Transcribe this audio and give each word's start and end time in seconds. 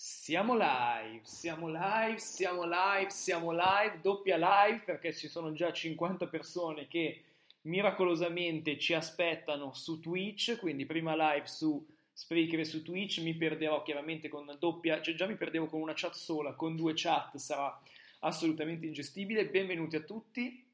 siamo 0.00 0.54
live, 0.56 1.22
siamo 1.24 1.66
live, 1.66 2.20
siamo 2.20 2.62
live, 2.62 3.10
siamo 3.10 3.50
live, 3.50 3.98
doppia 4.00 4.36
live 4.36 4.82
perché 4.84 5.12
ci 5.12 5.26
sono 5.26 5.52
già 5.52 5.72
50 5.72 6.28
persone 6.28 6.86
che 6.86 7.24
miracolosamente 7.62 8.78
ci 8.78 8.94
aspettano 8.94 9.72
su 9.72 9.98
Twitch, 9.98 10.56
quindi 10.60 10.86
prima 10.86 11.16
live 11.16 11.48
su 11.48 11.84
Spreaker 12.12 12.60
e 12.60 12.64
su 12.64 12.84
Twitch, 12.84 13.18
mi 13.22 13.34
perderò 13.34 13.82
chiaramente 13.82 14.28
con 14.28 14.42
una 14.42 14.54
doppia, 14.54 15.02
cioè 15.02 15.16
già 15.16 15.26
mi 15.26 15.34
perdevo 15.34 15.66
con 15.66 15.80
una 15.80 15.94
chat 15.96 16.14
sola, 16.14 16.52
con 16.52 16.76
due 16.76 16.92
chat 16.94 17.36
sarà 17.36 17.76
assolutamente 18.20 18.86
ingestibile. 18.86 19.46
Benvenuti 19.46 19.96
a 19.96 20.02
tutti 20.02 20.64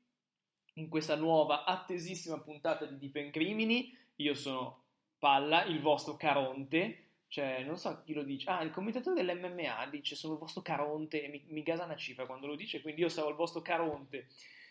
in 0.75 0.89
questa 0.91 1.17
nuova 1.17 1.65
attesissima 1.65 2.39
puntata 2.41 2.85
di 2.85 2.99
Deep 2.99 3.31
Crimini. 3.31 3.97
Io 4.17 4.35
sono 4.35 4.83
Palla, 5.19 5.65
il 5.65 5.81
vostro 5.81 6.15
Caronte, 6.15 7.05
cioè 7.35 7.65
non 7.65 7.77
so 7.77 8.01
chi 8.05 8.13
lo 8.13 8.23
dice. 8.23 8.49
Ah, 8.49 8.63
il 8.63 8.71
commentatore 8.71 9.21
dell'MMA 9.21 9.89
dice 9.91 10.15
sono 10.15 10.35
il 10.35 10.39
vostro 10.39 10.63
Caronte 10.63 11.25
e 11.25 11.27
mi, 11.27 11.43
mi 11.49 11.65
gasa 11.65 11.83
una 11.83 11.97
cifra 11.97 12.27
quando 12.27 12.47
lo 12.47 12.55
dice, 12.55 12.81
quindi 12.81 13.01
io 13.01 13.09
sarò 13.09 13.29
il 13.29 13.35
vostro 13.35 13.61
Caronte 13.61 14.29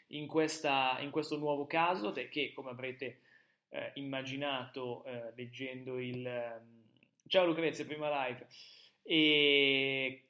in, 0.07 0.27
questa, 0.27 0.97
in 1.01 1.09
questo 1.09 1.37
nuovo 1.37 1.65
caso, 1.65 2.13
che 2.13 2.53
come 2.55 2.69
avrete 2.69 3.19
eh, 3.67 3.91
immaginato 3.95 5.03
eh, 5.03 5.33
leggendo 5.35 5.99
il... 5.99 6.25
ehm, 6.25 6.83
Ciao 7.27 7.45
Lucrezia, 7.45 7.83
prima 7.83 8.27
live. 8.27 8.47
E 9.01 10.23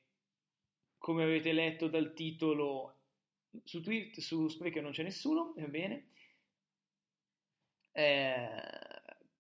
come 0.98 1.24
avete 1.24 1.52
letto 1.52 1.88
dal 1.88 2.14
titolo, 2.16 2.96
su 3.64 3.80
Twitter, 3.80 4.24
su 4.24 4.48
Spreaker 4.48 4.82
non 4.82 4.92
c'è 4.92 5.04
nessuno, 5.04 5.54
va 5.56 5.68
bene. 5.68 6.08
Eh, 7.92 8.83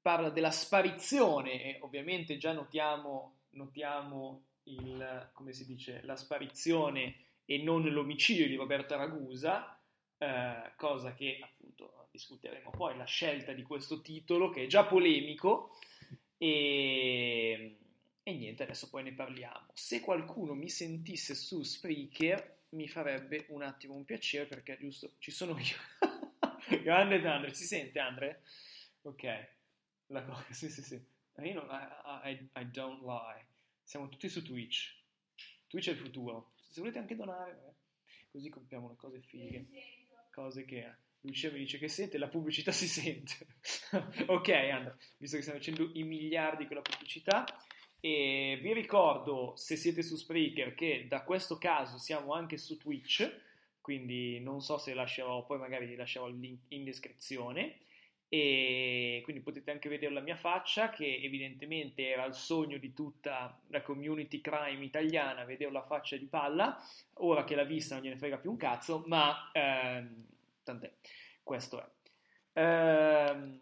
parla 0.04 0.30
della 0.30 0.52
sparizione 0.52 1.64
e 1.64 1.78
ovviamente 1.82 2.38
già 2.38 2.52
notiamo, 2.52 3.38
notiamo 3.52 4.48
il, 4.64 5.30
come 5.32 5.54
si 5.54 5.66
dice, 5.66 6.02
la 6.04 6.18
sparizione 6.18 7.16
e 7.46 7.64
non 7.64 7.84
l'omicidio 7.84 8.46
di 8.46 8.56
Roberta 8.56 8.98
Ragusa, 8.98 9.82
eh, 10.18 10.74
cosa 10.76 11.14
che 11.14 11.40
appunto 11.42 12.10
discuteremo 12.12 12.70
poi, 12.72 12.98
la 12.98 13.06
scelta 13.06 13.54
di 13.54 13.64
questo 13.64 14.02
titolo 14.02 14.50
che 14.50 14.64
è 14.64 14.68
già 14.68 14.86
polemico 14.86 15.78
e, 16.38 17.78
e 18.22 18.34
niente, 18.34 18.64
adesso 18.64 18.90
poi 18.90 19.04
ne 19.04 19.14
parliamo. 19.14 19.68
Se 19.74 20.02
qualcuno 20.02 20.54
mi 20.54 20.70
sentisse 20.70 21.34
su 21.34 21.64
Spreaker 21.64 22.64
mi 22.72 22.90
farebbe 22.90 23.46
un 23.50 23.64
attimo 23.64 23.96
un 23.96 24.04
piacere 24.04 24.48
perché 24.48 24.78
giusto 24.78 25.14
ci 25.20 25.32
sono 25.32 25.56
io. 25.58 26.82
Grande 26.82 27.26
Andre, 27.26 27.54
si 27.54 27.64
sente 27.64 28.00
Andre? 28.00 28.44
Ok, 29.04 29.53
la 30.14 30.24
cosa, 30.24 30.46
sì 30.54 30.70
sì 30.70 30.82
sì. 30.82 31.04
Io 31.42 31.54
non, 31.54 31.68
I, 31.70 32.32
I, 32.32 32.50
I 32.62 32.72
don't 32.72 33.02
lie. 33.02 33.48
Siamo 33.84 34.08
tutti 34.08 34.30
su 34.30 34.44
Twitch. 34.44 35.02
Twitch 35.68 35.90
è 35.90 35.92
il 35.92 35.98
futuro. 35.98 36.54
Se 36.70 36.80
volete 36.80 37.00
anche 37.00 37.16
donare, 37.16 37.54
vabbè. 37.54 37.74
così 38.32 38.50
compriamo 38.50 38.90
le 38.90 38.96
cose 38.96 39.20
fighe. 39.20 39.68
Cose 40.32 40.64
che 40.66 40.96
Lucia 41.22 41.52
mi 41.52 41.60
dice 41.60 41.78
che 41.78 41.88
sente, 41.88 42.18
la 42.18 42.28
pubblicità 42.28 42.72
si 42.72 42.88
sente. 42.88 43.48
ok, 44.28 44.50
Andrea, 44.50 44.98
visto 45.18 45.36
che 45.36 45.42
stiamo 45.42 45.60
facendo 45.60 45.90
i 45.94 46.04
miliardi 46.04 46.66
con 46.66 46.78
la 46.78 46.82
pubblicità. 46.82 47.46
E 48.00 48.60
vi 48.62 48.74
ricordo, 48.74 49.56
se 49.56 49.78
siete 49.78 50.04
su 50.04 50.18
Spreaker, 50.18 50.76
che 50.76 51.08
da 51.08 51.24
questo 51.24 51.58
caso 51.58 51.98
siamo 51.98 52.34
anche 52.34 52.58
su 52.58 52.78
Twitch, 52.78 53.42
quindi 53.80 54.40
non 54.42 54.62
so 54.62 54.78
se 54.78 54.94
lascerò, 54.94 55.46
poi 55.46 55.58
magari 55.58 55.96
lascerò 55.96 56.28
il 56.28 56.38
link 56.40 56.66
in 56.70 56.84
descrizione. 56.84 57.78
E 58.34 59.22
quindi 59.26 59.44
potete 59.44 59.70
anche 59.70 59.90
vedere 59.90 60.12
la 60.12 60.20
mia 60.20 60.36
faccia, 60.36 60.90
che 60.90 61.20
evidentemente 61.22 62.10
era 62.10 62.26
il 62.26 62.34
sogno 62.34 62.80
di 62.80 62.92
tutta 62.92 63.56
la 63.68 63.84
community 63.84 64.42
crime 64.42 64.84
italiana, 64.84 65.46
vedere 65.46 65.72
la 65.72 65.84
faccia 65.84 66.18
di 66.18 66.26
palla. 66.26 66.84
Ora 67.18 67.44
che 67.44 67.54
l'ha 67.54 67.64
vista 67.64 67.94
non 67.94 68.04
gliene 68.04 68.18
frega 68.18 68.40
più 68.40 68.50
un 68.50 68.58
cazzo, 68.58 69.04
ma 69.06 69.52
ehm, 69.54 70.26
tant'è, 70.64 70.92
questo 71.44 71.80
è. 71.80 72.60
Ehm, 72.60 73.60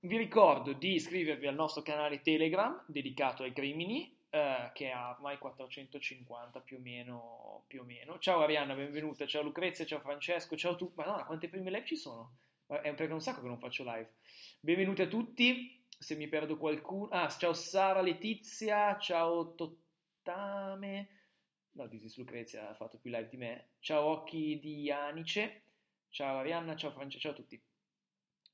vi 0.00 0.16
ricordo 0.16 0.72
di 0.72 0.94
iscrivervi 0.94 1.46
al 1.46 1.54
nostro 1.54 1.82
canale 1.82 2.22
Telegram 2.22 2.82
dedicato 2.86 3.42
ai 3.42 3.52
crimini, 3.52 4.16
eh, 4.30 4.70
che 4.72 4.90
ha 4.90 5.10
ormai 5.10 5.36
450 5.36 6.60
più 6.60 6.78
o, 6.78 6.80
meno, 6.80 7.64
più 7.66 7.82
o 7.82 7.84
meno. 7.84 8.18
Ciao 8.18 8.40
Arianna, 8.40 8.74
benvenuta, 8.74 9.26
ciao 9.26 9.42
Lucrezia, 9.42 9.84
ciao 9.84 10.00
Francesco, 10.00 10.56
ciao 10.56 10.76
tu. 10.76 10.90
Madonna, 10.94 11.24
quante 11.24 11.50
prime 11.50 11.70
live 11.70 11.84
ci 11.84 11.96
sono? 11.96 12.38
È 12.66 12.94
perché 12.94 13.12
un 13.12 13.20
sacco 13.20 13.42
che 13.42 13.46
non 13.46 13.58
faccio 13.58 13.84
live. 13.84 14.14
Benvenuti 14.58 15.02
a 15.02 15.06
tutti, 15.06 15.84
se 15.98 16.16
mi 16.16 16.28
perdo 16.28 16.56
qualcuno... 16.56 17.10
Ah, 17.10 17.28
ciao 17.28 17.52
Sara 17.52 18.00
Letizia, 18.00 18.96
ciao 18.98 19.54
Tottame... 19.54 21.08
No, 21.72 21.86
Disis 21.88 22.16
Lucrezia 22.16 22.70
ha 22.70 22.74
fatto 22.74 22.96
più 22.96 23.10
live 23.10 23.28
di 23.28 23.36
me. 23.36 23.72
Ciao 23.80 24.04
Occhi 24.04 24.58
di 24.60 24.90
Anice, 24.90 25.64
ciao 26.08 26.38
Arianna, 26.38 26.74
ciao 26.74 26.90
Francesco, 26.90 27.20
ciao 27.20 27.32
a 27.32 27.34
tutti. 27.34 27.62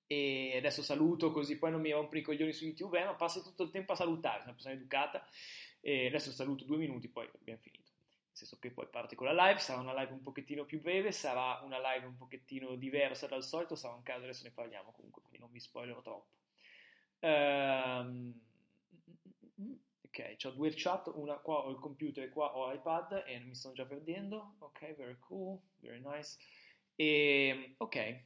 E 0.09 0.54
adesso 0.56 0.82
saluto 0.82 1.31
così 1.31 1.56
poi 1.56 1.71
non 1.71 1.81
mi 1.81 1.92
rompo 1.92 2.16
i 2.16 2.22
coglioni 2.22 2.53
su 2.53 2.65
YouTube, 2.65 3.00
eh, 3.00 3.04
ma 3.04 3.15
passo 3.15 3.42
tutto 3.42 3.62
il 3.62 3.71
tempo 3.71 3.92
a 3.92 3.97
salutare, 3.97 4.38
sono 4.38 4.47
una 4.47 4.54
persona 4.54 4.75
educata. 4.75 5.25
E 5.81 6.09
adesso 6.09 6.32
saluto 6.32 6.65
due 6.65 6.78
minuti, 6.78 7.09
poi 7.09 7.31
abbiamo 7.32 7.60
finito. 7.60 7.79
Senso 8.41 8.59
che 8.59 8.71
poi 8.71 8.87
parte 8.87 9.17
con 9.17 9.27
la 9.27 9.49
live, 9.49 9.59
sarà 9.59 9.81
una 9.81 9.93
live 9.93 10.12
un 10.12 10.23
pochettino 10.23 10.65
più 10.65 10.81
breve, 10.81 11.12
sarà 11.12 11.61
una 11.62 11.78
live 11.78 12.06
un 12.06 12.17
pochettino 12.17 12.75
diversa 12.75 13.27
dal 13.27 13.45
solito, 13.45 13.75
sarà 13.75 13.93
un 13.93 14.03
caso, 14.03 14.23
adesso 14.23 14.45
ne 14.45 14.51
parliamo 14.51 14.93
comunque, 14.93 15.21
quindi 15.21 15.41
non 15.41 15.51
vi 15.51 15.61
spoilerò 15.61 16.01
troppo. 16.01 16.31
Ehm, 17.19 18.41
ok, 20.06 20.37
ho 20.45 20.51
due 20.53 20.73
chat, 20.75 21.11
una 21.15 21.37
qua 21.37 21.67
ho 21.67 21.71
il 21.71 21.78
computer 21.78 22.25
e 22.25 22.31
qua 22.31 22.56
ho 22.56 22.73
l'iPad 22.73 23.25
e 23.27 23.39
mi 23.41 23.55
sto 23.55 23.73
già 23.73 23.84
perdendo. 23.84 24.55
Ok, 24.61 24.95
very 24.95 25.19
cool, 25.19 25.61
very 25.81 26.01
nice. 26.03 26.39
E, 26.95 27.75
ok, 27.77 28.25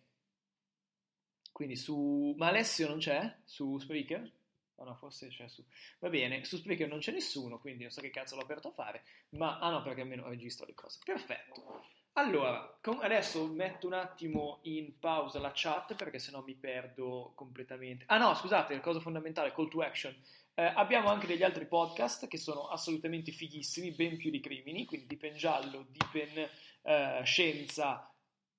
quindi 1.51 1.75
su... 1.75 2.35
Ma 2.37 2.49
Alessio 2.49 2.87
non 2.87 2.99
c'è 2.99 3.37
su 3.45 3.79
Spreaker? 3.79 4.33
Ah 4.77 4.85
no, 4.85 4.95
forse 4.97 5.29
c'è 5.29 5.49
su... 5.49 5.65
Va 6.01 6.09
bene, 6.09 6.45
su 6.45 6.57
Spreaker 6.57 6.89
non 6.89 6.99
c'è 6.99 7.13
nessuno, 7.13 7.59
quindi 7.59 7.83
non 7.83 7.93
so 7.93 8.01
che 8.01 8.11
cazzo 8.11 8.35
l'ho 8.37 8.43
aperto 8.43 8.69
a 8.69 8.73
fare, 8.73 9.05
ma... 9.31 9.59
Ah 9.59 9.71
no, 9.71 9.83
perché 9.83 10.01
almeno 10.01 10.29
registro 10.29 10.67
le 10.67 10.75
cose. 10.75 10.99
Perfetto. 11.05 11.83
Allora, 12.17 12.79
com- 12.81 13.01
adesso 13.03 13.47
metto 13.49 13.89
un 13.89 13.95
attimo 13.95 14.61
in 14.63 14.99
pausa 15.01 15.41
la 15.41 15.51
chat 15.53 15.95
perché 15.97 16.21
sennò 16.21 16.43
mi 16.43 16.55
perdo 16.55 17.33
completamente. 17.35 18.05
Ah 18.07 18.19
no, 18.19 18.35
scusate, 18.35 18.75
la 18.75 18.81
cosa 18.81 19.01
fondamentale, 19.01 19.53
call 19.53 19.69
to 19.69 19.81
action. 19.81 20.15
Eh, 20.55 20.63
abbiamo 20.63 21.09
anche 21.09 21.27
degli 21.27 21.43
altri 21.43 21.67
podcast 21.67 22.29
che 22.29 22.39
sono 22.39 22.69
assolutamente 22.69 23.33
fighissimi, 23.33 23.91
ben 23.91 24.17
più 24.17 24.31
di 24.31 24.39
crimini, 24.39 24.85
quindi 24.85 25.09
Dipen 25.09 25.37
Giallo, 25.37 25.87
Dipen 25.89 26.49
eh, 26.83 27.21
Scienza, 27.25 28.14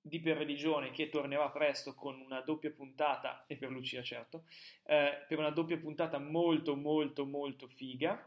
di 0.07 0.19
per 0.19 0.37
religione 0.37 0.91
che 0.91 1.09
tornerà 1.09 1.49
presto 1.49 1.95
con 1.95 2.21
una 2.21 2.41
doppia 2.41 2.69
puntata, 2.69 3.43
e 3.47 3.55
per 3.55 3.71
Lucia 3.71 4.03
certo, 4.03 4.43
eh, 4.85 5.25
per 5.27 5.39
una 5.39 5.49
doppia 5.49 5.77
puntata 5.77 6.19
molto 6.19 6.75
molto 6.75 7.25
molto 7.25 7.67
figa. 7.67 8.23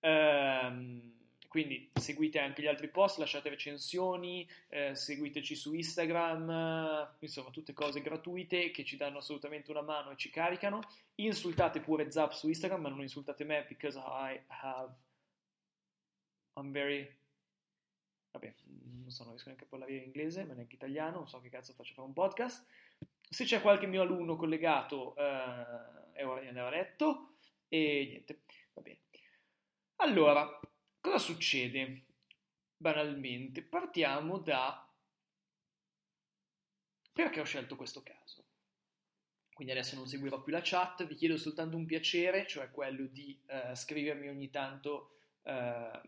Ehm, 0.00 1.16
quindi 1.48 1.90
seguite 1.92 2.38
anche 2.38 2.62
gli 2.62 2.66
altri 2.66 2.88
post, 2.88 3.18
lasciate 3.18 3.50
recensioni, 3.50 4.48
eh, 4.68 4.94
seguiteci 4.94 5.54
su 5.54 5.74
Instagram, 5.74 7.16
insomma 7.18 7.50
tutte 7.50 7.74
cose 7.74 8.00
gratuite 8.00 8.70
che 8.70 8.84
ci 8.84 8.96
danno 8.96 9.18
assolutamente 9.18 9.70
una 9.70 9.82
mano 9.82 10.10
e 10.10 10.16
ci 10.16 10.30
caricano. 10.30 10.80
Insultate 11.16 11.80
pure 11.80 12.10
Zap 12.10 12.32
su 12.32 12.48
Instagram, 12.48 12.80
ma 12.80 12.88
non 12.88 13.02
insultate 13.02 13.44
me 13.44 13.66
because 13.68 13.98
I 13.98 14.40
have 14.46 14.92
I'm 16.54 16.72
very 16.72 17.06
vabbè, 18.30 18.54
non 18.64 19.10
so, 19.10 19.22
non 19.22 19.32
riesco 19.32 19.48
neanche 19.48 19.64
a 19.64 19.68
parlare 19.68 19.96
in 19.96 20.04
inglese, 20.04 20.44
ma 20.44 20.54
neanche 20.54 20.74
italiano, 20.74 21.18
non 21.18 21.28
so 21.28 21.40
che 21.40 21.48
cazzo 21.48 21.72
faccio 21.72 21.94
fare 21.94 22.06
un 22.06 22.14
podcast. 22.14 22.66
Se 23.28 23.44
c'è 23.44 23.60
qualche 23.60 23.86
mio 23.86 24.02
alunno 24.02 24.36
collegato, 24.36 25.14
eh, 25.16 26.12
è 26.12 26.26
ora 26.26 26.40
di 26.40 26.48
andare 26.48 26.66
a 26.66 26.70
letto 26.70 27.36
e 27.68 28.06
niente, 28.08 28.40
va 28.72 28.82
bene. 28.82 29.00
Allora, 29.96 30.60
cosa 31.00 31.18
succede? 31.18 32.04
Banalmente, 32.76 33.62
partiamo 33.62 34.38
da 34.38 34.88
perché 37.12 37.40
ho 37.40 37.44
scelto 37.44 37.74
questo 37.74 38.02
caso. 38.02 38.44
Quindi 39.52 39.74
adesso 39.74 39.96
non 39.96 40.06
seguirò 40.06 40.40
più 40.40 40.52
la 40.52 40.60
chat, 40.62 41.04
vi 41.04 41.16
chiedo 41.16 41.36
soltanto 41.36 41.76
un 41.76 41.84
piacere, 41.84 42.46
cioè 42.46 42.70
quello 42.70 43.06
di 43.06 43.36
uh, 43.48 43.74
scrivermi 43.74 44.28
ogni 44.28 44.50
tanto 44.50 45.16
uh, 45.42 46.00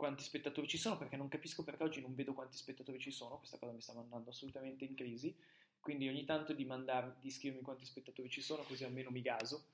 quanti 0.00 0.22
spettatori 0.22 0.66
ci 0.66 0.78
sono, 0.78 0.96
perché 0.96 1.18
non 1.18 1.28
capisco 1.28 1.62
perché 1.62 1.82
oggi 1.82 2.00
non 2.00 2.14
vedo 2.14 2.32
quanti 2.32 2.56
spettatori 2.56 2.98
ci 2.98 3.10
sono, 3.10 3.36
questa 3.36 3.58
cosa 3.58 3.72
mi 3.72 3.82
sta 3.82 3.92
mandando 3.92 4.30
assolutamente 4.30 4.86
in 4.86 4.94
crisi, 4.94 5.36
quindi 5.78 6.08
ogni 6.08 6.24
tanto 6.24 6.54
di, 6.54 6.64
mandare, 6.64 7.16
di 7.20 7.30
scrivermi 7.30 7.62
quanti 7.62 7.84
spettatori 7.84 8.30
ci 8.30 8.40
sono, 8.40 8.62
così 8.62 8.82
almeno 8.84 9.10
mi 9.10 9.20
gaso. 9.20 9.66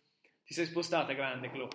Ti 0.44 0.52
sei 0.52 0.66
spostata, 0.66 1.12
grande 1.12 1.48
Clo. 1.52 1.68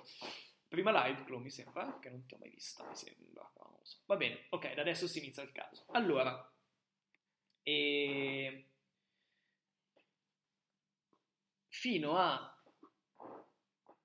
Prima 0.67 0.91
live, 1.05 1.23
Clo, 1.23 1.39
mi 1.39 1.49
sembra, 1.49 1.97
che 2.01 2.09
non 2.09 2.25
ti 2.25 2.33
ho 2.33 2.37
mai 2.39 2.49
vista, 2.49 2.85
mi 2.85 2.95
sembra, 2.95 3.49
non 3.55 3.79
so. 3.83 3.99
Va 4.05 4.17
bene, 4.17 4.47
ok, 4.49 4.73
da 4.73 4.81
adesso 4.81 5.07
si 5.07 5.19
inizia 5.19 5.43
il 5.43 5.53
caso. 5.53 5.85
Allora, 5.91 6.53
e... 7.63 8.65
fino 11.69 12.17
a 12.17 12.61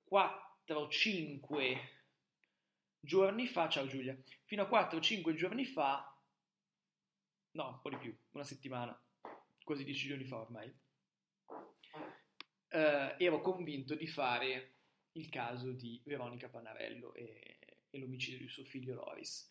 4-5 0.08 1.95
giorni 3.06 3.46
fa, 3.46 3.68
ciao 3.68 3.86
Giulia, 3.86 4.18
fino 4.44 4.64
a 4.64 4.68
4-5 4.68 5.32
giorni 5.34 5.64
fa, 5.64 6.12
no, 7.52 7.68
un 7.68 7.80
po' 7.80 7.88
di 7.88 7.96
più, 7.98 8.14
una 8.32 8.42
settimana, 8.42 9.00
quasi 9.64 9.84
10 9.84 10.08
giorni 10.08 10.24
fa 10.24 10.40
ormai, 10.40 10.74
eh, 12.68 13.14
ero 13.16 13.40
convinto 13.40 13.94
di 13.94 14.08
fare 14.08 14.74
il 15.12 15.28
caso 15.28 15.70
di 15.70 16.02
Veronica 16.04 16.48
Pannarello 16.48 17.14
e, 17.14 17.58
e 17.88 17.98
l'omicidio 17.98 18.38
di 18.40 18.48
suo 18.48 18.64
figlio 18.64 18.94
Loris. 18.94 19.48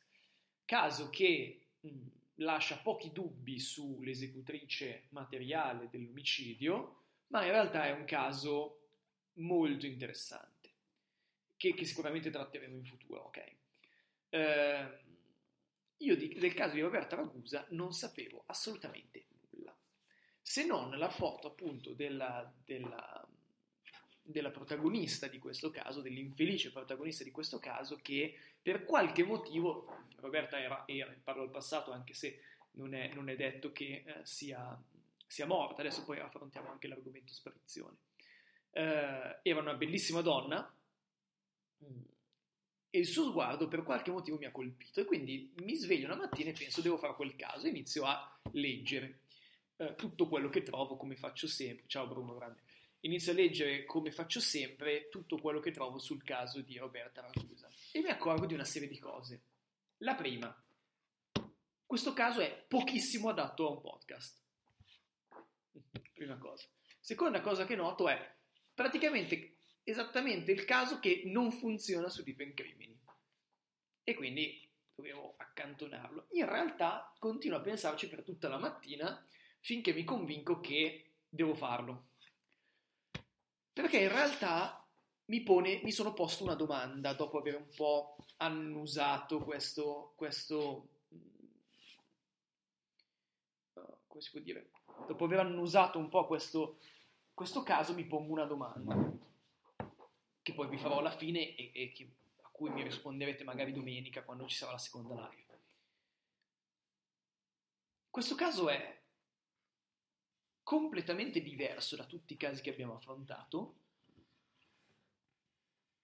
Caso 0.66 1.10
che 1.10 1.68
mh, 1.80 2.08
lascia 2.36 2.78
pochi 2.78 3.14
dubbi 3.14 3.58
sull'esecutrice 3.58 5.08
materiale 5.12 5.90
dell'omicidio, 5.90 7.04
ma 7.28 7.46
in 7.46 7.52
realtà 7.52 7.86
è 7.86 7.92
un 7.92 8.04
caso 8.04 8.82
molto 9.36 9.86
interessante, 9.86 10.55
che, 11.58 11.74
che 11.74 11.86
sicuramente 11.86 12.30
tratteremo 12.30 12.76
in 12.76 12.84
futuro, 12.84 13.22
ok? 13.24 13.44
Eh, 14.30 15.00
io 15.98 16.16
di, 16.16 16.34
del 16.36 16.54
caso 16.54 16.74
di 16.74 16.82
Roberta 16.82 17.16
Ragusa 17.16 17.66
non 17.70 17.94
sapevo 17.94 18.44
assolutamente 18.48 19.26
nulla, 19.52 19.76
se 20.42 20.66
non 20.66 20.98
la 20.98 21.10
foto 21.10 21.48
appunto 21.48 21.94
della, 21.94 22.52
della 22.64 23.28
della 24.28 24.50
protagonista 24.50 25.28
di 25.28 25.38
questo 25.38 25.70
caso, 25.70 26.02
dell'infelice 26.02 26.72
protagonista 26.72 27.24
di 27.24 27.30
questo 27.30 27.60
caso, 27.60 28.00
che 28.02 28.36
per 28.60 28.84
qualche 28.84 29.24
motivo, 29.24 30.06
Roberta 30.16 30.60
era, 30.60 30.84
era 30.88 31.14
parlo 31.24 31.44
al 31.44 31.52
passato 31.52 31.92
anche 31.92 32.16
se 32.16 32.42
non 32.72 32.96
è, 32.96 33.14
non 33.14 33.30
è 33.30 33.36
detto 33.36 33.72
che 33.72 34.04
eh, 34.04 34.26
sia, 34.26 34.76
sia, 35.28 35.46
morta, 35.46 35.82
adesso 35.82 36.04
poi 36.04 36.20
affrontiamo 36.20 36.72
anche 36.72 36.88
l'argomento 36.88 37.34
sparizione. 37.34 37.98
Eh, 38.72 39.40
era 39.44 39.60
una 39.60 39.76
bellissima 39.76 40.22
donna 40.22 40.74
e 42.90 43.00
il 43.00 43.06
suo 43.06 43.30
sguardo 43.30 43.68
per 43.68 43.84
qualche 43.84 44.12
motivo 44.12 44.38
mi 44.38 44.46
ha 44.46 44.52
colpito 44.52 45.02
e 45.02 45.06
quindi 45.06 45.54
mi 45.58 45.76
sveglio 45.76 46.06
una 46.06 46.16
mattina 46.16 46.50
e 46.50 46.54
penso 46.54 46.82
devo 46.82 46.98
fare 46.98 47.16
quel 47.16 47.36
caso 47.36 47.66
e 47.66 47.70
inizio 47.70 48.06
a 48.06 48.40
leggere 48.52 49.20
eh, 49.78 49.96
tutto 49.96 50.28
quello 50.28 50.50
che 50.50 50.64
trovo 50.64 50.96
come 50.96 51.16
faccio 51.16 51.48
sempre. 51.48 51.86
Ciao 51.88 52.08
Bruno 52.08 52.36
Grande 52.36 52.62
inizio 53.06 53.32
a 53.32 53.36
leggere, 53.36 53.86
come 53.86 54.12
faccio 54.12 54.40
sempre, 54.40 55.10
tutto 55.10 55.38
quello 55.38 55.60
che 55.60 55.72
trovo 55.72 56.00
sul 56.00 56.24
caso 56.24 56.62
di 56.62 56.78
Roberta 56.78 57.22
Ragusa 57.22 57.70
e 57.92 58.02
mi 58.02 58.10
accorgo 58.10 58.46
di 58.46 58.54
una 58.54 58.66
serie 58.66 58.88
di 58.88 59.00
cose. 59.00 59.42
La 60.00 60.16
prima, 60.16 60.54
questo 61.86 62.14
caso 62.14 62.42
è 62.42 62.66
pochissimo 62.68 63.30
adatto 63.30 63.68
a 63.68 63.72
un 63.72 63.82
podcast. 63.82 64.42
Prima 66.14 66.38
cosa. 66.38 66.68
Seconda 67.00 67.42
cosa 67.42 67.66
che 67.66 67.76
noto 67.76 68.10
è 68.10 68.36
praticamente 68.74 69.55
esattamente 69.86 70.52
il 70.52 70.66
caso 70.66 71.00
che 71.00 71.22
non 71.26 71.52
funziona 71.52 72.10
su 72.10 72.24
Deep 72.24 72.54
Crimini. 72.54 73.00
E 74.04 74.14
quindi 74.16 74.68
dovevo 74.94 75.36
accantonarlo. 75.38 76.28
In 76.32 76.48
realtà 76.48 77.14
continuo 77.20 77.58
a 77.58 77.62
pensarci 77.62 78.10
per 78.10 78.24
tutta 78.24 78.48
la 78.50 78.58
mattina 78.58 79.26
finché 79.60 79.94
mi 79.94 80.04
convinco 80.04 80.60
che 80.60 81.12
devo 81.30 81.54
farlo. 81.54 82.08
Perché 83.72 84.00
in 84.00 84.10
realtà 84.10 84.84
mi, 85.26 85.42
pone, 85.42 85.82
mi 85.84 85.92
sono 85.92 86.14
posto 86.14 86.44
una 86.44 86.56
domanda 86.56 87.14
dopo 87.14 87.40
aver 87.40 87.56
un 87.56 87.70
po' 87.76 88.16
annusato 88.38 89.40
questo, 89.40 90.14
questo 90.16 90.88
uh, 93.74 93.98
come 94.08 94.22
si 94.22 94.32
può 94.32 94.40
dire? 94.40 94.72
Dopo 95.08 95.26
aver 95.26 95.40
annusato 95.40 96.00
un 96.00 96.10
po' 96.10 96.26
questo, 96.26 96.80
questo 97.34 97.64
caso 97.64 97.94
mi 97.94 98.06
pongo 98.06 98.32
una 98.32 98.46
domanda 98.46 99.34
che 100.46 100.54
poi 100.54 100.68
vi 100.68 100.78
farò 100.78 101.00
alla 101.00 101.10
fine 101.10 101.56
e, 101.56 101.72
e 101.74 101.92
che, 101.92 102.08
a 102.44 102.50
cui 102.50 102.70
mi 102.70 102.84
risponderete 102.84 103.44
magari 103.44 103.74
domenica 103.74 104.22
quando 104.22 104.48
ci 104.48 104.56
sarà 104.56 104.74
la 104.74 104.78
seconda 104.78 105.16
live. 105.16 105.60
Questo 108.12 108.36
caso 108.36 108.70
è 108.70 109.02
completamente 110.62 111.42
diverso 111.42 111.96
da 111.96 112.06
tutti 112.06 112.34
i 112.34 112.38
casi 112.38 112.62
che 112.62 112.70
abbiamo 112.70 112.94
affrontato. 112.94 113.80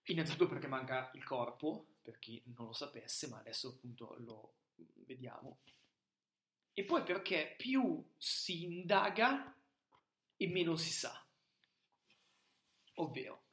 Innanzitutto 0.06 0.50
perché 0.50 0.66
manca 0.66 1.12
il 1.14 1.24
corpo, 1.24 1.98
per 2.02 2.18
chi 2.18 2.42
non 2.56 2.66
lo 2.66 2.74
sapesse, 2.74 3.28
ma 3.28 3.38
adesso 3.38 3.68
appunto 3.68 4.16
lo 4.22 4.54
vediamo. 5.06 5.60
E 6.74 6.84
poi 6.84 7.04
perché 7.04 7.54
più 7.60 8.04
si 8.18 8.64
indaga 8.64 9.56
e 10.36 10.48
meno 10.48 10.76
si 10.76 10.90
sa. 10.90 11.24
Ovvero, 12.96 13.50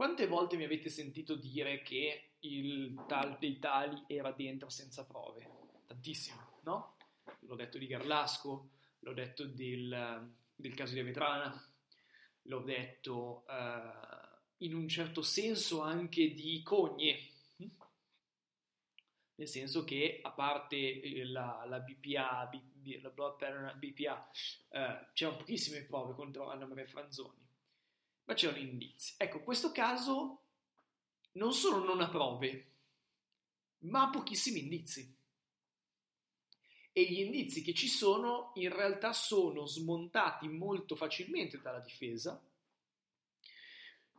quante 0.00 0.26
volte 0.26 0.56
mi 0.56 0.64
avete 0.64 0.88
sentito 0.88 1.34
dire 1.34 1.82
che 1.82 2.30
il 2.38 3.04
tal 3.06 3.36
dei 3.38 3.58
tali 3.58 4.02
era 4.06 4.32
dentro 4.32 4.70
senza 4.70 5.04
prove? 5.04 5.46
Tantissimo, 5.86 6.60
no? 6.62 6.96
L'ho 7.40 7.54
detto 7.54 7.76
di 7.76 7.86
Garlasco, 7.86 8.70
l'ho 9.00 9.12
detto 9.12 9.44
del, 9.44 10.34
del 10.56 10.74
caso 10.74 10.94
di 10.94 11.00
Avetrana, 11.00 11.70
l'ho 12.44 12.60
detto 12.60 13.44
uh, 13.46 14.64
in 14.64 14.74
un 14.74 14.88
certo 14.88 15.20
senso 15.20 15.82
anche 15.82 16.32
di 16.32 16.62
Cogne, 16.62 17.28
hm? 17.56 17.66
nel 19.34 19.48
senso 19.48 19.84
che 19.84 20.20
a 20.22 20.30
parte 20.30 21.26
la, 21.26 21.66
la 21.68 21.78
BPA, 21.78 22.46
B, 22.46 23.02
la 23.02 23.10
blood 23.10 23.36
pattern 23.36 23.78
BPA, 23.78 24.30
uh, 24.70 25.12
c'erano 25.12 25.36
pochissime 25.36 25.82
prove 25.82 26.14
contro 26.14 26.48
Anna 26.48 26.64
Maria 26.64 26.86
Franzoni, 26.86 27.49
ma 28.30 28.36
c'erano 28.36 28.58
indizi. 28.58 29.14
Ecco, 29.16 29.40
questo 29.40 29.72
caso 29.72 30.42
non 31.32 31.52
solo 31.52 31.82
non 31.82 32.00
ha 32.00 32.08
prove, 32.08 32.66
ma 33.80 34.02
ha 34.02 34.10
pochissimi 34.10 34.60
indizi 34.60 35.16
e 36.92 37.02
gli 37.04 37.18
indizi 37.20 37.62
che 37.62 37.74
ci 37.74 37.88
sono 37.88 38.52
in 38.54 38.72
realtà 38.72 39.12
sono 39.12 39.66
smontati 39.66 40.48
molto 40.48 40.94
facilmente 40.94 41.60
dalla 41.60 41.80
difesa. 41.80 42.40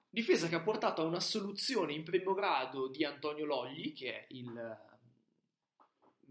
Difesa 0.10 0.50
che 0.50 0.56
ha 0.56 0.62
portato 0.62 1.02
a 1.02 1.06
una 1.06 1.22
soluzione 1.22 1.94
in 1.94 2.04
primo 2.04 2.34
grado 2.34 2.88
di 2.88 3.06
Antonio 3.06 3.46
Logli, 3.46 3.94
che 3.94 4.14
è 4.14 4.26
il 4.32 4.78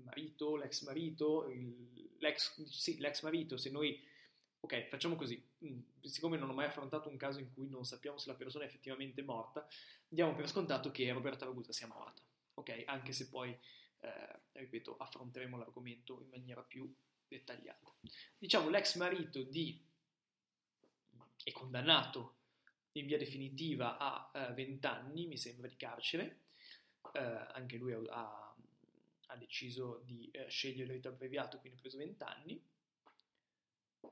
marito, 0.05 0.57
l'ex 0.57 0.83
marito, 0.83 1.49
il, 1.49 2.11
l'ex, 2.19 2.63
sì, 2.65 2.99
l'ex 2.99 3.23
marito, 3.23 3.57
se 3.57 3.71
noi... 3.71 4.09
Ok, 4.61 4.89
facciamo 4.89 5.17
così, 5.17 5.43
mm, 5.65 5.81
siccome 6.03 6.37
non 6.37 6.51
ho 6.51 6.53
mai 6.53 6.67
affrontato 6.67 7.09
un 7.09 7.17
caso 7.17 7.41
in 7.41 7.53
cui 7.53 7.69
non 7.69 7.85
sappiamo 7.85 8.19
se 8.19 8.29
la 8.29 8.37
persona 8.37 8.65
è 8.65 8.67
effettivamente 8.67 9.23
morta, 9.23 9.67
diamo 10.07 10.35
per 10.35 10.49
scontato 10.49 10.91
che 10.91 11.11
Roberta 11.13 11.47
Ragusa 11.47 11.73
sia 11.73 11.87
morta, 11.87 12.23
ok? 12.55 12.83
Anche 12.87 13.13
se 13.13 13.29
poi 13.29 13.57
eh, 14.01 14.41
ripeto, 14.53 14.97
affronteremo 14.97 15.57
l'argomento 15.57 16.21
in 16.21 16.29
maniera 16.29 16.63
più 16.63 16.93
dettagliata. 17.27 17.93
Diciamo, 18.37 18.69
l'ex 18.69 18.97
marito 18.97 19.43
di 19.43 19.83
è 21.43 21.53
condannato 21.53 22.37
in 22.93 23.07
via 23.07 23.19
definitiva 23.19 23.97
a 23.99 24.31
eh, 24.35 24.53
20 24.53 24.87
anni, 24.87 25.27
mi 25.27 25.39
sembra, 25.39 25.69
di 25.69 25.77
carcere, 25.77 26.41
eh, 27.13 27.19
anche 27.19 27.77
lui 27.77 27.93
ha, 27.93 28.55
ha 29.27 29.37
deciso 29.37 30.03
di 30.05 30.29
eh, 30.33 30.49
scegliere 30.49 30.85
il 30.85 30.91
rito 30.91 31.09
abbreviato, 31.09 31.59
quindi 31.59 31.79
ha 31.79 31.81
preso 31.81 31.99
20 31.99 32.23
anni. 32.25 32.63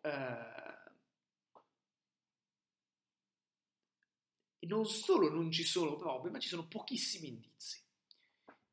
Eh, 0.02 0.68
non 4.68 4.86
solo 4.86 5.30
non 5.30 5.50
ci 5.50 5.64
sono 5.64 5.96
prove, 5.96 6.30
ma 6.30 6.38
ci 6.38 6.48
sono 6.48 6.66
pochissimi 6.66 7.28
indizi. 7.28 7.82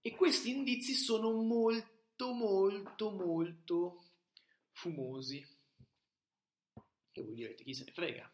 E 0.01 0.15
questi 0.15 0.51
indizi 0.51 0.93
sono 0.93 1.31
molto, 1.31 2.33
molto, 2.33 3.11
molto 3.11 4.03
fumosi. 4.71 5.45
E 7.11 7.21
voi 7.21 7.33
direte, 7.33 7.63
chi 7.63 7.73
se 7.73 7.85
ne 7.85 7.91
frega? 7.91 8.31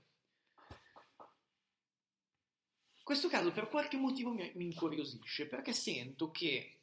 Questo 3.04 3.30
caso 3.30 3.52
per 3.52 3.70
qualche 3.70 3.98
motivo 3.98 4.32
mi, 4.32 4.52
mi 4.56 4.66
incuriosisce, 4.66 5.48
perché 5.48 5.74
sento 5.74 6.32
che, 6.32 6.80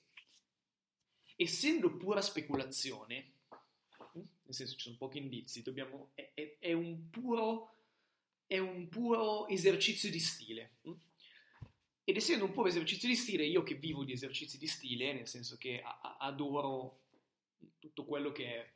essendo 1.37 1.97
pura 1.97 2.21
speculazione, 2.21 3.38
nel 4.49 4.57
senso 4.57 4.76
ci 4.76 4.85
sono 4.85 4.97
pochi 4.97 5.19
indizi, 5.19 5.62
dobbiamo, 5.62 6.12
è, 6.14 6.31
è, 6.33 6.57
è, 6.59 6.73
un 6.73 7.11
puro, 7.11 7.75
è 8.47 8.57
un 8.57 8.88
puro 8.88 9.47
esercizio 9.47 10.11
di 10.11 10.19
stile. 10.19 10.78
Ed 12.02 12.17
essendo 12.17 12.47
un 12.47 12.52
puro 12.52 12.69
esercizio 12.69 13.09
di 13.09 13.14
stile, 13.14 13.45
io 13.45 13.62
che 13.62 13.75
vivo 13.75 14.05
di 14.05 14.12
esercizi 14.12 14.57
di 14.57 14.67
stile, 14.67 15.12
nel 15.12 15.28
senso 15.28 15.59
che 15.59 15.83
a, 15.83 16.00
a, 16.00 16.17
adoro 16.21 17.02
tutto 17.78 18.07
quello 18.07 18.33
che 18.33 18.47
è... 18.47 18.73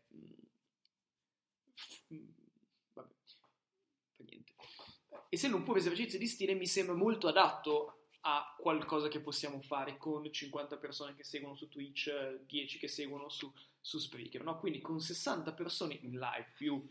Vabbè, 2.93 3.15
fa 3.25 4.25
niente. 4.25 4.53
Essendo 5.31 5.57
un 5.57 5.63
puro 5.63 5.79
esercizio 5.79 6.19
di 6.19 6.27
stile, 6.27 6.53
mi 6.53 6.67
sembra 6.67 6.95
molto 6.95 7.29
adatto 7.29 8.02
a 8.25 8.55
qualcosa 8.59 9.09
che 9.09 9.21
possiamo 9.21 9.61
fare 9.63 9.97
con 9.97 10.31
50 10.31 10.77
persone 10.77 11.15
che 11.15 11.25
seguono 11.25 11.57
su 11.57 11.69
Twitch, 11.69 12.11
10 12.47 12.79
che 12.79 12.89
seguono 12.89 13.29
su, 13.29 13.53
su 13.81 13.99
Spreaker, 13.99 14.45
no? 14.45 14.59
Quindi 14.59 14.81
con 14.81 15.01
60 15.01 15.53
persone 15.53 15.99
in 16.03 16.13
live 16.13 16.53
più 16.57 16.85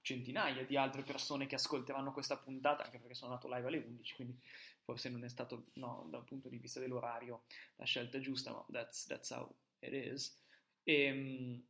centinaia 0.00 0.64
di 0.64 0.76
altre 0.76 1.02
persone 1.02 1.46
che 1.46 1.56
ascolteranno 1.56 2.12
questa 2.12 2.38
puntata, 2.38 2.84
anche 2.84 2.98
perché 2.98 3.14
sono 3.14 3.32
andato 3.32 3.52
live 3.52 3.66
alle 3.66 3.84
11, 3.86 4.14
quindi 4.14 4.40
forse 4.82 5.10
non 5.10 5.24
è 5.24 5.28
stato, 5.28 5.66
no, 5.74 6.06
dal 6.08 6.24
punto 6.24 6.48
di 6.48 6.56
vista 6.56 6.80
dell'orario, 6.80 7.42
la 7.76 7.84
scelta 7.84 8.18
giusta, 8.18 8.52
ma 8.52 8.64
that's, 8.70 9.04
that's 9.04 9.30
how 9.30 9.54
it 9.80 9.92
is. 9.92 10.40
E, 10.82 11.02
ehm, 11.02 11.66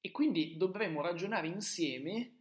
e 0.00 0.10
quindi 0.10 0.56
dovremmo 0.56 1.02
ragionare 1.02 1.48
insieme 1.48 2.35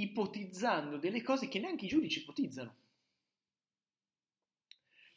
ipotizzando 0.00 0.96
delle 0.96 1.22
cose 1.22 1.48
che 1.48 1.58
neanche 1.58 1.86
i 1.86 1.88
giudici 1.88 2.20
ipotizzano. 2.20 2.74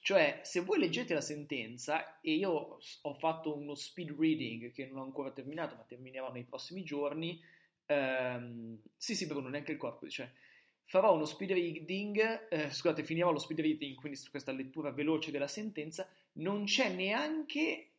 Cioè, 0.04 0.42
se 0.44 0.62
voi 0.62 0.80
leggete 0.80 1.14
la 1.14 1.22
sentenza, 1.22 2.20
e 2.22 2.34
io 2.34 2.80
ho 3.02 3.14
fatto 3.14 3.56
uno 3.56 3.76
speed 3.76 4.16
reading 4.18 4.72
che 4.72 4.88
non 4.88 4.98
ho 4.98 5.04
ancora 5.04 5.32
terminato, 5.32 5.76
ma 5.76 5.84
terminerò 5.84 6.32
nei 6.32 6.44
prossimi 6.44 6.84
giorni, 6.84 7.40
ehm, 7.86 8.80
sì, 8.98 9.16
sì, 9.16 9.28
Bruno, 9.28 9.50
neanche 9.50 9.74
il 9.74 9.78
corpo, 9.78 10.10
cioè, 10.10 10.30
farò 10.86 11.14
uno 11.14 11.26
speed 11.26 11.52
reading, 11.52 12.48
eh, 12.50 12.72
scusate, 12.72 13.04
finirò 13.04 13.32
lo 13.32 13.38
speed 13.38 13.60
reading, 13.60 13.96
quindi 13.96 14.18
su 14.18 14.32
questa 14.32 14.52
lettura 14.52 14.92
veloce 14.92 15.30
della 15.30 15.48
sentenza, 15.48 16.10
non 16.34 16.66
c'è 16.66 16.90
neanche 16.90 17.90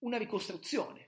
una 0.00 0.18
ricostruzione. 0.18 1.06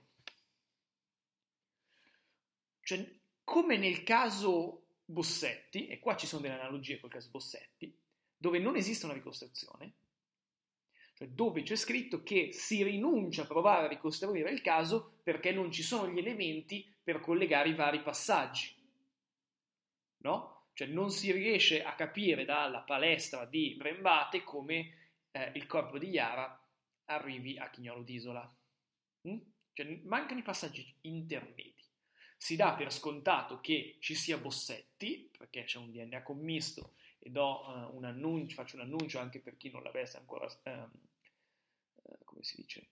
Cioè, 2.81 3.09
come 3.43 3.77
nel 3.77 4.01
caso 4.03 4.80
Bossetti, 5.05 5.87
e 5.87 5.99
qua 5.99 6.15
ci 6.15 6.27
sono 6.27 6.41
delle 6.41 6.59
analogie 6.59 6.99
col 6.99 7.09
caso 7.09 7.29
Bossetti, 7.29 7.95
dove 8.37 8.59
non 8.59 8.75
esiste 8.75 9.05
una 9.05 9.13
ricostruzione, 9.13 9.93
cioè 11.21 11.29
dove 11.29 11.61
c'è 11.61 11.75
scritto 11.75 12.23
che 12.23 12.51
si 12.51 12.81
rinuncia 12.81 13.43
a 13.43 13.45
provare 13.45 13.85
a 13.85 13.89
ricostruire 13.89 14.49
il 14.49 14.61
caso 14.61 15.19
perché 15.21 15.51
non 15.51 15.71
ci 15.71 15.83
sono 15.83 16.11
gli 16.11 16.17
elementi 16.17 16.91
per 17.03 17.19
collegare 17.19 17.69
i 17.69 17.75
vari 17.75 18.01
passaggi. 18.01 18.73
No? 20.23 20.69
Cioè 20.73 20.87
non 20.87 21.11
si 21.11 21.31
riesce 21.31 21.83
a 21.83 21.93
capire 21.93 22.43
dalla 22.43 22.79
palestra 22.79 23.45
di 23.45 23.75
Brembate 23.75 24.43
come 24.43 25.11
eh, 25.29 25.51
il 25.53 25.67
corpo 25.67 25.99
di 25.99 26.07
Yara 26.07 26.59
arrivi 27.05 27.55
a 27.57 27.69
Chignolo 27.69 28.01
d'Isola. 28.01 28.55
Mm? 29.27 29.37
Cioè 29.73 30.01
mancano 30.05 30.39
i 30.39 30.43
passaggi 30.43 30.91
intermedi. 31.01 31.80
Si 32.41 32.55
dà 32.55 32.73
per 32.73 32.91
scontato 32.91 33.59
che 33.61 33.97
ci 33.99 34.15
sia 34.15 34.39
Bossetti, 34.39 35.29
perché 35.37 35.63
c'è 35.63 35.77
un 35.77 35.91
DNA 35.91 36.23
commisto 36.23 36.93
e 37.19 37.29
do, 37.29 37.61
uh, 37.67 37.95
un 37.95 38.03
annuncio, 38.03 38.55
faccio 38.55 38.77
un 38.77 38.81
annuncio 38.81 39.19
anche 39.19 39.39
per 39.39 39.57
chi 39.57 39.69
non 39.69 39.83
l'avesse 39.83 40.17
ancora, 40.17 40.47
um, 40.63 40.89
uh, 42.01 42.17
come 42.23 42.43
si 42.43 42.55
dice, 42.55 42.87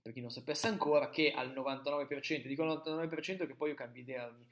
per 0.00 0.12
chi 0.12 0.20
non 0.20 0.30
sapesse 0.30 0.68
ancora, 0.68 1.10
che 1.10 1.32
al 1.32 1.50
99%, 1.52 2.46
dico 2.46 2.62
al 2.62 2.80
99% 2.84 3.48
che 3.48 3.56
poi 3.56 3.70
io 3.70 3.74
cambio 3.74 4.00
idea 4.00 4.28
ogni, 4.28 4.46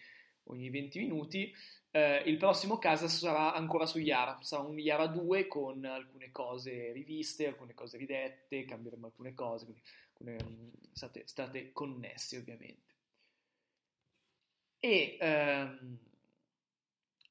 ogni 0.44 0.70
20 0.70 0.99
minuti, 0.99 1.54
eh, 1.92 2.23
il 2.26 2.37
prossimo 2.37 2.78
caso 2.78 3.06
sarà 3.06 3.54
ancora 3.54 3.87
su 3.87 4.00
Yara, 4.00 4.38
sarà 4.42 4.62
un 4.62 4.76
Yara 4.80 5.06
2 5.06 5.47
con 5.47 5.85
alcune 5.85 6.32
cose 6.32 6.90
riviste, 6.90 7.47
alcune 7.47 7.75
cose 7.75 7.97
ridette, 7.97 8.64
cambieremo 8.64 9.06
alcune 9.06 9.35
cose, 9.35 9.66
quindi 9.66 9.82
alcune, 10.08 10.73
state, 10.90 11.23
state 11.26 11.70
connessi 11.73 12.35
ovviamente. 12.35 12.88
E 14.80 15.16
ehm, 15.20 15.99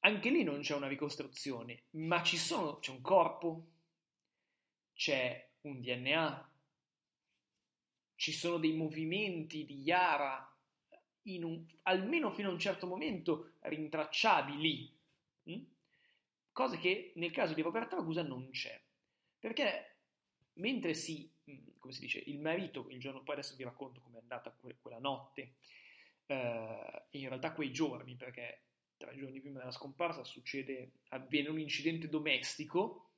anche 0.00 0.30
lì 0.30 0.42
non 0.42 0.60
c'è 0.60 0.74
una 0.74 0.88
ricostruzione, 0.88 1.84
ma 1.90 2.22
ci 2.22 2.36
sono, 2.36 2.76
c'è 2.76 2.90
un 2.90 3.00
corpo, 3.00 3.66
c'è 4.94 5.48
un 5.62 5.80
DNA, 5.80 6.50
ci 8.16 8.32
sono 8.32 8.58
dei 8.58 8.72
movimenti 8.72 9.64
di 9.64 9.82
Yara 9.82 10.52
un, 11.36 11.64
almeno 11.82 12.30
fino 12.30 12.48
a 12.48 12.52
un 12.52 12.58
certo 12.58 12.86
momento 12.86 13.52
rintracciabili, 13.60 14.98
mh? 15.44 15.52
Hm? 15.52 15.64
cosa 16.52 16.76
che 16.76 17.12
nel 17.16 17.30
caso 17.30 17.54
di 17.54 17.62
Roberta 17.62 17.96
Ragusa 17.96 18.22
non 18.22 18.50
c'è, 18.50 18.80
perché 19.38 19.96
mentre 20.54 20.94
si, 20.94 21.30
hm, 21.44 21.78
come 21.78 21.92
si 21.92 22.00
dice, 22.00 22.22
il 22.26 22.40
marito, 22.40 22.88
il 22.90 22.98
giorno 22.98 23.22
poi 23.22 23.34
adesso 23.36 23.56
vi 23.56 23.64
racconto 23.64 24.00
com'è 24.00 24.18
andata 24.18 24.56
quella 24.80 24.98
notte, 24.98 25.56
eh, 26.28 27.06
in 27.10 27.28
realtà 27.28 27.52
quei 27.52 27.72
giorni, 27.72 28.16
perché 28.16 28.62
tre 28.96 29.16
giorni 29.16 29.40
prima 29.40 29.58
della 29.58 29.70
scomparsa 29.70 30.24
succede, 30.24 30.92
avviene 31.08 31.48
un 31.48 31.58
incidente 31.58 32.08
domestico, 32.08 33.10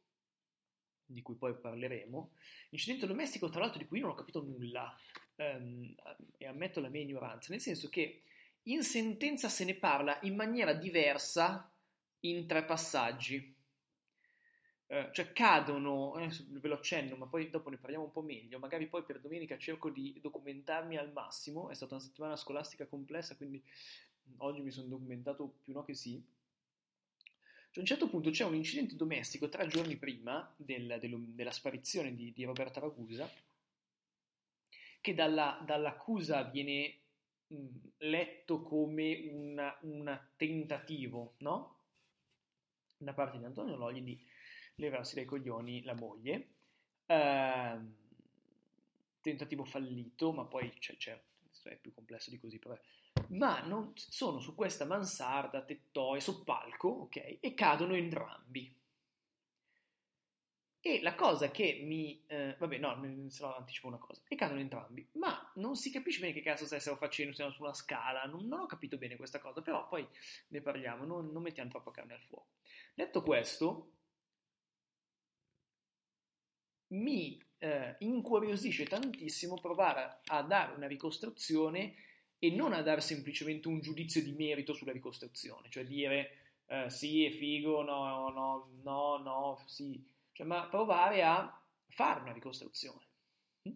di 1.05 1.23
cui 1.23 1.35
poi 1.35 1.59
parleremo, 1.59 2.33
incidente 2.71 3.07
domestico 3.07 3.49
tra 3.49 3.61
l'altro 3.61 3.81
di 3.81 3.87
cui 3.87 4.01
non 4.01 4.11
ho 4.11 4.15
capito 4.15 4.43
nulla, 4.43 4.97
ehm, 5.37 5.95
e 6.37 6.47
ammetto 6.47 6.81
la 6.81 6.89
mia 6.89 7.03
ignoranza, 7.03 7.51
nel 7.51 7.61
senso 7.61 7.89
che 7.89 8.23
in 8.65 8.83
sentenza 8.83 9.49
se 9.49 9.65
ne 9.65 9.75
parla 9.75 10.19
in 10.23 10.37
maniera 10.37 10.73
diversa 10.73 11.73
in 12.21 12.47
tre 12.47 12.65
passaggi. 12.65 13.57
Eh, 14.93 15.09
cioè 15.13 15.33
cadono, 15.33 16.15
ve 16.49 16.67
lo 16.67 16.75
accenno, 16.75 17.15
ma 17.15 17.27
poi 17.27 17.49
dopo 17.49 17.71
ne 17.71 17.77
parliamo 17.77 18.07
un 18.07 18.11
po' 18.11 18.23
meglio, 18.23 18.59
magari 18.59 18.89
poi 18.89 19.05
per 19.05 19.21
domenica 19.21 19.57
cerco 19.57 19.89
di 19.89 20.19
documentarmi 20.21 20.97
al 20.97 21.13
massimo, 21.13 21.71
è 21.71 21.75
stata 21.75 21.95
una 21.95 22.03
settimana 22.03 22.35
scolastica 22.35 22.87
complessa, 22.87 23.37
quindi 23.37 23.63
oggi 24.39 24.63
mi 24.63 24.73
sono 24.73 24.89
documentato 24.89 25.59
più 25.63 25.75
no 25.75 25.85
che 25.85 25.95
sì. 25.95 26.21
Cioè, 27.21 27.77
a 27.77 27.81
un 27.81 27.87
certo 27.87 28.09
punto 28.09 28.31
c'è 28.31 28.45
un 28.45 28.57
incidente 28.57 28.97
domestico 28.97 29.49
tre 29.49 29.69
giorni 29.69 29.95
prima 29.95 30.53
del, 30.57 30.99
del, 30.99 31.17
della 31.21 31.53
sparizione 31.53 32.13
di, 32.17 32.33
di, 32.33 32.43
Roberta 32.43 32.81
Ragusa, 32.81 33.31
che 35.01 35.15
dalla, 35.15 35.63
dall'accusa 35.65 36.43
viene 36.43 36.97
mh, 37.47 37.67
letto 37.99 38.61
come 38.63 39.79
un 39.83 40.21
tentativo, 40.35 41.35
no? 41.39 41.77
Da 42.97 43.13
parte 43.13 43.39
di 43.39 43.45
Antonio 43.45 43.77
Logli 43.77 44.03
di 44.03 44.29
levarsi 44.81 45.15
dai 45.15 45.25
coglioni 45.25 45.83
la 45.85 45.95
moglie. 45.95 46.49
Eh, 47.07 47.79
tentativo 49.21 49.65
fallito, 49.65 50.33
ma 50.33 50.45
poi 50.45 50.71
c'è, 50.79 50.97
c'è, 50.97 51.21
è 51.65 51.77
più 51.77 51.93
complesso 51.95 52.31
di 52.31 52.39
così, 52.39 52.59
però. 52.59 52.77
Ma 53.29 53.61
non, 53.61 53.93
sono 53.95 54.41
su 54.41 54.55
questa 54.55 54.85
mansarda, 54.85 55.63
tettoia, 55.63 56.21
sul 56.21 56.43
palco, 56.45 56.89
ok? 56.89 57.39
E 57.41 57.55
cadono 57.55 57.95
entrambi. 57.95 58.75
E 60.83 61.03
la 61.03 61.15
cosa 61.15 61.51
che 61.51 61.83
mi... 61.85 62.25
Eh, 62.27 62.57
vabbè, 62.59 62.79
no, 62.79 63.29
se 63.29 63.45
no 63.45 63.55
anticipo 63.55 63.89
una 63.89 63.99
cosa. 63.99 64.23
E 64.27 64.35
cadono 64.35 64.61
entrambi. 64.61 65.07
Ma 65.13 65.53
non 65.57 65.77
si 65.77 65.91
capisce 65.91 66.21
bene 66.21 66.33
che 66.33 66.41
cazzo 66.41 66.65
stessero 66.65 66.97
facendo, 66.97 67.33
stiano 67.33 67.53
su 67.53 67.63
una 67.63 67.75
scala. 67.75 68.25
Non, 68.25 68.47
non, 68.47 68.61
ho 68.61 68.67
capito 68.67 68.97
bene 68.97 69.17
questa 69.17 69.39
cosa, 69.39 69.61
però 69.61 69.87
poi 69.87 70.07
ne 70.49 70.61
parliamo, 70.63 71.05
non, 71.05 71.31
non 71.31 71.43
mettiamo 71.43 71.69
troppo 71.69 71.91
carne 71.91 72.15
al 72.15 72.23
fuoco. 72.23 72.53
Detto 72.95 73.21
questo, 73.21 73.91
mi 76.91 77.43
eh, 77.59 77.97
incuriosisce 78.01 78.85
tantissimo 78.85 79.59
provare 79.61 80.21
a 80.27 80.43
dare 80.43 80.75
una 80.75 80.87
ricostruzione 80.87 81.95
e 82.39 82.51
non 82.51 82.73
a 82.73 82.83
dare 82.83 83.01
semplicemente 83.01 83.69
un 83.69 83.81
giudizio 83.81 84.23
di 84.23 84.33
merito 84.33 84.73
sulla 84.73 84.93
ricostruzione, 84.93 85.69
cioè 85.69 85.85
dire 85.85 86.37
eh, 86.67 86.89
sì, 86.89 87.25
è 87.25 87.31
figo, 87.31 87.83
no, 87.83 88.31
no, 88.31 88.71
no, 88.83 89.17
no, 89.19 89.63
sì, 89.67 90.03
cioè, 90.33 90.47
ma 90.47 90.67
provare 90.69 91.23
a 91.23 91.61
fare 91.89 92.21
una 92.21 92.33
ricostruzione. 92.33 93.05
Mm? 93.69 93.75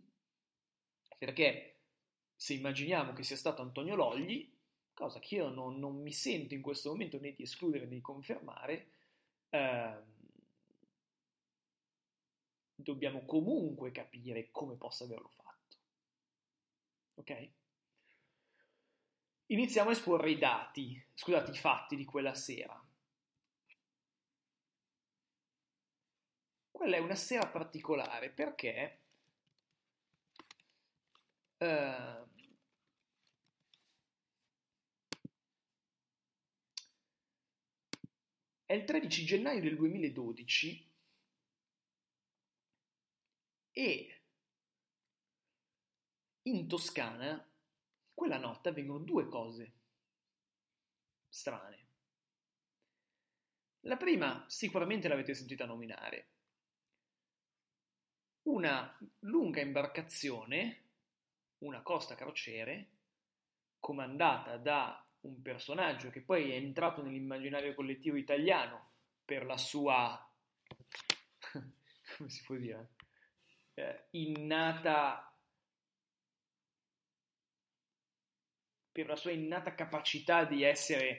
Perché 1.19 1.75
se 2.35 2.55
immaginiamo 2.55 3.13
che 3.13 3.23
sia 3.23 3.37
stato 3.37 3.63
Antonio 3.63 3.95
Logli, 3.95 4.51
cosa 4.95 5.19
che 5.19 5.35
io 5.37 5.49
non, 5.49 5.79
non 5.79 6.01
mi 6.01 6.13
sento 6.13 6.55
in 6.55 6.63
questo 6.63 6.91
momento 6.91 7.21
né 7.21 7.33
di 7.33 7.43
escludere 7.43 7.85
né 7.85 7.97
di 7.97 8.01
confermare, 8.01 8.93
eh, 9.51 9.97
dobbiamo 12.85 13.25
comunque 13.25 13.91
capire 13.91 14.51
come 14.51 14.77
possa 14.77 15.05
averlo 15.05 15.29
fatto. 15.29 15.77
Ok? 17.17 17.51
Iniziamo 19.47 19.91
a 19.91 19.93
esporre 19.93 20.31
i 20.31 20.39
dati, 20.39 21.03
scusate, 21.15 21.51
i 21.51 21.57
fatti 21.57 21.97
di 21.97 22.05
quella 22.05 22.35
sera. 22.35 22.81
Quella 26.71 26.97
è 26.97 27.01
una 27.01 27.15
sera 27.15 27.47
particolare 27.47 28.31
perché 28.31 29.01
eh, 31.59 32.25
è 38.67 38.73
il 38.73 38.85
13 38.85 39.25
gennaio 39.25 39.61
del 39.61 39.77
2012 39.77 40.93
e 43.75 44.21
in 46.43 46.69
Toscana 46.69 47.45
quella 48.15 48.39
notte 48.39 48.69
avvengono 48.69 49.01
due 49.01 49.29
cose 49.29 49.73
strane. 51.29 51.83
La 53.81 53.97
prima 53.97 54.45
sicuramente 54.49 55.09
l'avete 55.09 55.35
sentita 55.35 55.67
nominare. 55.67 56.29
Una 58.43 58.97
lunga 59.21 59.61
imbarcazione, 59.61 60.83
una 61.59 61.83
costa 61.83 62.15
crociere, 62.15 62.91
comandata 63.81 64.57
da 64.57 65.05
un 65.23 65.43
personaggio 65.43 66.11
che 66.11 66.21
poi 66.21 66.51
è 66.51 66.55
entrato 66.55 67.03
nell'immaginario 67.03 67.75
collettivo 67.75 68.17
italiano 68.17 68.93
per 69.25 69.45
la 69.45 69.57
sua, 69.57 70.33
come 72.17 72.29
si 72.29 72.43
può 72.45 72.55
dire, 72.57 72.94
eh, 73.75 74.07
innata 74.11 75.35
per 78.95 79.09
la 79.09 79.17
sua 79.17 79.33
innata 79.33 79.75
capacità 79.75 80.45
di 80.45 80.63
essere 80.63 81.17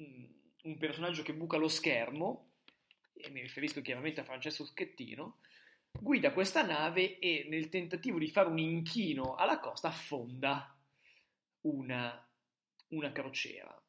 mm, 0.00 0.24
un 0.64 0.76
personaggio 0.76 1.22
che 1.22 1.32
buca 1.32 1.56
lo 1.56 1.68
schermo, 1.68 2.54
e 3.14 3.30
mi 3.30 3.40
riferisco 3.40 3.80
chiaramente 3.80 4.20
a 4.20 4.24
Francesco 4.24 4.64
Schettino, 4.64 5.38
guida 5.92 6.32
questa 6.32 6.62
nave 6.62 7.20
e 7.20 7.46
nel 7.48 7.68
tentativo 7.68 8.18
di 8.18 8.28
fare 8.28 8.48
un 8.48 8.58
inchino 8.58 9.36
alla 9.36 9.60
costa 9.60 9.86
affonda 9.86 10.76
una, 11.60 12.28
una 12.88 13.12
crociera, 13.12 13.82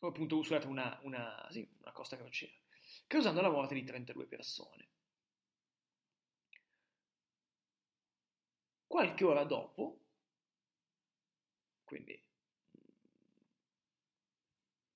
o 0.00 0.06
appunto 0.08 0.42
scusate, 0.42 0.66
una, 0.66 0.98
una, 1.02 1.46
sì, 1.50 1.64
una 1.80 1.92
costa 1.92 2.16
crociera, 2.16 2.52
causando 3.06 3.40
la 3.40 3.50
morte 3.50 3.74
di 3.74 3.84
32 3.84 4.26
persone. 4.26 4.88
Qualche 8.88 9.24
ora 9.24 9.44
dopo, 9.44 10.00
quindi 11.84 12.20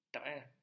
3, 0.09 0.55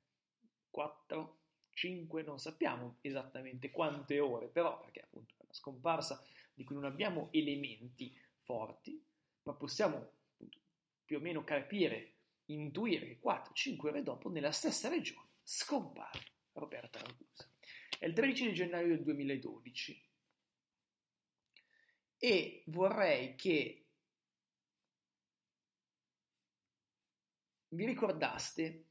4, 0.71 1.39
5, 1.69 2.23
non 2.23 2.39
sappiamo 2.39 2.97
esattamente 3.01 3.69
quante 3.69 4.19
ore, 4.19 4.47
però 4.47 4.79
perché 4.79 5.01
appunto 5.01 5.35
è 5.37 5.43
una 5.43 5.53
scomparsa 5.53 6.25
di 6.53 6.63
cui 6.63 6.73
non 6.73 6.85
abbiamo 6.85 7.29
elementi 7.31 8.13
forti, 8.41 9.01
ma 9.43 9.53
possiamo 9.53 9.97
appunto, 9.97 10.57
più 11.05 11.17
o 11.17 11.21
meno 11.21 11.43
capire, 11.43 12.15
intuire 12.45 13.05
che 13.05 13.19
4-5 13.23 13.87
ore 13.87 14.01
dopo 14.01 14.29
nella 14.29 14.51
stessa 14.51 14.89
regione 14.89 15.29
scompare 15.43 16.19
Roberta 16.53 16.99
Ragusa. 16.99 17.47
È 17.99 18.05
il 18.05 18.13
13 18.13 18.53
gennaio 18.53 18.87
del 18.87 19.03
2012 19.03 20.08
e 22.19 22.63
vorrei 22.67 23.35
che 23.35 23.85
vi 27.71 27.85
ricordaste 27.85 28.85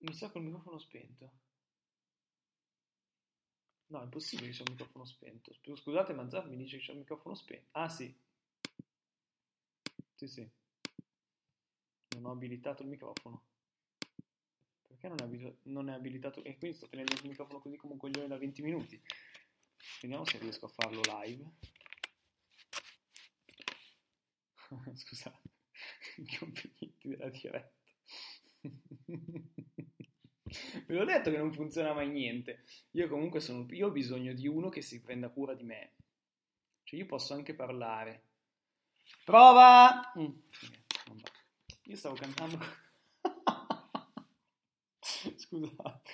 Mi 0.00 0.12
sa 0.14 0.28
col 0.30 0.42
microfono 0.42 0.78
spento. 0.78 1.30
No, 3.88 4.00
è 4.00 4.04
impossibile 4.04 4.48
che 4.48 4.54
c'è 4.56 4.62
il 4.62 4.70
microfono 4.70 5.04
spento. 5.04 5.52
Scusate, 5.76 6.12
Mazzar 6.14 6.48
mi 6.48 6.56
dice 6.56 6.78
che 6.78 6.84
c'è 6.84 6.92
il 6.92 6.98
microfono 6.98 7.34
spento. 7.34 7.68
Ah, 7.72 7.88
sì. 7.88 8.14
Sì, 10.14 10.26
sì. 10.28 10.50
Non 12.14 12.26
ho 12.26 12.30
abilitato 12.32 12.82
il 12.82 12.88
microfono. 12.88 13.42
Perché 14.90 15.06
non 15.06 15.18
è, 15.20 15.22
abilitato, 15.22 15.58
non 15.62 15.88
è 15.88 15.92
abilitato? 15.94 16.42
E 16.42 16.58
quindi 16.58 16.76
sto 16.76 16.88
tenendo 16.88 17.14
il 17.14 17.28
microfono 17.28 17.60
così 17.60 17.76
come 17.76 17.92
un 17.92 17.98
coglione 18.00 18.26
da 18.26 18.36
20 18.36 18.60
minuti. 18.62 19.00
Vediamo 20.02 20.24
se 20.24 20.38
riesco 20.38 20.66
a 20.66 20.68
farlo 20.68 21.00
live. 21.22 21.48
Scusate, 24.92 25.50
i 26.18 26.36
complimenti 26.36 27.08
della 27.08 27.28
diretta. 27.28 27.72
Ve 30.86 30.94
l'ho 30.96 31.04
detto 31.04 31.30
che 31.30 31.38
non 31.38 31.52
funziona 31.52 31.92
mai 31.94 32.08
niente. 32.10 32.64
Io 32.90 33.08
comunque 33.08 33.38
sono, 33.38 33.64
io 33.70 33.86
ho 33.86 33.92
bisogno 33.92 34.34
di 34.34 34.48
uno 34.48 34.70
che 34.70 34.82
si 34.82 35.00
prenda 35.00 35.30
cura 35.30 35.54
di 35.54 35.62
me. 35.62 35.94
Cioè 36.82 36.98
io 36.98 37.06
posso 37.06 37.32
anche 37.32 37.54
parlare. 37.54 38.24
Prova! 39.24 40.12
Mm. 40.18 40.34
Io 41.84 41.96
stavo 41.96 42.16
cantando. 42.16 42.58
Scusate. 45.50 46.12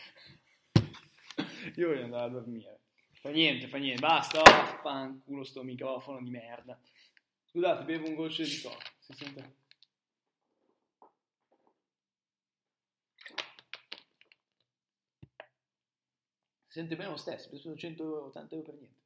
Io 1.77 1.89
voglio 1.89 2.05
andare 2.05 2.25
a 2.25 2.29
dormire. 2.29 2.81
Fa 3.21 3.29
niente, 3.29 3.69
fa 3.69 3.77
niente. 3.77 4.01
Basta, 4.01 4.41
oh, 4.41 4.81
fanculo 4.81 5.45
sto 5.45 5.63
microfono 5.63 6.23
di 6.23 6.31
merda. 6.31 6.81
Scusate, 7.45 7.85
bevo 7.85 8.09
un 8.09 8.15
goccio 8.15 8.43
di 8.43 8.61
coca. 8.63 8.91
Si 8.99 9.13
sente? 9.13 9.65
sente 16.77 16.95
bene 16.95 17.09
lo 17.09 17.17
stesso, 17.17 17.47
ho 17.47 17.57
speso 17.57 17.75
180 17.75 18.55
euro 18.55 18.67
per 18.67 18.75
niente. 18.75 19.06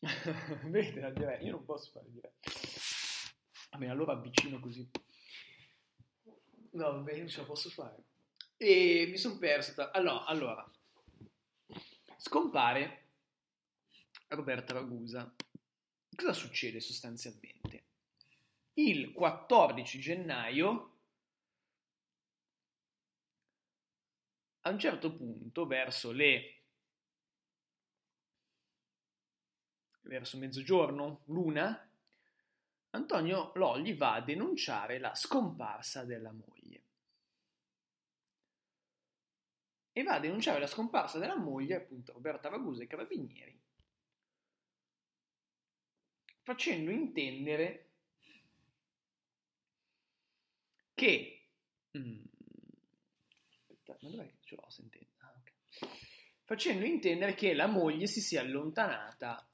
Vedi 0.70 1.00
la 1.00 1.10
diretta? 1.10 1.44
Io 1.44 1.52
non 1.52 1.64
posso 1.64 1.90
fare 1.90 2.06
diretta. 2.10 2.50
Vabbè, 3.70 3.86
allora 3.86 4.12
avvicino 4.12 4.60
così. 4.60 4.88
No, 6.72 6.92
vabbè, 6.92 7.16
non 7.16 7.28
ce 7.28 7.40
la 7.40 7.46
posso 7.46 7.70
fare. 7.70 8.04
E 8.56 9.06
mi 9.10 9.16
sono 9.16 9.38
perso. 9.38 9.74
Tra... 9.74 9.90
Allora, 9.92 10.24
allora, 10.24 10.70
scompare 12.16 13.06
Roberta 14.28 14.74
Ragusa. 14.74 15.34
Cosa 16.14 16.32
succede 16.32 16.80
sostanzialmente? 16.80 17.58
il 18.78 19.12
14 19.12 19.98
gennaio, 19.98 20.92
a 24.60 24.70
un 24.70 24.78
certo 24.78 25.14
punto, 25.14 25.66
verso 25.66 26.12
le 26.12 26.57
verso 30.08 30.38
mezzogiorno, 30.38 31.22
l'una, 31.26 31.86
Antonio 32.90 33.52
Logli 33.54 33.94
va 33.94 34.14
a 34.14 34.22
denunciare 34.22 34.98
la 34.98 35.14
scomparsa 35.14 36.04
della 36.04 36.32
moglie. 36.32 36.82
E 39.92 40.02
va 40.02 40.14
a 40.14 40.20
denunciare 40.20 40.60
la 40.60 40.66
scomparsa 40.66 41.18
della 41.18 41.36
moglie, 41.36 41.76
appunto 41.76 42.12
Roberta 42.12 42.48
Ragusa 42.48 42.82
e 42.82 42.86
Carabinieri, 42.86 43.60
facendo 46.42 46.90
intendere 46.90 47.90
che... 50.94 51.48
Mm, 51.98 52.24
aspetta, 53.50 53.98
ma 54.00 54.08
dov'è 54.08 54.26
che 54.26 54.38
ce 54.40 54.54
l'ho 54.54 54.70
sentendo? 54.70 55.10
Ah, 55.18 55.34
okay. 55.38 55.90
Facendo 56.44 56.86
intendere 56.86 57.34
che 57.34 57.52
la 57.52 57.66
moglie 57.66 58.06
si 58.06 58.20
sia 58.20 58.40
allontanata 58.40 59.47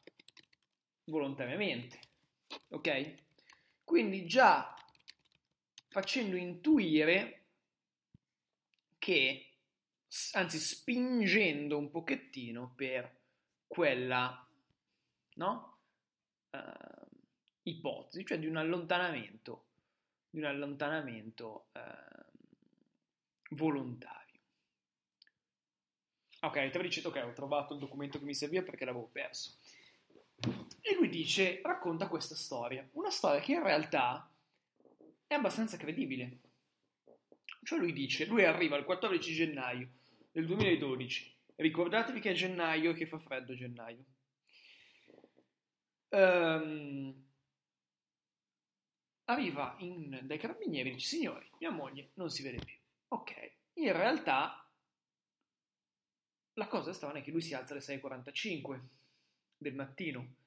volontariamente, 1.04 1.98
ok? 2.68 3.14
Quindi 3.84 4.26
già 4.26 4.74
facendo 5.88 6.36
intuire 6.36 7.42
che, 8.98 9.50
anzi 10.32 10.58
spingendo 10.58 11.76
un 11.78 11.90
pochettino 11.90 12.72
per 12.74 13.22
quella 13.66 14.44
no? 15.34 15.78
Uh, 16.50 17.06
ipotesi, 17.62 18.24
cioè 18.24 18.38
di 18.38 18.46
un 18.46 18.56
allontanamento, 18.56 19.64
di 20.30 20.38
un 20.38 20.44
allontanamento 20.44 21.68
uh, 21.72 23.56
volontario. 23.56 24.22
Ok, 26.40 26.70
te 26.70 26.76
lo 26.76 26.82
dice, 26.82 27.06
ok, 27.06 27.24
ho 27.24 27.32
trovato 27.32 27.72
il 27.72 27.80
documento 27.80 28.18
che 28.18 28.24
mi 28.24 28.34
serviva 28.34 28.62
perché 28.62 28.84
l'avevo 28.84 29.08
perso. 29.08 29.56
E 30.86 30.94
lui 30.96 31.08
dice, 31.08 31.62
racconta 31.62 32.08
questa 32.08 32.34
storia, 32.34 32.86
una 32.92 33.08
storia 33.08 33.40
che 33.40 33.52
in 33.52 33.62
realtà 33.62 34.30
è 35.26 35.32
abbastanza 35.32 35.78
credibile. 35.78 36.40
Cioè 37.62 37.78
lui 37.78 37.94
dice, 37.94 38.26
lui 38.26 38.44
arriva 38.44 38.76
il 38.76 38.84
14 38.84 39.32
gennaio 39.32 39.88
del 40.30 40.44
2012, 40.44 41.36
ricordatevi 41.56 42.20
che 42.20 42.32
è 42.32 42.34
gennaio 42.34 42.90
e 42.90 42.94
che 42.94 43.06
fa 43.06 43.16
freddo 43.16 43.54
gennaio. 43.54 44.04
Um, 46.10 47.28
arriva 49.24 49.76
in, 49.78 50.20
dai 50.24 50.36
carabinieri 50.36 50.90
e 50.90 50.92
dice, 50.92 51.16
signori, 51.16 51.48
mia 51.60 51.70
moglie 51.70 52.10
non 52.16 52.28
si 52.28 52.42
vede 52.42 52.62
più. 52.62 52.76
Ok, 53.08 53.52
in 53.72 53.90
realtà 53.90 54.70
la 56.52 56.66
cosa 56.66 56.92
strana 56.92 57.20
è 57.20 57.22
che 57.22 57.30
lui 57.30 57.40
si 57.40 57.54
alza 57.54 57.72
alle 57.72 57.82
6.45 57.82 58.80
del 59.56 59.74
mattino 59.74 60.42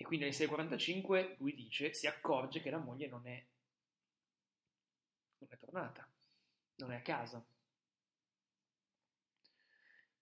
e 0.00 0.04
quindi 0.04 0.24
alle 0.24 0.34
6.45 0.34 1.34
lui 1.40 1.54
dice, 1.54 1.92
si 1.92 2.06
accorge 2.06 2.62
che 2.62 2.70
la 2.70 2.78
moglie 2.78 3.06
non 3.06 3.26
è, 3.26 3.46
non 5.36 5.48
è 5.52 5.58
tornata, 5.58 6.10
non 6.76 6.92
è 6.92 6.96
a 6.96 7.02
casa. 7.02 7.44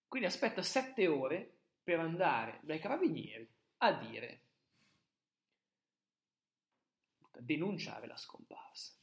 Quindi 0.08 0.26
aspetta 0.26 0.62
7 0.62 1.06
ore 1.06 1.58
per 1.80 2.00
andare 2.00 2.58
dai 2.64 2.80
carabinieri 2.80 3.48
a 3.76 3.92
dire, 3.92 4.42
a 7.30 7.40
denunciare 7.40 8.08
la 8.08 8.16
scomparsa. 8.16 8.94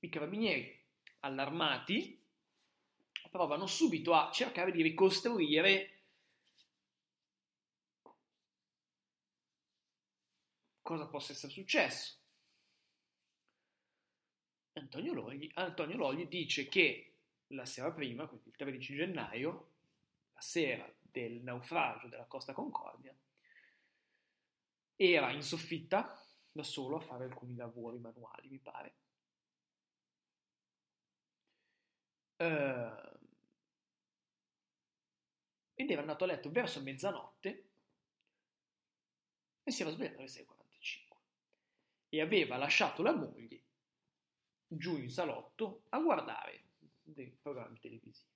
I 0.00 0.08
carabinieri, 0.10 0.84
allarmati, 1.20 2.22
provano 3.30 3.66
subito 3.66 4.12
a 4.12 4.30
cercare 4.30 4.70
di 4.70 4.82
ricostruire 4.82 5.95
cosa 10.86 11.08
possa 11.08 11.32
essere 11.32 11.52
successo. 11.52 12.14
Antonio 14.74 15.14
Logli, 15.14 15.50
Antonio 15.54 15.96
Logli 15.96 16.28
dice 16.28 16.68
che 16.68 17.14
la 17.48 17.66
sera 17.66 17.90
prima, 17.90 18.28
quindi 18.28 18.50
il 18.50 18.54
13 18.54 18.94
gennaio, 18.94 19.72
la 20.32 20.40
sera 20.40 20.88
del 21.00 21.42
naufragio 21.42 22.06
della 22.06 22.26
Costa 22.26 22.52
Concordia, 22.52 23.12
era 24.94 25.32
in 25.32 25.42
soffitta 25.42 26.24
da 26.52 26.62
solo 26.62 26.98
a 26.98 27.00
fare 27.00 27.24
alcuni 27.24 27.56
lavori 27.56 27.98
manuali, 27.98 28.48
mi 28.48 28.58
pare. 28.58 28.94
Uh, 32.36 33.18
ed 35.74 35.90
era 35.90 36.02
andato 36.02 36.22
a 36.22 36.26
letto 36.28 36.50
verso 36.50 36.80
mezzanotte 36.80 37.70
e 39.64 39.70
si 39.72 39.82
era 39.82 39.90
svegliato 39.90 40.18
alle 40.18 40.28
6.40 40.28 40.55
e 42.08 42.20
aveva 42.20 42.56
lasciato 42.56 43.02
la 43.02 43.14
moglie 43.14 43.62
giù 44.66 44.96
in 44.96 45.10
salotto 45.10 45.84
a 45.90 46.00
guardare 46.00 46.64
dei 47.02 47.36
programmi 47.40 47.78
televisivi. 47.78 48.34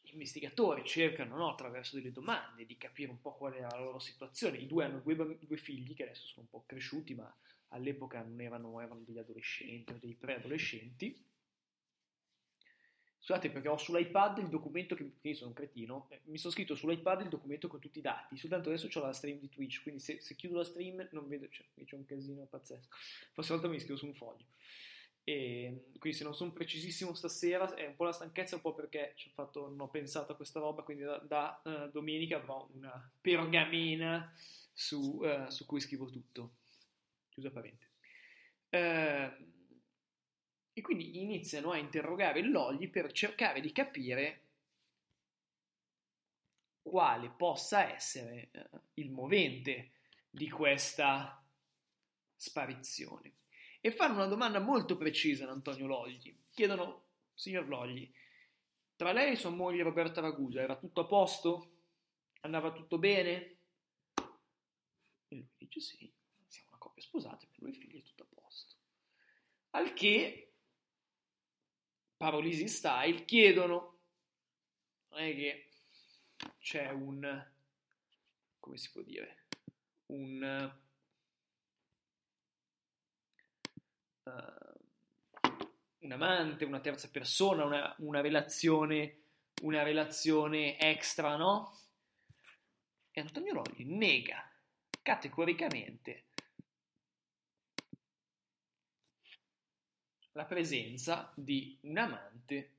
Gli 0.00 0.12
investigatori 0.12 0.84
cercano 0.84 1.36
no, 1.36 1.50
attraverso 1.50 1.96
delle 1.96 2.12
domande 2.12 2.66
di 2.66 2.76
capire 2.76 3.10
un 3.10 3.20
po' 3.20 3.34
qual 3.34 3.54
era 3.54 3.68
la 3.70 3.80
loro 3.80 3.98
situazione. 3.98 4.58
I 4.58 4.66
due 4.66 4.84
hanno 4.84 5.00
due, 5.00 5.14
due 5.14 5.56
figli 5.56 5.94
che 5.94 6.04
adesso 6.04 6.26
sono 6.26 6.42
un 6.42 6.48
po' 6.50 6.66
cresciuti, 6.66 7.14
ma 7.14 7.34
all'epoca 7.68 8.22
non 8.22 8.40
erano, 8.40 8.80
erano 8.80 9.00
degli 9.00 9.18
adolescenti 9.18 9.92
o 9.92 9.98
dei 9.98 10.14
preadolescenti 10.14 11.30
Scusate 13.24 13.50
perché 13.50 13.68
ho 13.68 13.76
sull'iPad 13.76 14.38
il 14.38 14.48
documento 14.48 14.96
che, 14.96 15.08
io 15.20 15.34
sono 15.34 15.50
un 15.50 15.54
cretino, 15.54 16.08
eh, 16.10 16.22
mi 16.24 16.38
sono 16.38 16.52
scritto 16.52 16.74
sull'iPad 16.74 17.20
il 17.20 17.28
documento 17.28 17.68
con 17.68 17.78
tutti 17.78 18.00
i 18.00 18.02
dati, 18.02 18.36
soltanto 18.36 18.68
adesso 18.68 18.88
ho 18.92 19.00
la 19.00 19.12
stream 19.12 19.38
di 19.38 19.48
Twitch, 19.48 19.80
quindi 19.82 20.00
se, 20.00 20.20
se 20.20 20.34
chiudo 20.34 20.56
la 20.56 20.64
stream 20.64 21.06
non 21.12 21.28
vedo, 21.28 21.48
cioè, 21.48 21.64
c'è 21.84 21.94
un 21.94 22.04
casino 22.04 22.44
pazzesco. 22.46 22.88
Prossima 23.32 23.58
volta 23.58 23.72
mi 23.72 23.78
scrivo 23.78 23.96
su 23.96 24.06
un 24.06 24.14
foglio. 24.14 24.46
E, 25.22 25.84
quindi 26.00 26.18
se 26.18 26.24
non 26.24 26.34
sono 26.34 26.50
precisissimo 26.50 27.14
stasera 27.14 27.72
è 27.74 27.86
un 27.86 27.94
po' 27.94 28.02
la 28.02 28.12
stanchezza, 28.12 28.56
un 28.56 28.60
po' 28.60 28.74
perché 28.74 29.14
fatto, 29.32 29.68
non 29.68 29.82
ho 29.82 29.88
pensato 29.88 30.32
a 30.32 30.34
questa 30.34 30.58
roba, 30.58 30.82
quindi 30.82 31.04
da, 31.04 31.18
da 31.18 31.62
uh, 31.62 31.90
domenica 31.92 32.38
avrò 32.38 32.68
una 32.72 33.08
pergamena 33.20 34.34
su, 34.72 35.20
uh, 35.22 35.48
su 35.48 35.64
cui 35.64 35.78
scrivo 35.78 36.10
tutto. 36.10 36.54
Chiusa 37.28 37.52
parente. 37.52 37.86
Uh, 38.68 39.61
e 40.74 40.80
quindi 40.80 41.20
iniziano 41.20 41.70
a 41.70 41.76
interrogare 41.76 42.42
Logli 42.42 42.88
per 42.88 43.12
cercare 43.12 43.60
di 43.60 43.72
capire 43.72 44.40
quale 46.82 47.30
possa 47.30 47.92
essere 47.92 48.48
eh, 48.50 48.68
il 48.94 49.10
movente 49.10 49.92
di 50.30 50.48
questa 50.50 51.42
sparizione. 52.34 53.34
E 53.80 53.90
fanno 53.90 54.14
una 54.14 54.26
domanda 54.26 54.60
molto 54.60 54.96
precisa 54.96 55.44
ad 55.44 55.50
Antonio 55.50 55.86
Logli. 55.86 56.34
Chiedono, 56.52 57.04
signor 57.34 57.68
Logli, 57.68 58.10
tra 58.96 59.12
lei 59.12 59.32
e 59.32 59.36
sua 59.36 59.50
moglie 59.50 59.82
Roberta 59.82 60.20
Ragusa 60.20 60.60
era 60.60 60.76
tutto 60.76 61.00
a 61.00 61.06
posto? 61.06 61.70
Andava 62.40 62.72
tutto 62.72 62.98
bene? 62.98 63.56
E 65.28 65.34
lui 65.34 65.48
dice 65.56 65.80
sì, 65.80 66.12
siamo 66.46 66.68
una 66.70 66.78
coppia 66.78 67.02
sposata, 67.02 67.46
per 67.46 67.62
lui 67.62 67.72
figli 67.72 68.00
è 68.00 68.02
tutto 68.02 68.22
a 68.22 68.26
posto. 68.34 68.76
Al 69.70 69.92
che 69.92 70.51
Parolisi 72.22 72.68
Style 72.68 73.24
chiedono, 73.24 73.98
non 75.10 75.22
è 75.22 75.34
che 75.34 75.70
c'è 76.60 76.88
un, 76.90 77.50
come 78.60 78.76
si 78.76 78.92
può 78.92 79.02
dire, 79.02 79.46
un, 80.06 80.72
uh, 84.22 84.30
un 85.98 86.12
amante, 86.12 86.64
una 86.64 86.78
terza 86.78 87.10
persona, 87.10 87.64
una, 87.64 87.92
una, 87.98 88.20
relazione, 88.20 89.22
una 89.62 89.82
relazione 89.82 90.78
extra, 90.78 91.34
no? 91.34 91.76
E 93.10 93.20
Antonio 93.20 93.52
Logli 93.52 93.84
nega 93.84 94.48
categoricamente 95.02 96.26
la 100.32 100.44
presenza 100.44 101.30
di 101.34 101.76
un 101.82 101.98
amante 101.98 102.70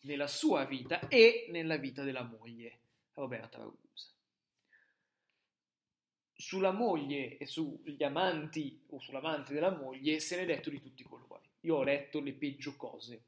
nella 0.00 0.26
sua 0.26 0.64
vita 0.64 1.08
e 1.08 1.46
nella 1.50 1.76
vita 1.76 2.02
della 2.02 2.22
moglie 2.22 2.78
Roberta 3.14 3.58
Ragusa. 3.58 4.10
Sulla 6.38 6.70
moglie 6.70 7.38
e 7.38 7.46
sugli 7.46 8.02
amanti 8.02 8.84
o 8.90 9.00
sull'amante 9.00 9.52
della 9.52 9.74
moglie 9.74 10.20
se 10.20 10.36
ne 10.36 10.42
è 10.42 10.46
detto 10.46 10.70
di 10.70 10.80
tutti 10.80 11.02
i 11.02 11.06
colori. 11.06 11.48
Io 11.60 11.76
ho 11.76 11.82
letto 11.82 12.20
le 12.20 12.32
peggio 12.32 12.76
cose. 12.76 13.22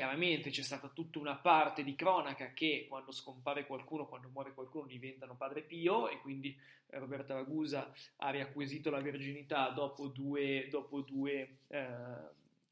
Chiaramente 0.00 0.48
c'è 0.48 0.62
stata 0.62 0.88
tutta 0.88 1.18
una 1.18 1.36
parte 1.36 1.84
di 1.84 1.94
cronaca 1.94 2.54
che 2.54 2.86
quando 2.88 3.12
scompare 3.12 3.66
qualcuno, 3.66 4.06
quando 4.06 4.30
muore 4.30 4.54
qualcuno 4.54 4.86
diventano 4.86 5.36
padre 5.36 5.60
Pio 5.60 6.08
e 6.08 6.18
quindi 6.20 6.58
eh, 6.86 6.98
Roberta 6.98 7.34
Ragusa 7.34 7.92
ha 8.16 8.30
riacquisito 8.30 8.88
la 8.88 9.02
verginità 9.02 9.68
dopo 9.68 10.06
due, 10.06 10.68
dopo 10.70 11.02
due 11.02 11.58
eh, 11.66 11.86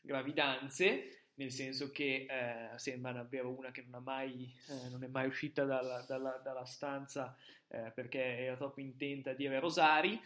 gravidanze 0.01 1.25
nel 1.35 1.53
senso 1.53 1.91
che 1.93 2.27
eh, 2.31 2.79
sembra 2.79 3.13
davvero 3.13 3.51
una 3.51 3.73
che 3.73 3.85
non, 3.87 4.03
mai, 4.03 4.51
eh, 4.67 4.89
non 4.89 5.05
è 5.05 5.09
mai 5.09 5.27
uscita 5.27 5.65
dalla, 5.65 6.01
dalla, 6.09 6.41
dalla 6.43 6.65
stanza 6.65 7.37
eh, 7.69 7.93
perché 7.95 8.39
era 8.39 8.57
troppo 8.57 8.81
intenta 8.81 9.33
a 9.33 9.35
dire 9.35 9.61
rosari. 9.61 10.19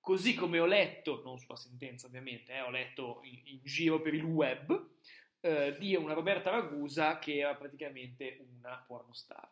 Così 0.00 0.34
come 0.34 0.58
ho 0.58 0.66
letto, 0.66 1.22
non 1.24 1.38
sulla 1.38 1.54
sentenza 1.54 2.08
ovviamente, 2.08 2.52
eh, 2.54 2.60
ho 2.60 2.70
letto 2.70 3.20
in, 3.22 3.40
in, 3.44 3.60
giro 3.62 4.00
per 4.00 4.14
il 4.14 4.24
web, 4.24 4.88
eh, 5.42 5.76
di 5.78 5.94
una 5.96 6.14
Roberta 6.14 6.50
Ragusa 6.50 7.18
che 7.18 7.38
era 7.38 7.54
praticamente 7.54 8.46
una 8.56 8.82
pornostar, 8.86 9.50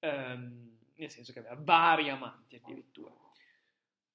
um, 0.00 0.78
nel 0.94 1.10
senso 1.10 1.32
che 1.32 1.40
aveva 1.40 1.56
vari 1.58 2.08
amanti 2.08 2.56
addirittura. 2.56 3.12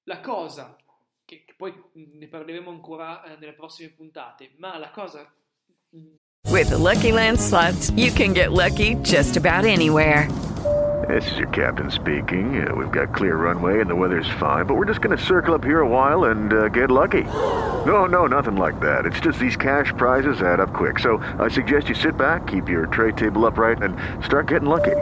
La 0.04 0.20
cosa, 0.20 0.76
che, 1.24 1.44
che 1.44 1.54
poi 1.56 1.72
ne 1.92 2.26
parleremo 2.26 2.70
ancora 2.70 3.22
eh, 3.22 3.36
nelle 3.36 3.54
prossime 3.54 3.90
puntate, 3.90 4.54
ma 4.58 4.76
la 4.78 4.90
cosa... 4.90 5.32
With 6.48 6.68
the 6.68 6.78
Lucky 6.78 7.12
Land 7.12 7.38
slots, 7.38 7.90
you 7.90 8.12
can 8.12 8.32
get 8.32 8.52
lucky 8.52 8.96
just 9.02 9.36
about 9.36 9.64
anywhere. 9.64 10.28
This 11.04 11.30
is 11.30 11.38
your 11.38 11.48
captain 11.48 11.90
speaking. 11.90 12.66
Uh, 12.66 12.74
we've 12.74 12.90
got 12.90 13.14
clear 13.14 13.36
runway 13.36 13.80
and 13.80 13.90
the 13.90 13.94
weather's 13.94 14.30
fine, 14.40 14.64
but 14.64 14.74
we're 14.76 14.86
just 14.86 15.02
going 15.02 15.16
to 15.16 15.22
circle 15.22 15.54
up 15.54 15.62
here 15.62 15.80
a 15.80 15.86
while 15.86 16.24
and 16.30 16.52
uh, 16.52 16.68
get 16.68 16.90
lucky. 16.90 17.24
No, 17.24 18.06
no, 18.06 18.26
nothing 18.26 18.56
like 18.56 18.80
that. 18.80 19.04
It's 19.04 19.20
just 19.20 19.38
these 19.38 19.56
cash 19.56 19.92
prizes 19.98 20.40
add 20.40 20.58
up 20.58 20.72
quick. 20.72 20.98
So 20.98 21.18
I 21.38 21.48
suggest 21.48 21.90
you 21.90 21.94
sit 21.94 22.16
back, 22.16 22.46
keep 22.46 22.68
your 22.68 22.86
tray 22.86 23.12
table 23.12 23.44
upright, 23.44 23.82
and 23.82 23.94
start 24.24 24.48
getting 24.48 24.68
lucky. 24.68 24.96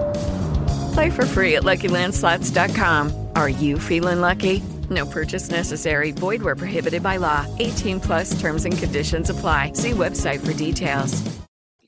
Play 0.94 1.10
for 1.10 1.26
free 1.26 1.54
at 1.54 1.62
LuckyLandSlots.com. 1.62 3.28
Are 3.36 3.48
you 3.48 3.78
feeling 3.78 4.20
lucky? 4.20 4.62
No 4.90 5.06
purchase 5.06 5.48
necessary. 5.48 6.10
Void 6.10 6.42
where 6.42 6.56
prohibited 6.56 7.02
by 7.02 7.18
law. 7.18 7.46
18 7.60 8.00
plus 8.00 8.38
terms 8.40 8.64
and 8.64 8.76
conditions 8.76 9.30
apply. 9.30 9.72
See 9.74 9.92
website 9.92 10.44
for 10.44 10.52
details. 10.54 11.22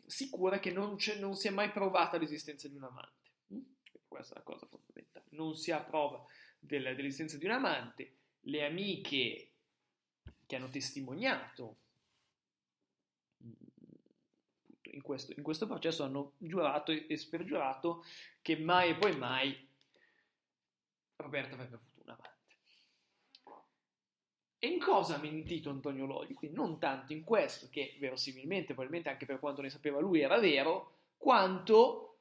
Sicura 0.07 0.61
che 0.61 0.71
non, 0.73 0.97
non 1.21 1.35
si 1.35 1.49
è 1.49 1.51
mai 1.51 1.71
provata 1.71 2.17
l'esistenza 2.17 2.69
di 2.69 2.77
un 2.77 2.85
amante. 2.85 3.26
Questa 4.09 4.35
è 4.35 4.39
la 4.39 4.45
cosa 4.45 4.67
fondamentale. 4.67 5.27
Non 5.31 5.55
si 5.55 5.71
ha 5.71 5.81
prova 5.81 6.25
del, 6.59 6.95
dell'esistenza 6.95 7.37
di 7.37 7.45
un 7.45 7.53
amante. 7.53 8.17
Le 8.41 8.65
amiche 8.65 9.51
che 10.47 10.57
hanno 10.57 10.71
testimoniato 10.71 11.77
mm, 13.43 13.53
in 14.93 15.03
questo, 15.03 15.33
in 15.37 15.43
questo 15.43 15.67
processo 15.67 16.05
hanno 16.05 16.33
giurato 16.39 16.93
e 16.93 17.17
spergiurato 17.17 18.05
che 18.41 18.57
mai 18.57 18.91
e 18.91 18.97
poi 18.97 19.17
mai 19.17 19.69
Roberto 21.17 21.55
avrebbe 21.55 21.75
avuto 21.77 22.01
un 22.03 22.11
amante. 22.11 22.35
E 24.59 24.69
in 24.69 24.81
cosa 24.81 25.17
ha 25.17 25.19
mentito 25.19 25.71
Antonio 25.71 26.07
Logli? 26.07 26.35
Quindi 26.35 26.57
non 26.57 26.79
tanto 26.79 27.13
in 27.13 27.25
questo, 27.25 27.69
che 27.71 27.97
verosimilmente, 28.01 28.73
probabilmente 28.73 29.11
anche 29.11 29.27
per 29.27 29.39
quanto 29.39 29.61
ne 29.61 29.71
sapeva 29.71 30.01
lui 30.01 30.21
era 30.21 30.39
vero, 30.39 30.99
quanto 31.17 32.19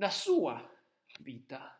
sulla 0.00 0.10
sua 0.10 0.76
vita 1.20 1.78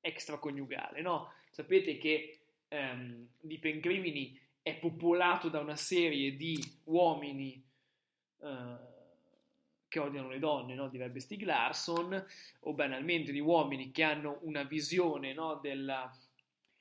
extraconiugale, 0.00 1.02
no? 1.02 1.32
Sapete 1.50 1.98
che 1.98 2.38
ehm, 2.68 3.26
di 3.40 3.58
Pencrimini 3.58 4.38
è 4.62 4.76
popolato 4.76 5.48
da 5.48 5.58
una 5.58 5.74
serie 5.74 6.36
di 6.36 6.62
uomini 6.84 7.60
eh, 8.42 8.76
che 9.88 9.98
odiano 9.98 10.28
le 10.28 10.38
donne, 10.38 10.74
no? 10.74 10.88
direbbe 10.88 11.18
Stig 11.18 11.42
Larsson, 11.42 12.24
o 12.60 12.72
banalmente 12.74 13.32
di 13.32 13.40
uomini 13.40 13.90
che 13.90 14.04
hanno 14.04 14.38
una 14.42 14.62
visione 14.62 15.32
no? 15.32 15.56
della, 15.56 16.08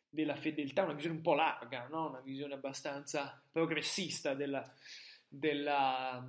della, 0.07 0.35
fedeltà, 0.35 0.83
una 0.83 0.93
visione 0.93 1.15
un 1.15 1.23
po' 1.23 1.33
larga, 1.33 1.87
no? 1.87 2.09
una 2.09 2.21
visione 2.21 2.53
abbastanza 2.53 3.41
progressista 3.51 4.35
della, 4.35 4.63
della, 5.27 6.23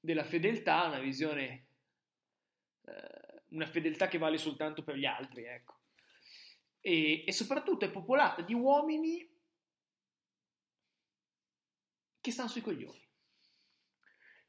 della 0.00 0.24
fedeltà, 0.24 0.86
una 0.86 0.98
visione, 0.98 1.66
eh, 2.84 3.27
una 3.50 3.66
fedeltà 3.66 4.08
che 4.08 4.18
vale 4.18 4.38
soltanto 4.38 4.82
per 4.82 4.96
gli 4.96 5.06
altri, 5.06 5.44
ecco. 5.44 5.76
E, 6.80 7.24
e 7.26 7.32
soprattutto 7.32 7.84
è 7.84 7.90
popolata 7.90 8.42
di 8.42 8.54
uomini 8.54 9.28
che 12.20 12.30
stanno 12.30 12.48
sui 12.48 12.60
coglioni. 12.60 13.06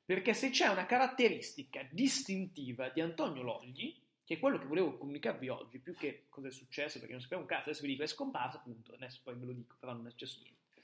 Perché 0.05 0.33
se 0.33 0.49
c'è 0.49 0.67
una 0.67 0.85
caratteristica 0.85 1.87
distintiva 1.91 2.89
di 2.89 2.99
Antonio 2.99 3.43
Logli, 3.43 4.01
che 4.23 4.35
è 4.35 4.39
quello 4.39 4.57
che 4.57 4.65
volevo 4.65 4.97
comunicarvi 4.97 5.49
oggi, 5.49 5.79
più 5.79 5.93
che 5.95 6.25
cosa 6.29 6.47
è 6.47 6.51
successo, 6.51 6.97
perché 6.97 7.13
non 7.13 7.21
sappiamo 7.21 7.43
un 7.43 7.47
cazzo, 7.49 7.69
adesso 7.69 7.81
vi 7.81 7.89
dico 7.89 8.03
è 8.03 8.07
scomparso, 8.07 8.57
appunto, 8.57 8.93
adesso 8.93 9.21
poi 9.23 9.35
ve 9.35 9.45
lo 9.45 9.53
dico, 9.53 9.75
però 9.79 9.93
non 9.93 10.07
è 10.07 10.09
successo 10.09 10.39
niente, 10.41 10.81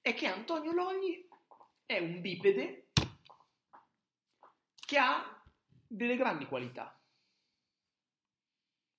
è 0.00 0.14
che 0.14 0.26
Antonio 0.26 0.72
Logli 0.72 1.26
è 1.86 1.98
un 1.98 2.20
bipede 2.20 2.88
che 4.74 4.98
ha 4.98 5.42
delle 5.86 6.16
grandi 6.16 6.46
qualità, 6.46 6.97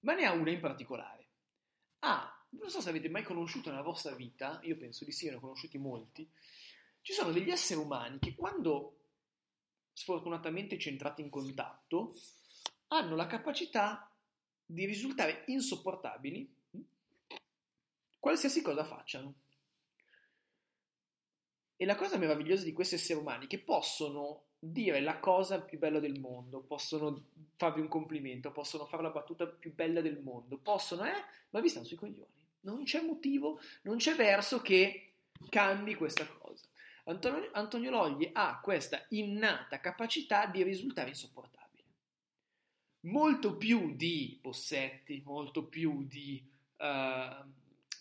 ma 0.01 0.13
ne 0.13 0.25
ha 0.25 0.31
una 0.31 0.51
in 0.51 0.59
particolare. 0.59 1.27
Ah, 1.99 2.45
non 2.51 2.69
so 2.69 2.81
se 2.81 2.89
avete 2.89 3.09
mai 3.09 3.23
conosciuto 3.23 3.69
nella 3.69 3.81
vostra 3.81 4.15
vita, 4.15 4.59
io 4.63 4.77
penso 4.77 5.05
di 5.05 5.11
sì, 5.11 5.29
ne 5.29 5.35
ho 5.35 5.39
conosciuti 5.39 5.77
molti, 5.77 6.29
ci 7.01 7.13
sono 7.13 7.31
degli 7.31 7.49
esseri 7.49 7.79
umani 7.79 8.19
che 8.19 8.35
quando 8.35 8.99
sfortunatamente 9.99 10.79
centrati 10.79 11.21
in 11.21 11.29
contatto, 11.29 12.15
hanno 12.87 13.15
la 13.15 13.27
capacità 13.27 14.09
di 14.65 14.85
risultare 14.85 15.43
insopportabili 15.47 16.55
qualsiasi 18.17 18.61
cosa 18.61 18.85
facciano. 18.85 19.33
E 21.75 21.85
la 21.85 21.95
cosa 21.95 22.17
meravigliosa 22.17 22.63
di 22.63 22.71
questi 22.71 22.95
esseri 22.95 23.19
umani 23.19 23.45
è 23.45 23.47
che 23.49 23.59
possono 23.59 24.48
dire 24.59 24.99
la 24.99 25.19
cosa 25.19 25.61
più 25.61 25.77
bella 25.77 25.99
del 25.99 26.19
mondo, 26.19 26.59
possono 26.61 27.27
farvi 27.55 27.79
un 27.79 27.87
complimento, 27.87 28.51
possono 28.51 28.85
fare 28.85 29.03
la 29.03 29.09
battuta 29.09 29.47
più 29.47 29.73
bella 29.73 30.01
del 30.01 30.19
mondo, 30.19 30.57
possono, 30.57 31.05
eh, 31.05 31.23
ma 31.51 31.61
vi 31.61 31.69
stanno 31.69 31.85
sui 31.85 31.95
coglioni. 31.95 32.37
Non 32.61 32.83
c'è 32.83 33.01
motivo, 33.01 33.59
non 33.83 33.97
c'è 33.97 34.15
verso 34.15 34.61
che 34.61 35.13
cambi 35.49 35.95
questa 35.95 36.27
cosa. 36.27 36.65
Antonio, 37.05 37.49
Antonio 37.53 37.89
Logli 37.89 38.29
ha 38.33 38.59
questa 38.61 39.03
innata 39.09 39.79
capacità 39.79 40.45
di 40.45 40.61
risultare 40.61 41.09
insopportabile. 41.09 41.83
Molto 43.01 43.55
più 43.55 43.95
di 43.95 44.37
Possetti, 44.41 45.21
molto 45.25 45.65
più 45.65 46.03
di 46.05 46.45
uh, 46.77 47.47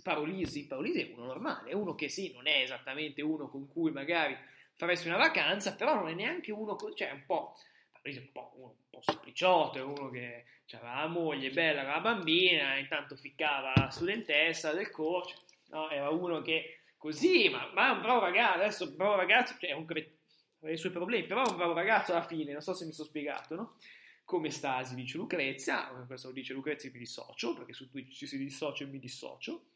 Parolisi. 0.03 0.67
Parolisi 0.67 1.01
è 1.01 1.13
uno 1.15 1.27
normale, 1.27 1.71
è 1.71 1.75
uno 1.75 1.95
che 1.95 2.09
sì, 2.09 2.33
non 2.33 2.49
è 2.49 2.61
esattamente 2.63 3.23
uno 3.23 3.49
con 3.49 3.69
cui 3.69 3.93
magari 3.93 4.37
faresti 4.79 5.09
una 5.09 5.17
vacanza, 5.17 5.75
però 5.75 5.97
non 5.97 6.09
è 6.09 6.15
neanche 6.15 6.53
uno, 6.53 6.77
cioè 6.95 7.11
un 7.11 7.25
po', 7.27 7.57
un 8.05 8.29
po', 8.33 8.53
un 8.55 8.73
po 8.89 9.03
sempliciotto, 9.03 9.79
è 9.79 9.83
uno 9.83 10.09
che 10.09 10.45
aveva 10.71 11.01
la 11.01 11.09
moglie 11.09 11.51
bella, 11.51 11.83
la 11.83 11.99
bambina, 11.99 12.79
intanto 12.79 13.17
ficcava 13.17 13.73
la 13.75 13.91
studentessa 13.91 14.73
del 14.73 14.91
corso, 14.91 15.35
no? 15.71 15.91
era 15.91 16.11
uno 16.11 16.41
che 16.43 16.83
così, 16.97 17.49
ma, 17.49 17.69
ma, 17.75 17.89
è 17.89 17.91
un 17.91 18.03
bravo 18.03 18.21
ragazzo, 18.21 18.55
adesso 18.55 18.85
un 18.85 18.97
bravo 18.97 19.17
ragazzo, 19.17 19.57
cioè 19.59 19.71
è 19.71 19.75
un 19.75 19.85
cre... 19.85 20.19
ha 20.61 20.71
i 20.71 20.77
suoi 20.77 20.93
problemi, 20.93 21.27
però 21.27 21.45
è 21.45 21.51
un 21.51 21.57
bravo 21.57 21.73
ragazzo 21.73 22.13
alla 22.13 22.25
fine, 22.25 22.53
non 22.53 22.63
so 22.63 22.73
se 22.73 22.85
mi 22.85 22.93
sono 22.93 23.09
spiegato, 23.09 23.55
no? 23.57 23.77
Come 24.25 24.51
stasi, 24.51 24.95
dice 24.95 25.17
Lucrezia, 25.17 25.89
questo 26.07 26.29
lo 26.29 26.35
dice 26.35 26.53
Lucrezia 26.53 26.89
mi 26.93 26.99
dissocio, 26.99 27.55
perché 27.55 27.73
su 27.73 27.89
Twitch 27.89 28.15
ci 28.15 28.27
si 28.27 28.39
dissocia 28.39 28.85
e 28.85 28.87
mi 28.87 29.01
dissocio. 29.01 29.71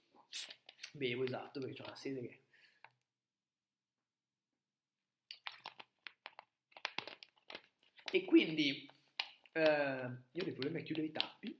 Bevo, 0.92 1.24
esatto, 1.24 1.58
perché 1.58 1.74
c'è 1.74 1.84
una 1.86 1.96
sede 1.96 2.20
che... 2.20 2.41
E 8.14 8.26
quindi 8.26 8.86
eh, 9.52 9.62
io 9.62 10.42
ho 10.42 10.44
dei 10.44 10.52
problemi 10.52 10.80
a 10.80 10.82
chiudere 10.82 11.06
i 11.06 11.12
tappi. 11.12 11.58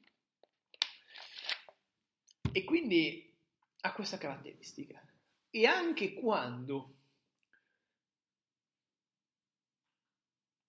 E 2.52 2.64
quindi 2.64 3.34
ha 3.80 3.92
questa 3.94 4.18
caratteristica 4.18 5.02
e 5.48 5.64
anche 5.64 6.12
quando 6.12 6.96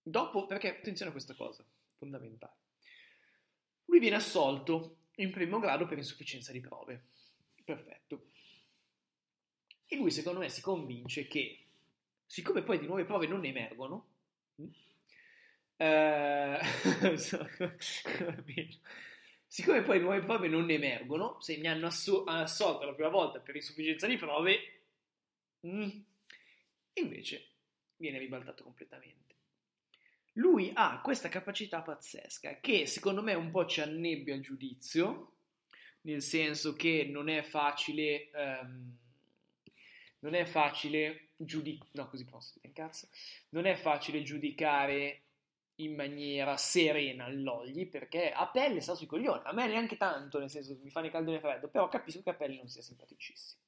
dopo, 0.02 0.46
perché 0.46 0.78
attenzione 0.78 1.10
a 1.10 1.14
questa 1.14 1.34
cosa, 1.34 1.66
fondamentale, 1.98 2.56
lui 3.86 4.00
viene 4.00 4.16
assolto 4.16 5.00
in 5.16 5.32
primo 5.32 5.60
grado 5.60 5.86
per 5.86 5.98
insufficienza 5.98 6.54
di 6.54 6.62
prove. 6.62 7.04
Perfetto. 7.66 8.28
E 9.86 9.98
lui 9.98 10.12
secondo 10.12 10.40
me 10.40 10.48
si 10.48 10.62
convince 10.62 11.28
che, 11.28 11.68
siccome 12.26 12.64
poi 12.64 12.80
di 12.80 12.86
nuove 12.86 13.04
prove 13.04 13.28
non 13.28 13.42
ne 13.42 13.50
emergono, 13.50 14.12
eh, 15.84 16.60
Siccome 19.48 19.82
poi 19.84 20.00
nuove 20.00 20.22
prove 20.22 20.48
non 20.48 20.66
ne 20.66 20.76
emergono, 20.76 21.42
se 21.42 21.58
mi 21.58 21.68
hanno 21.68 21.88
assu- 21.88 22.28
assolto 22.28 22.86
la 22.86 22.94
prima 22.94 23.10
volta 23.10 23.40
per 23.40 23.56
insufficienza 23.56 24.08
di 24.08 24.18
prove, 24.18 24.82
mm, 25.68 25.90
invece 26.94 27.50
viene 27.98 28.18
ribaltato 28.18 28.64
completamente. 28.64 29.22
Lui 30.38 30.72
ha 30.74 31.02
questa 31.02 31.30
capacità 31.30 31.82
pazzesca 31.82 32.60
che 32.60 32.88
secondo 32.88 33.22
me 33.22 33.36
un 33.36 33.52
po' 33.52 33.66
ci 33.68 33.82
annebbia 33.82 34.34
il 34.34 34.42
giudizio, 34.42 35.34
nel 36.02 36.22
senso 36.24 36.74
che 36.74 37.06
non 37.08 37.30
è 37.30 37.44
facile, 37.44 38.32
um, 38.34 38.98
non 40.20 40.34
è 40.34 40.46
facile 40.46 41.28
giudicare, 41.36 41.92
no 41.94 42.10
così 42.10 42.26
posso 42.26 42.60
cazzo, 42.74 43.08
non 43.50 43.68
è 43.68 43.76
facile 43.76 44.24
giudicare 44.24 45.22
in 45.78 45.96
maniera 45.96 46.56
serena 46.58 47.26
all'Ogli 47.26 47.88
perché 47.88 48.32
a 48.32 48.48
pelle 48.48 48.82
sta 48.82 48.96
sui 48.96 49.08
coglioni. 49.08 49.42
A 49.46 49.54
me 49.54 49.68
neanche 49.68 49.98
tanto, 49.98 50.40
nel 50.40 50.50
senso 50.50 50.78
mi 50.82 50.90
fa 50.90 51.02
né 51.02 51.10
caldo 51.10 51.32
né 51.32 51.40
freddo, 51.40 51.68
però 51.70 51.88
capisco 51.88 52.22
che 52.22 52.30
a 52.30 52.36
pelle 52.36 52.58
non 52.58 52.68
sia 52.68 52.82
simpaticissimo. 52.82 53.62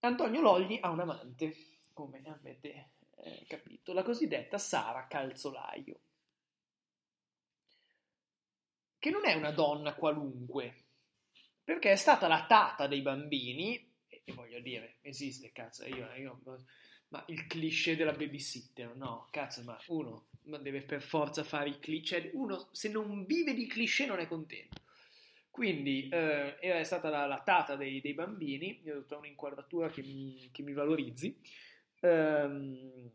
Antonio 0.00 0.40
Logli 0.42 0.78
ha 0.82 0.90
un 0.90 1.00
amante, 1.00 1.54
come 1.94 2.22
avete 2.26 2.90
eh, 3.16 3.44
capito, 3.46 3.94
la 3.94 4.02
cosiddetta 4.02 4.58
Sara 4.58 5.06
Calzolaio, 5.06 6.00
che 8.98 9.10
non 9.10 9.26
è 9.26 9.32
una 9.32 9.50
donna 9.50 9.94
qualunque, 9.94 10.84
perché 11.62 11.92
è 11.92 11.96
stata 11.96 12.28
la 12.28 12.44
tata 12.46 12.86
dei 12.86 13.00
bambini, 13.00 13.92
e, 14.06 14.22
e 14.24 14.32
voglio 14.34 14.60
dire, 14.60 14.96
esiste, 15.00 15.52
cazzo, 15.52 15.86
io, 15.86 16.12
io 16.14 16.38
ma 17.08 17.22
il 17.28 17.46
cliché 17.46 17.96
della 17.96 18.12
babysitter, 18.12 18.94
no, 18.96 19.28
cazzo, 19.30 19.62
ma 19.62 19.78
uno 19.88 20.26
ma 20.44 20.58
deve 20.58 20.82
per 20.82 21.00
forza 21.00 21.42
fare 21.42 21.70
i 21.70 21.78
cliché, 21.78 22.20
cioè 22.20 22.30
uno 22.34 22.68
se 22.72 22.88
non 22.88 23.24
vive 23.24 23.54
di 23.54 23.66
cliché 23.66 24.06
non 24.06 24.18
è 24.18 24.26
contento. 24.26 24.82
Quindi 25.50 26.08
eh, 26.08 26.58
è 26.58 26.82
stata 26.82 27.08
la, 27.08 27.26
la 27.26 27.40
tata 27.40 27.76
dei, 27.76 28.00
dei, 28.00 28.12
bambini, 28.12 28.80
io 28.82 28.96
ho 28.96 29.00
dato 29.00 29.18
un'inquadratura 29.18 29.88
che 29.88 30.02
mi, 30.02 30.48
che 30.50 30.62
mi 30.62 30.72
valorizzi. 30.72 31.38
Ehm, 32.00 33.10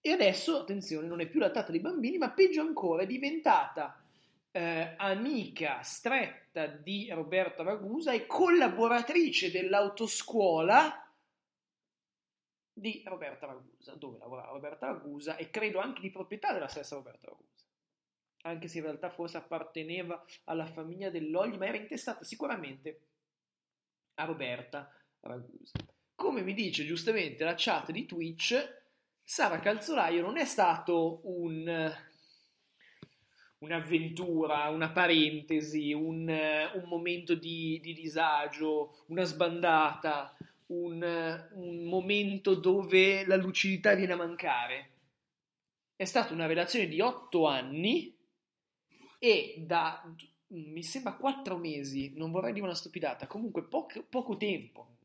e 0.00 0.10
adesso, 0.10 0.60
attenzione, 0.60 1.06
non 1.06 1.20
è 1.20 1.26
più 1.26 1.40
la 1.40 1.50
tata 1.50 1.70
dei 1.70 1.80
bambini, 1.80 2.16
ma 2.16 2.30
peggio 2.30 2.62
ancora, 2.62 3.02
è 3.02 3.06
diventata 3.06 4.02
eh, 4.52 4.94
amica 4.96 5.82
stretta 5.82 6.66
di 6.66 7.08
Roberta 7.10 7.62
Ragusa 7.62 8.12
e 8.12 8.26
collaboratrice 8.26 9.50
dell'autoscuola 9.50 11.04
di 12.72 13.02
Roberta 13.04 13.46
Ragusa, 13.46 13.94
dove 13.94 14.18
lavora 14.18 14.46
Roberta 14.46 14.86
Ragusa 14.86 15.36
e 15.36 15.50
credo 15.50 15.78
anche 15.78 16.00
di 16.00 16.10
proprietà 16.10 16.52
della 16.52 16.68
stessa 16.68 16.94
Roberta 16.94 17.28
Ragusa. 17.28 17.48
Anche 18.42 18.68
se 18.68 18.78
in 18.78 18.84
realtà 18.84 19.10
forse 19.10 19.36
apparteneva 19.36 20.24
alla 20.44 20.66
famiglia 20.66 21.10
dell'Ogli, 21.10 21.58
ma 21.58 21.66
era 21.66 21.76
intestata 21.76 22.24
sicuramente 22.24 23.00
a 24.14 24.24
Roberta 24.24 24.90
Ragusa. 25.20 25.78
Come 26.14 26.42
mi 26.42 26.54
dice 26.54 26.84
giustamente 26.84 27.44
la 27.44 27.54
chat 27.56 27.90
di 27.90 28.06
Twitch, 28.06 28.78
Sara 29.22 29.60
Calzolaio 29.60 30.22
non 30.22 30.38
è 30.38 30.44
stato 30.44 31.20
un, 31.24 31.94
un'avventura, 33.60 34.68
una 34.68 34.90
parentesi, 34.90 35.92
un, 35.92 36.28
un 36.74 36.88
momento 36.88 37.34
di, 37.34 37.78
di, 37.82 37.94
disagio, 37.94 39.04
una 39.06 39.24
sbandata, 39.24 40.36
un, 40.66 41.48
un 41.52 41.84
momento 41.84 42.54
dove 42.54 43.26
la 43.26 43.36
lucidità 43.36 43.94
viene 43.94 44.12
a 44.12 44.16
mancare. 44.16 44.90
È 45.96 46.04
stata 46.04 46.32
una 46.32 46.46
relazione 46.46 46.86
di 46.86 47.00
otto 47.00 47.46
anni 47.46 48.16
e 49.18 49.54
da, 49.58 50.02
mi 50.48 50.82
sembra, 50.82 51.14
quattro 51.14 51.58
mesi, 51.58 52.12
non 52.16 52.30
vorrei 52.30 52.52
dire 52.52 52.64
una 52.64 52.74
stupidata, 52.74 53.26
comunque 53.26 53.64
poco, 53.64 54.02
poco 54.08 54.36
tempo 54.36 54.96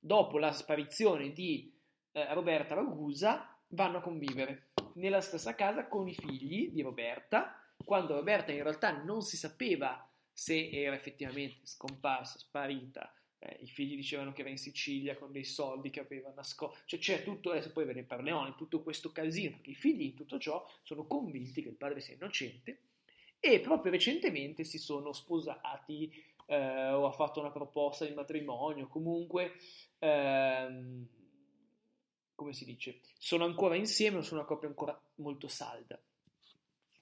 dopo 0.00 0.38
la 0.38 0.52
sparizione 0.52 1.32
di 1.32 1.72
eh, 2.12 2.34
Roberta 2.34 2.74
Ragusa, 2.74 3.56
vanno 3.68 3.98
a 3.98 4.00
convivere 4.00 4.70
nella 4.94 5.20
stessa 5.20 5.54
casa 5.54 5.86
con 5.86 6.08
i 6.08 6.14
figli 6.14 6.70
di 6.70 6.82
Roberta, 6.82 7.60
quando 7.86 8.14
Roberta 8.14 8.50
in 8.50 8.64
realtà 8.64 8.90
non 9.02 9.22
si 9.22 9.36
sapeva 9.36 10.10
se 10.32 10.70
era 10.70 10.96
effettivamente 10.96 11.60
scomparsa, 11.62 12.38
sparita, 12.38 13.14
eh, 13.38 13.58
i 13.62 13.68
figli 13.68 13.94
dicevano 13.94 14.32
che 14.32 14.40
era 14.40 14.50
in 14.50 14.58
Sicilia 14.58 15.16
con 15.16 15.30
dei 15.30 15.44
soldi 15.44 15.90
che 15.90 16.00
aveva 16.00 16.32
nascosto, 16.34 16.78
cioè 16.84 16.98
c'è 16.98 17.22
tutto, 17.22 17.52
adesso 17.52 17.70
poi 17.72 17.84
ve 17.84 17.94
ne 17.94 18.02
parlerò, 18.02 18.46
in 18.46 18.56
tutto 18.56 18.82
questo 18.82 19.12
casino, 19.12 19.52
perché 19.52 19.70
i 19.70 19.74
figli 19.74 20.02
in 20.02 20.14
tutto 20.14 20.38
ciò 20.38 20.68
sono 20.82 21.06
convinti 21.06 21.62
che 21.62 21.68
il 21.68 21.76
padre 21.76 22.00
sia 22.00 22.14
innocente 22.14 22.80
e 23.38 23.60
proprio 23.60 23.92
recentemente 23.92 24.64
si 24.64 24.78
sono 24.78 25.12
sposati 25.12 26.12
eh, 26.46 26.90
o 26.90 27.06
ha 27.06 27.12
fatto 27.12 27.38
una 27.38 27.52
proposta 27.52 28.04
di 28.04 28.14
matrimonio, 28.14 28.88
comunque 28.88 29.52
ehm, 30.00 31.06
come 32.34 32.52
si 32.52 32.64
dice, 32.64 33.00
sono 33.18 33.44
ancora 33.44 33.76
insieme, 33.76 34.22
sono 34.22 34.40
una 34.40 34.48
coppia 34.48 34.68
ancora 34.68 35.00
molto 35.16 35.48
salda. 35.48 35.98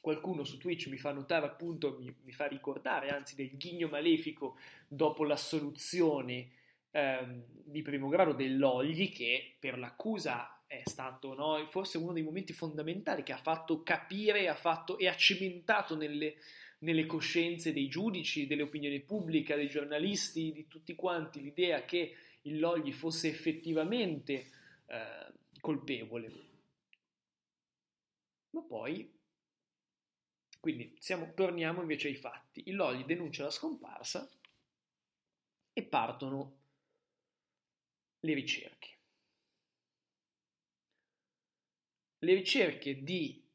Qualcuno 0.04 0.44
su 0.44 0.58
Twitch 0.58 0.88
mi 0.88 0.98
fa 0.98 1.12
notare 1.12 1.46
appunto, 1.46 1.96
mi, 1.98 2.14
mi 2.24 2.32
fa 2.32 2.44
ricordare 2.44 3.08
anzi 3.08 3.34
del 3.34 3.56
ghigno 3.56 3.88
malefico 3.88 4.58
dopo 4.86 5.24
l'assoluzione 5.24 6.50
ehm, 6.90 7.42
di 7.64 7.80
primo 7.80 8.10
grado 8.10 8.34
dell'Ogli 8.34 9.10
che 9.10 9.56
per 9.58 9.78
l'accusa 9.78 10.62
è 10.66 10.82
stato 10.84 11.32
no, 11.32 11.66
forse 11.70 11.96
uno 11.96 12.12
dei 12.12 12.22
momenti 12.22 12.52
fondamentali 12.52 13.22
che 13.22 13.32
ha 13.32 13.38
fatto 13.38 13.82
capire 13.82 14.46
ha 14.48 14.54
fatto, 14.54 14.98
e 14.98 15.08
ha 15.08 15.16
cimentato 15.16 15.96
nelle, 15.96 16.34
nelle 16.80 17.06
coscienze 17.06 17.72
dei 17.72 17.88
giudici, 17.88 18.46
dell'opinione 18.46 19.00
pubblica, 19.00 19.56
dei 19.56 19.68
giornalisti, 19.68 20.52
di 20.52 20.68
tutti 20.68 20.94
quanti 20.94 21.40
l'idea 21.40 21.86
che 21.86 22.14
il 22.42 22.58
Logli 22.58 22.92
fosse 22.92 23.28
effettivamente 23.28 24.50
eh, 24.84 25.32
colpevole. 25.60 26.30
Ma 28.50 28.60
poi, 28.60 29.13
quindi 30.64 30.96
siamo, 30.98 31.34
torniamo 31.34 31.82
invece 31.82 32.08
ai 32.08 32.14
fatti. 32.14 32.62
Il 32.68 32.76
Logli 32.76 33.04
denuncia 33.04 33.42
la 33.42 33.50
scomparsa 33.50 34.26
e 35.74 35.82
partono 35.82 36.56
le 38.20 38.32
ricerche. 38.32 38.88
Le 42.20 42.32
ricerche 42.32 43.02
di 43.02 43.46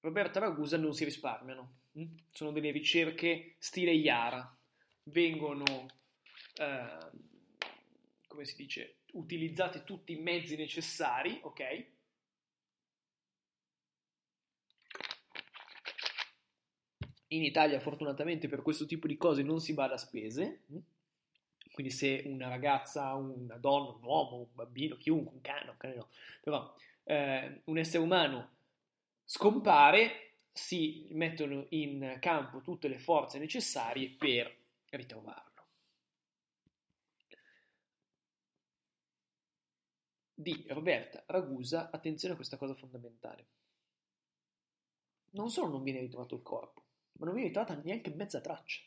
Roberta 0.00 0.40
Ragusa 0.40 0.76
non 0.76 0.94
si 0.94 1.04
risparmiano, 1.04 1.82
hm? 1.92 2.06
sono 2.32 2.50
delle 2.50 2.72
ricerche 2.72 3.54
stile 3.58 3.92
Iara, 3.92 4.58
vengono, 5.04 5.86
eh, 6.56 7.10
come 8.26 8.44
si 8.44 8.56
dice, 8.56 8.96
utilizzate 9.12 9.84
tutti 9.84 10.10
i 10.10 10.20
mezzi 10.20 10.56
necessari, 10.56 11.38
ok? 11.40 11.97
In 17.28 17.44
Italia 17.44 17.78
fortunatamente 17.80 18.48
per 18.48 18.62
questo 18.62 18.86
tipo 18.86 19.06
di 19.06 19.16
cose 19.16 19.42
non 19.42 19.60
si 19.60 19.74
bada 19.74 19.94
a 19.94 19.98
spese, 19.98 20.62
quindi 21.72 21.92
se 21.92 22.22
una 22.26 22.48
ragazza, 22.48 23.14
una 23.14 23.56
donna, 23.56 23.90
un 23.90 24.02
uomo, 24.02 24.36
un 24.36 24.46
bambino, 24.52 24.96
chiunque, 24.96 25.34
un 25.34 25.40
cane, 25.40 25.70
un 25.70 25.76
cane 25.76 25.94
no, 25.94 26.08
però 26.40 26.74
eh, 27.04 27.60
un 27.64 27.78
essere 27.78 28.02
umano 28.02 28.50
scompare, 29.24 30.32
si 30.52 31.06
mettono 31.10 31.66
in 31.70 32.16
campo 32.20 32.60
tutte 32.62 32.88
le 32.88 32.98
forze 32.98 33.38
necessarie 33.38 34.08
per 34.10 34.56
ritrovarlo. 34.90 35.48
di 40.40 40.64
Roberta 40.68 41.24
Ragusa, 41.26 41.90
attenzione 41.90 42.34
a 42.34 42.36
questa 42.36 42.56
cosa 42.56 42.72
fondamentale. 42.72 43.46
Non 45.30 45.50
solo 45.50 45.72
non 45.72 45.82
viene 45.82 45.98
ritrovato 45.98 46.36
il 46.36 46.42
corpo, 46.42 46.84
ma 47.18 47.26
non 47.26 47.34
viene 47.34 47.48
ritrovata 47.48 47.80
neanche 47.84 48.10
mezza 48.10 48.40
traccia. 48.40 48.80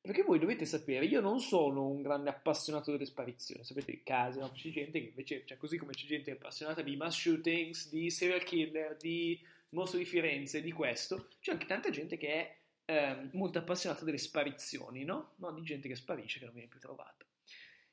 Perché 0.00 0.22
voi 0.22 0.38
dovete 0.38 0.64
sapere, 0.64 1.04
io 1.04 1.20
non 1.20 1.40
sono 1.40 1.86
un 1.86 2.00
grande 2.02 2.30
appassionato 2.30 2.92
delle 2.92 3.04
sparizioni, 3.04 3.64
sapete 3.64 3.90
i 3.90 4.02
casi, 4.02 4.38
no? 4.38 4.50
c'è 4.52 4.70
gente 4.70 5.00
che 5.00 5.08
invece, 5.08 5.44
cioè 5.44 5.58
così 5.58 5.76
come 5.76 5.92
c'è 5.92 6.06
gente 6.06 6.30
appassionata 6.30 6.82
di 6.82 6.96
mass 6.96 7.18
shootings, 7.18 7.90
di 7.90 8.10
serial 8.10 8.42
killer, 8.42 8.96
di 8.96 9.38
mostro 9.70 9.98
di 9.98 10.04
Firenze, 10.04 10.62
di 10.62 10.72
questo, 10.72 11.28
c'è 11.40 11.52
anche 11.52 11.66
tanta 11.66 11.90
gente 11.90 12.16
che 12.16 12.28
è 12.28 12.56
eh, 12.86 13.28
molto 13.32 13.58
appassionata 13.58 14.04
delle 14.04 14.18
sparizioni, 14.18 15.04
no? 15.04 15.32
no? 15.36 15.52
Di 15.52 15.62
gente 15.62 15.88
che 15.88 15.96
sparisce 15.96 16.38
che 16.38 16.46
non 16.46 16.54
viene 16.54 16.70
più 16.70 16.80
trovata. 16.80 17.26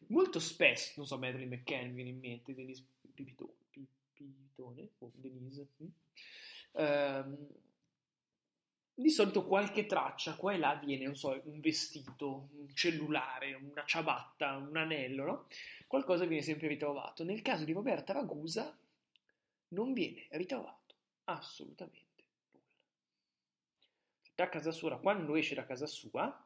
Molto 0.08 0.40
spesso, 0.40 0.94
non 0.98 1.08
so, 1.08 1.18
Madeline 1.18 1.54
McCann 1.54 1.94
viene 1.94 2.12
in 2.12 2.20
mente, 2.20 2.54
Denise 2.54 2.86
Pipitone, 3.14 4.90
o 5.00 5.12
Denise, 5.16 5.68
sì. 5.76 5.92
um, 6.74 7.48
di 8.98 9.10
solito 9.10 9.46
qualche 9.46 9.86
traccia 9.86 10.36
qua 10.36 10.54
e 10.54 10.58
là 10.58 10.76
viene, 10.76 11.04
non 11.06 11.18
so, 11.18 11.40
un 11.44 11.60
vestito, 11.60 12.48
un 12.54 12.74
cellulare, 12.74 13.54
una 13.54 13.84
ciabatta, 13.86 14.56
un 14.56 14.76
anello, 14.78 15.26
no? 15.26 15.48
Qualcosa 15.86 16.26
viene 16.26 16.42
sempre 16.42 16.70
ritrovato. 16.70 17.26
Nel 17.26 17.42
caso 17.42 17.66
di 17.66 17.74
Roberta 17.74 18.14
Ragusa 18.14 18.76
non 19.70 19.92
viene 19.92 20.28
ritrovato 20.32 20.96
assolutamente 21.26 22.24
nulla. 22.54 22.64
Da 24.34 24.50
casa 24.50 24.72
sua, 24.72 24.98
quando 24.98 25.36
esce 25.36 25.56
da 25.56 25.66
casa 25.66 25.88
sua, 25.88 26.46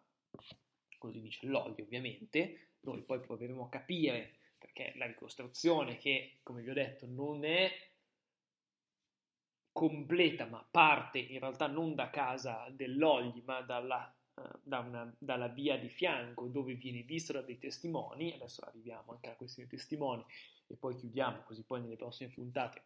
così 0.97 1.21
dice 1.21 1.45
l'olio 1.45 1.83
ovviamente, 1.83 2.69
noi 2.81 3.03
poi 3.03 3.19
proveremo 3.19 3.65
a 3.65 3.69
capire 3.69 4.37
perché 4.57 4.93
la 4.97 5.05
ricostruzione 5.05 5.97
che, 5.97 6.39
come 6.41 6.61
vi 6.61 6.69
ho 6.71 6.73
detto, 6.73 7.05
non 7.05 7.45
è 7.45 7.71
completa, 9.79 10.45
ma 10.45 10.65
parte 10.69 11.19
in 11.19 11.39
realtà 11.39 11.67
non 11.67 11.95
da 11.95 12.09
casa 12.09 12.67
dell'Ogli, 12.69 13.41
ma 13.45 13.61
dalla, 13.61 14.13
uh, 14.33 14.41
da 14.61 14.79
una, 14.79 15.15
dalla 15.17 15.47
via 15.47 15.79
di 15.79 15.87
fianco 15.87 16.47
dove 16.47 16.73
viene 16.73 17.01
visto 17.01 17.31
da 17.31 17.41
dei 17.41 17.57
testimoni, 17.57 18.33
adesso 18.33 18.61
arriviamo 18.65 19.13
anche 19.13 19.27
alla 19.27 19.37
questione 19.37 19.69
dei 19.69 19.77
testimoni 19.77 20.21
e 20.67 20.75
poi 20.75 20.97
chiudiamo, 20.97 21.43
così 21.43 21.63
poi 21.63 21.79
nelle 21.79 21.95
prossime 21.95 22.29
puntate 22.29 22.83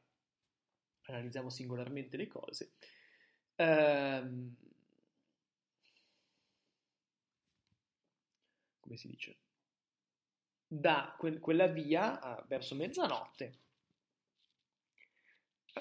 analizziamo 1.05 1.49
singolarmente 1.49 2.15
le 2.15 2.27
cose. 2.27 2.73
Um, 3.55 4.55
come 8.79 8.97
si 8.97 9.07
dice? 9.07 9.37
da 10.67 11.15
que- 11.17 11.39
quella 11.39 11.67
via 11.67 12.19
uh, 12.21 12.47
verso 12.47 12.75
mezzanotte. 12.75 13.62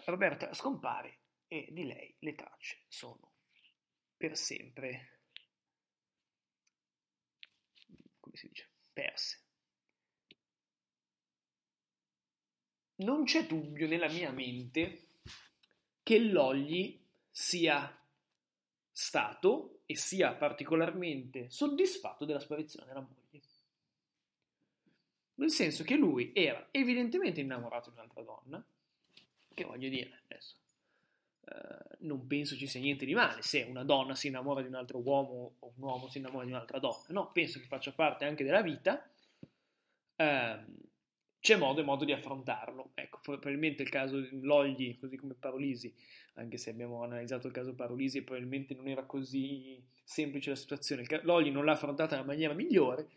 Roberta 0.04 0.52
scompare 0.54 1.18
e 1.48 1.68
di 1.70 1.84
lei 1.84 2.14
le 2.20 2.34
tracce 2.34 2.84
sono 2.88 3.32
per 4.16 4.36
sempre, 4.36 5.20
come 8.20 8.36
si 8.36 8.48
dice, 8.48 8.70
perse. 8.92 9.42
non 13.02 13.24
c'è 13.24 13.46
dubbio 13.46 13.86
nella 13.86 14.08
mia 14.08 14.30
mente 14.30 15.08
che 16.02 16.18
Logli 16.18 17.00
sia 17.30 17.98
stato 18.90 19.82
e 19.86 19.96
sia 19.96 20.34
particolarmente 20.34 21.50
soddisfatto 21.50 22.24
della 22.24 22.40
sparizione 22.40 22.86
della 22.86 23.00
moglie. 23.00 23.20
Nel 25.34 25.50
senso 25.50 25.82
che 25.82 25.96
lui 25.96 26.32
era 26.34 26.68
evidentemente 26.70 27.40
innamorato 27.40 27.90
di 27.90 27.96
un'altra 27.96 28.22
donna, 28.22 28.64
che 29.54 29.64
voglio 29.64 29.88
dire 29.88 30.22
adesso, 30.24 30.56
eh, 31.44 31.96
non 32.00 32.26
penso 32.26 32.56
ci 32.56 32.66
sia 32.66 32.80
niente 32.80 33.04
di 33.04 33.14
male 33.14 33.42
se 33.42 33.62
una 33.62 33.84
donna 33.84 34.14
si 34.14 34.28
innamora 34.28 34.62
di 34.62 34.68
un 34.68 34.74
altro 34.74 34.98
uomo 34.98 35.56
o 35.58 35.72
un 35.76 35.82
uomo 35.82 36.08
si 36.08 36.18
innamora 36.18 36.44
di 36.44 36.50
un'altra 36.50 36.78
donna, 36.78 37.04
no, 37.08 37.30
penso 37.32 37.58
che 37.58 37.66
faccia 37.66 37.92
parte 37.92 38.24
anche 38.24 38.44
della 38.44 38.62
vita. 38.62 39.04
Eh, 40.16 40.64
c'è 41.42 41.56
modo 41.56 41.80
e 41.80 41.84
modo 41.84 42.04
di 42.04 42.12
affrontarlo. 42.12 42.92
Ecco, 42.94 43.18
probabilmente 43.20 43.82
il 43.82 43.88
caso 43.88 44.20
di 44.20 44.42
Logli, 44.42 44.96
così 44.96 45.16
come 45.16 45.34
Parolisi, 45.34 45.92
anche 46.34 46.56
se 46.56 46.70
abbiamo 46.70 47.02
analizzato 47.02 47.48
il 47.48 47.52
caso 47.52 47.74
Parolisi, 47.74 48.22
probabilmente 48.22 48.74
non 48.74 48.86
era 48.86 49.02
così 49.02 49.84
semplice 50.04 50.50
la 50.50 50.56
situazione. 50.56 51.04
Logli 51.22 51.50
non 51.50 51.64
l'ha 51.64 51.72
affrontata 51.72 52.14
nella 52.14 52.28
maniera 52.28 52.54
migliore, 52.54 53.08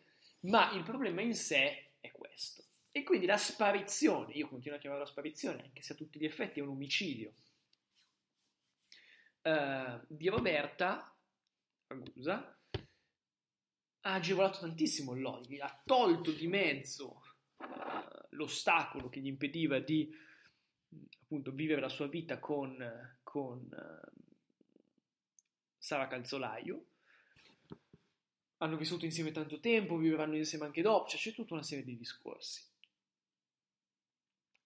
ma 0.42 0.72
il 0.72 0.82
problema 0.82 1.22
in 1.22 1.36
sé 1.36 1.92
è 2.00 2.12
questo. 2.12 2.64
E 2.98 3.04
quindi 3.04 3.26
la 3.26 3.36
sparizione, 3.36 4.32
io 4.36 4.48
continuo 4.48 4.78
a 4.78 4.80
chiamarla 4.80 5.06
sparizione, 5.06 5.64
anche 5.64 5.82
se 5.82 5.92
a 5.92 5.96
tutti 5.98 6.18
gli 6.18 6.24
effetti 6.24 6.62
è 6.62 6.64
un 6.64 6.70
omicidio, 6.70 7.34
eh, 9.42 10.00
di 10.08 10.30
Roberta 10.30 11.14
Ragusa 11.88 12.58
ha 14.00 14.14
agevolato 14.14 14.60
tantissimo 14.60 15.14
Logli, 15.14 15.60
ha 15.60 15.82
tolto 15.84 16.32
di 16.32 16.48
mezzo 16.48 17.22
l'ostacolo 18.30 19.10
che 19.10 19.20
gli 19.20 19.28
impediva 19.28 19.80
di 19.80 20.10
appunto 21.22 21.52
vivere 21.52 21.82
la 21.82 21.90
sua 21.90 22.08
vita 22.08 22.40
con, 22.40 23.20
con 23.24 23.70
Sara 25.78 26.08
Calzolaio. 26.08 26.86
Hanno 28.60 28.78
vissuto 28.78 29.04
insieme 29.04 29.32
tanto 29.32 29.60
tempo, 29.60 29.98
vivranno 29.98 30.38
insieme 30.38 30.64
anche 30.64 30.82
dopo, 30.82 31.10
cioè 31.10 31.20
c'è 31.20 31.34
tutta 31.34 31.56
una 31.56 31.64
serie 31.64 31.84
di 31.84 31.98
discorsi. 31.98 32.74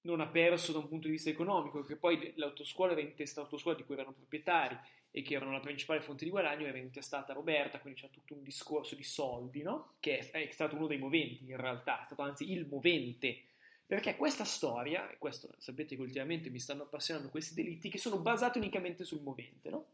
Non 0.10 0.22
ha 0.22 0.28
perso 0.28 0.72
da 0.72 0.80
un 0.80 0.88
punto 0.88 1.08
di 1.08 1.14
vista 1.14 1.30
economico, 1.30 1.80
perché 1.80 1.96
poi 1.96 2.34
l'autoscuola 2.36 2.94
era 2.94 3.02
in 3.02 3.14
testa 3.14 3.42
autoscuola 3.42 3.78
di 3.78 3.84
cui 3.84 3.96
erano 3.96 4.14
proprietari 4.14 4.78
e 5.12 5.22
che 5.22 5.36
erano 5.36 5.52
la 5.52 5.60
principale 5.60 6.02
fonte 6.02 6.24
di 6.24 6.32
guadagno, 6.32 6.66
era 6.66 6.78
intestata 6.78 7.32
a 7.32 7.36
Roberta, 7.36 7.80
quindi 7.80 8.02
c'è 8.02 8.10
tutto 8.10 8.34
un 8.34 8.44
discorso 8.44 8.96
di 8.96 9.04
soldi, 9.04 9.62
no? 9.62 9.94
Che 10.00 10.18
è, 10.18 10.48
è 10.48 10.52
stato 10.52 10.76
uno 10.76 10.88
dei 10.88 10.98
moventi 10.98 11.46
in 11.48 11.58
realtà, 11.58 12.02
è 12.02 12.06
stato 12.06 12.22
anzi 12.22 12.52
il 12.52 12.68
movente 12.68 13.44
perché 13.86 14.16
questa 14.16 14.44
storia, 14.44 15.10
e 15.10 15.18
questo 15.18 15.50
sapete 15.58 15.96
che 15.96 16.02
ultimamente 16.02 16.52
mi 16.52 16.60
stanno 16.60 16.84
appassionando 16.84 17.30
questi 17.30 17.56
delitti, 17.56 17.90
che 17.90 17.98
sono 17.98 18.20
basati 18.20 18.60
unicamente 18.60 19.04
sul 19.04 19.22
movente, 19.22 19.70
no? 19.72 19.88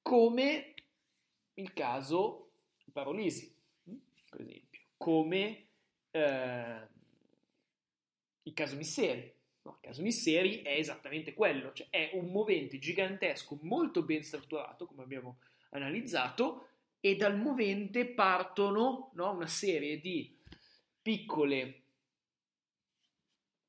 come 0.00 0.74
il 1.54 1.72
caso 1.72 2.50
Parolisi, 2.92 3.52
hm? 3.82 3.96
per 4.30 4.40
esempio, 4.42 4.80
come 4.96 5.66
eh, 6.12 6.86
il 8.44 8.52
caso 8.54 8.76
Misseri. 8.76 9.34
No, 9.66 9.78
il 9.80 9.88
caso 9.88 10.02
Misseri 10.02 10.62
è 10.62 10.78
esattamente 10.78 11.34
quello, 11.34 11.72
cioè 11.72 11.88
è 11.90 12.10
un 12.12 12.30
movente 12.30 12.78
gigantesco, 12.78 13.58
molto 13.62 14.02
ben 14.02 14.22
strutturato, 14.22 14.86
come 14.86 15.02
abbiamo 15.02 15.40
analizzato, 15.70 16.68
e 17.00 17.16
dal 17.16 17.36
movente 17.36 18.06
partono 18.06 19.10
no, 19.14 19.32
una 19.32 19.48
serie 19.48 19.98
di 20.00 20.38
piccole 21.02 21.82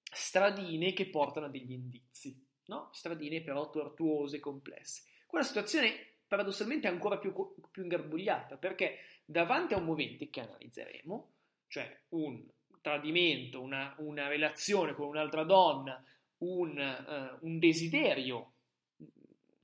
stradine 0.03 0.93
che 0.93 1.07
portano 1.07 1.47
a 1.47 1.49
degli 1.49 1.71
indizi, 1.71 2.45
no? 2.65 2.89
stradine 2.93 3.41
però 3.41 3.67
tortuose, 3.71 4.39
complesse. 4.39 5.01
Quella 5.25 5.43
situazione 5.43 6.17
paradossalmente 6.27 6.87
è 6.87 6.91
ancora 6.91 7.17
più, 7.17 7.33
più 7.71 7.81
ingarbugliata 7.81 8.57
perché 8.57 8.99
davanti 9.25 9.73
a 9.73 9.77
un 9.77 9.85
movente 9.85 10.29
che 10.29 10.41
analizzeremo, 10.41 11.33
cioè 11.67 12.01
un 12.09 12.45
tradimento, 12.81 13.61
una, 13.61 13.93
una 13.97 14.27
relazione 14.27 14.93
con 14.93 15.07
un'altra 15.07 15.43
donna, 15.43 16.03
un, 16.39 16.77
uh, 16.77 17.45
un, 17.45 17.59
desiderio, 17.59 18.53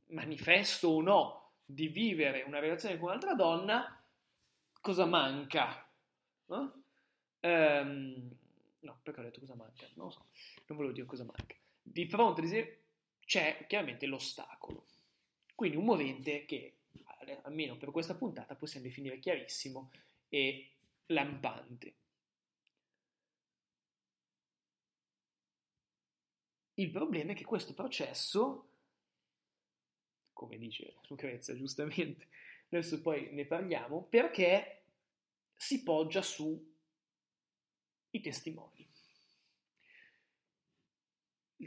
manifesto 0.08 0.90
o 0.90 1.02
no, 1.02 1.52
di 1.66 1.88
vivere 1.88 2.44
una 2.44 2.60
relazione 2.60 2.98
con 2.98 3.10
un'altra 3.10 3.34
donna, 3.34 4.04
cosa 4.82 5.06
manca? 5.06 5.88
No? 6.48 6.84
Um, 7.42 8.30
no, 8.80 9.00
perché 9.02 9.20
ho 9.20 9.24
detto 9.24 9.40
cosa 9.40 9.56
manca? 9.56 9.88
Non 9.96 10.06
lo 10.06 10.12
so 10.12 10.26
non 10.68 10.78
volevo 10.78 10.94
dire 10.94 11.06
cosa 11.06 11.24
manca. 11.24 11.56
Di 11.82 12.06
fronte 12.06 12.84
c'è 13.26 13.66
chiaramente 13.68 14.06
l'ostacolo. 14.06 14.88
Quindi 15.56 15.78
un 15.78 15.86
movente 15.86 16.46
che, 16.46 16.80
almeno 17.44 17.78
per 17.78 17.92
questa 17.92 18.16
puntata, 18.16 18.56
possiamo 18.56 18.86
definire 18.86 19.20
chiarissimo 19.20 19.92
e 20.30 20.72
lampante. 21.08 21.96
Il 26.76 26.90
problema 26.90 27.32
è 27.32 27.36
che 27.36 27.46
questo 27.46 27.74
processo, 27.74 28.70
come 30.34 30.58
dice 30.58 30.96
Lucrezia 31.08 31.56
giustamente, 31.56 32.28
adesso 32.70 33.02
poi 33.02 33.32
ne 33.32 33.46
parliamo, 33.46 34.04
perché 34.04 34.84
si 35.56 35.84
poggia 35.84 36.22
sui 36.22 36.72
testimoni 38.22 38.84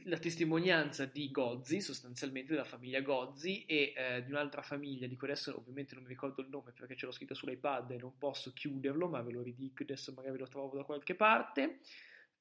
la 0.04 0.18
testimonianza 0.18 1.06
di 1.06 1.30
Gozzi, 1.30 1.80
sostanzialmente 1.80 2.52
della 2.52 2.64
famiglia 2.64 3.00
Gozzi 3.00 3.64
e 3.64 3.92
eh, 3.96 4.24
di 4.24 4.30
un'altra 4.30 4.62
famiglia, 4.62 5.06
di 5.06 5.16
cui 5.16 5.28
adesso 5.28 5.56
ovviamente 5.56 5.94
non 5.94 6.04
mi 6.04 6.10
ricordo 6.10 6.42
il 6.42 6.48
nome 6.48 6.72
perché 6.72 6.96
ce 6.96 7.06
l'ho 7.06 7.12
scritto 7.12 7.34
sull'iPad 7.34 7.90
e 7.92 7.96
non 7.96 8.16
posso 8.18 8.52
chiuderlo, 8.52 9.08
ma 9.08 9.22
ve 9.22 9.32
lo 9.32 9.42
ridico 9.42 9.82
adesso, 9.82 10.12
magari 10.12 10.38
lo 10.38 10.48
trovo 10.48 10.76
da 10.76 10.84
qualche 10.84 11.14
parte. 11.14 11.80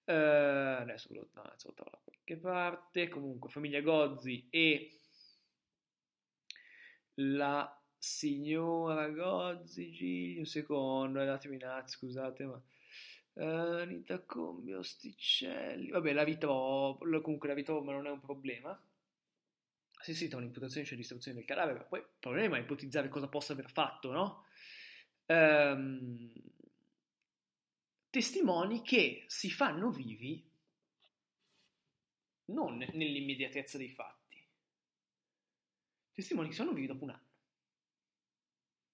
Uh, 0.05 0.81
adesso, 0.81 1.13
lo, 1.13 1.29
no, 1.33 1.41
adesso 1.41 1.67
lo 1.67 1.73
trovo 1.73 1.91
da 1.91 2.01
qualche 2.03 2.37
parte. 2.37 3.07
Comunque, 3.07 3.49
famiglia 3.49 3.81
Gozzi 3.81 4.47
e 4.49 4.99
la 7.15 7.81
signora 7.97 9.09
Gozzi, 9.09 9.91
Gigi, 9.91 10.37
un 10.37 10.45
secondo, 10.45 11.23
datemi 11.23 11.55
un 11.55 11.63
attimo, 11.63 11.87
scusate, 11.87 12.45
ma 12.45 12.61
Uh, 13.37 13.81
Anita 13.81 14.21
Combi, 14.21 14.73
Osticcelli. 14.73 15.89
Vabbè, 15.89 16.13
la 16.13 16.23
ritrovo. 16.23 16.97
Comunque 17.21 17.49
la 17.49 17.53
ritrovo, 17.53 17.83
ma 17.83 17.91
non 17.91 18.07
è 18.07 18.09
un 18.09 18.21
problema. 18.21 18.81
Se 20.01 20.13
si 20.13 20.27
trova 20.29 20.43
un'imputazione 20.43 20.85
c'è 20.85 20.95
distruzione 20.95 21.37
del 21.37 21.45
cadavere, 21.45 21.83
poi 21.83 21.99
il 21.99 22.07
problema 22.17 22.55
è 22.55 22.61
ipotizzare 22.61 23.09
cosa 23.09 23.27
possa 23.27 23.51
aver 23.51 23.69
fatto, 23.69 24.11
no? 24.13 24.45
Um, 25.25 26.31
testimoni 28.15 28.81
che 28.81 29.25
si 29.27 29.51
fanno 29.51 29.91
vivi 29.91 30.41
non 32.45 32.77
nell'immediatezza 32.77 33.77
dei 33.77 33.89
fatti. 33.89 34.41
Testimoni 36.13 36.47
che 36.47 36.53
sono 36.55 36.71
vivi 36.71 36.87
dopo 36.87 37.03
un 37.03 37.09
anno. 37.09 37.27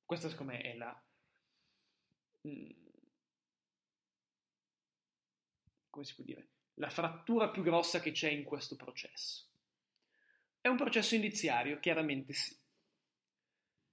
Questa 0.03 0.27
secondo 0.27 0.53
me 0.53 0.61
è 0.61 0.75
la... 0.75 1.03
Mm, 2.47 2.69
come 5.91 6.05
si 6.05 6.15
può 6.15 6.23
dire, 6.23 6.47
la 6.75 6.89
frattura 6.89 7.49
più 7.49 7.61
grossa 7.61 7.99
che 7.99 8.13
c'è 8.13 8.31
in 8.31 8.43
questo 8.43 8.75
processo. 8.75 9.45
È 10.59 10.67
un 10.67 10.77
processo 10.77 11.13
indiziario, 11.13 11.79
chiaramente 11.79 12.33
sì. 12.33 12.57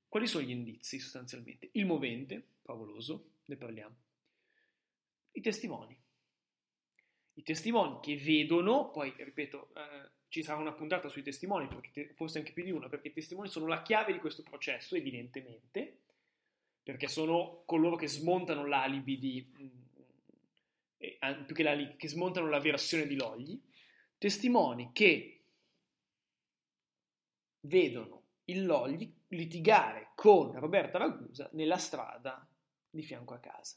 Quali 0.08 0.26
sono 0.26 0.46
gli 0.46 0.52
indizi 0.52 0.98
sostanzialmente? 0.98 1.68
Il 1.72 1.84
movente, 1.84 2.52
favoloso, 2.62 3.32
ne 3.44 3.56
parliamo. 3.56 4.06
I 5.32 5.40
testimoni. 5.40 5.98
I 7.34 7.42
testimoni 7.42 7.98
che 8.00 8.16
vedono, 8.16 8.90
poi 8.90 9.14
ripeto, 9.16 9.70
eh, 9.74 10.10
ci 10.28 10.42
sarà 10.42 10.58
una 10.58 10.72
puntata 10.72 11.08
sui 11.08 11.22
testimoni, 11.22 11.68
te, 11.92 12.12
forse 12.14 12.38
anche 12.38 12.52
più 12.52 12.64
di 12.64 12.70
una, 12.70 12.88
perché 12.88 13.08
i 13.08 13.12
testimoni 13.12 13.48
sono 13.48 13.66
la 13.66 13.82
chiave 13.82 14.12
di 14.12 14.18
questo 14.18 14.42
processo, 14.42 14.96
evidentemente, 14.96 16.00
perché 16.82 17.08
sono 17.08 17.62
coloro 17.64 17.96
che 17.96 18.08
smontano 18.08 18.66
l'alibi 18.66 19.18
di, 19.18 19.42
più 20.98 21.54
che, 21.54 21.62
la, 21.62 21.94
che 21.96 22.08
smontano 22.08 22.48
la 22.48 22.60
versione 22.60 23.06
di 23.06 23.14
Logli, 23.14 23.60
testimoni 24.18 24.90
che 24.92 25.42
vedono 27.60 28.22
il 28.44 28.64
Logli 28.64 29.14
litigare 29.28 30.12
con 30.14 30.58
Roberta 30.58 30.98
Ragusa 30.98 31.48
nella 31.52 31.76
strada 31.76 32.46
di 32.90 33.02
fianco 33.02 33.34
a 33.34 33.38
casa. 33.38 33.76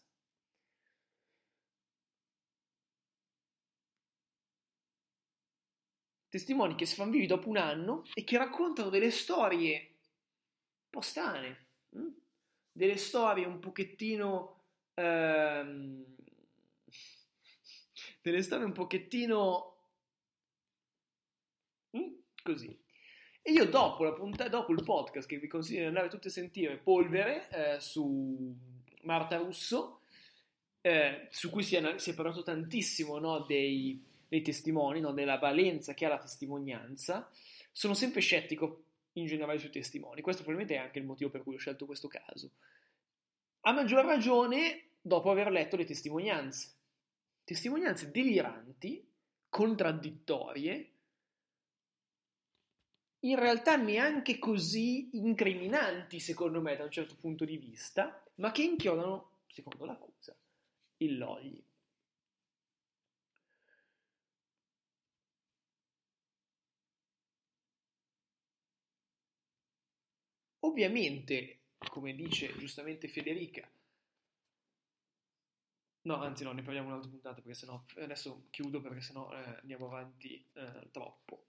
Testimoni 6.32 6.76
che 6.76 6.86
si 6.86 6.96
fanno 6.96 7.12
vivi 7.12 7.28
dopo 7.28 7.50
un 7.50 7.58
anno 7.58 8.06
e 8.14 8.24
che 8.24 8.38
raccontano 8.38 8.90
delle 8.90 9.12
storie 9.12 9.74
un 9.76 10.90
po' 10.90 11.02
strane, 11.02 11.68
hm? 11.90 12.08
delle 12.72 12.98
storie 12.98 13.46
un 13.46 13.60
pochettino 13.60 14.64
ehm, 14.96 16.06
delle 18.24 18.42
storie 18.42 18.66
un 18.66 18.72
pochettino 18.72 19.72
Così. 22.44 22.76
E 23.44 23.52
io 23.52 23.66
dopo, 23.66 24.04
la 24.04 24.14
puntata, 24.14 24.50
dopo 24.50 24.72
il 24.72 24.84
podcast 24.84 25.28
che 25.28 25.38
vi 25.38 25.48
consiglio 25.48 25.82
di 25.82 25.86
andare 25.86 26.10
tutti 26.10 26.28
a 26.28 26.32
sentire, 26.32 26.78
Polvere, 26.78 27.50
eh, 27.50 27.80
su 27.80 28.56
Marta 29.04 29.38
Russo, 29.38 30.02
eh, 30.82 31.28
su 31.30 31.50
cui 31.50 31.64
si 31.64 31.76
è, 31.76 31.98
si 31.98 32.12
è 32.12 32.14
parlato 32.14 32.44
tantissimo 32.44 33.20
no, 33.20 33.40
dei, 33.40 34.04
dei, 34.32 34.42
testimoni, 34.42 35.02
no, 35.02 35.12
della 35.12 35.38
valenza 35.38 35.94
che 35.94 36.06
ha 36.06 36.10
la 36.10 36.18
testimonianza, 36.18 37.30
sono 37.74 37.94
sempre 37.94 38.22
scettico 38.22 38.86
in 39.14 39.26
generale 39.26 39.60
sui 39.60 39.70
testimoni. 39.70 40.22
Questo 40.22 40.44
probabilmente 40.44 40.82
è 40.82 40.86
anche 40.86 41.00
il 41.00 41.06
motivo 41.06 41.30
per 41.30 41.44
cui 41.44 41.56
ho 41.56 41.58
scelto 41.58 41.86
questo 41.86 42.08
caso. 42.08 42.52
A 43.62 43.74
maggior 43.74 44.06
ragione 44.06 44.92
dopo 45.02 45.30
aver 45.30 45.52
letto 45.52 45.76
le 45.76 45.84
testimonianze. 45.84 46.70
Testimonianze 47.44 48.10
deliranti, 48.10 49.06
contraddittorie, 49.50 50.92
in 53.20 53.38
realtà 53.38 53.76
neanche 53.76 54.40
così 54.40 55.10
incriminanti, 55.18 56.22
secondo 56.22 56.62
me, 56.62 56.78
da 56.78 56.86
un 56.86 56.92
certo 56.92 57.18
punto 57.20 57.44
di 57.44 57.58
vista, 57.58 58.24
ma 58.36 58.52
che 58.52 58.64
inchiodano, 58.64 59.32
secondo 59.48 59.84
l'accusa, 59.84 60.34
il 60.98 61.18
Logli. 61.18 61.62
Ovviamente, 70.64 71.62
come 71.90 72.14
dice 72.14 72.56
giustamente 72.58 73.08
Federica, 73.08 73.68
no, 76.04 76.16
anzi 76.22 76.44
no, 76.44 76.52
ne 76.52 76.62
parliamo 76.62 76.88
un'altra 76.88 77.10
puntata 77.10 77.36
perché 77.42 77.54
sennò 77.54 77.84
adesso 77.98 78.48
chiudo 78.50 78.82
perché 78.82 79.02
sennò 79.02 79.32
eh, 79.32 79.58
andiamo 79.62 79.88
avanti 79.88 80.46
eh, 80.54 80.90
troppo. 80.92 81.48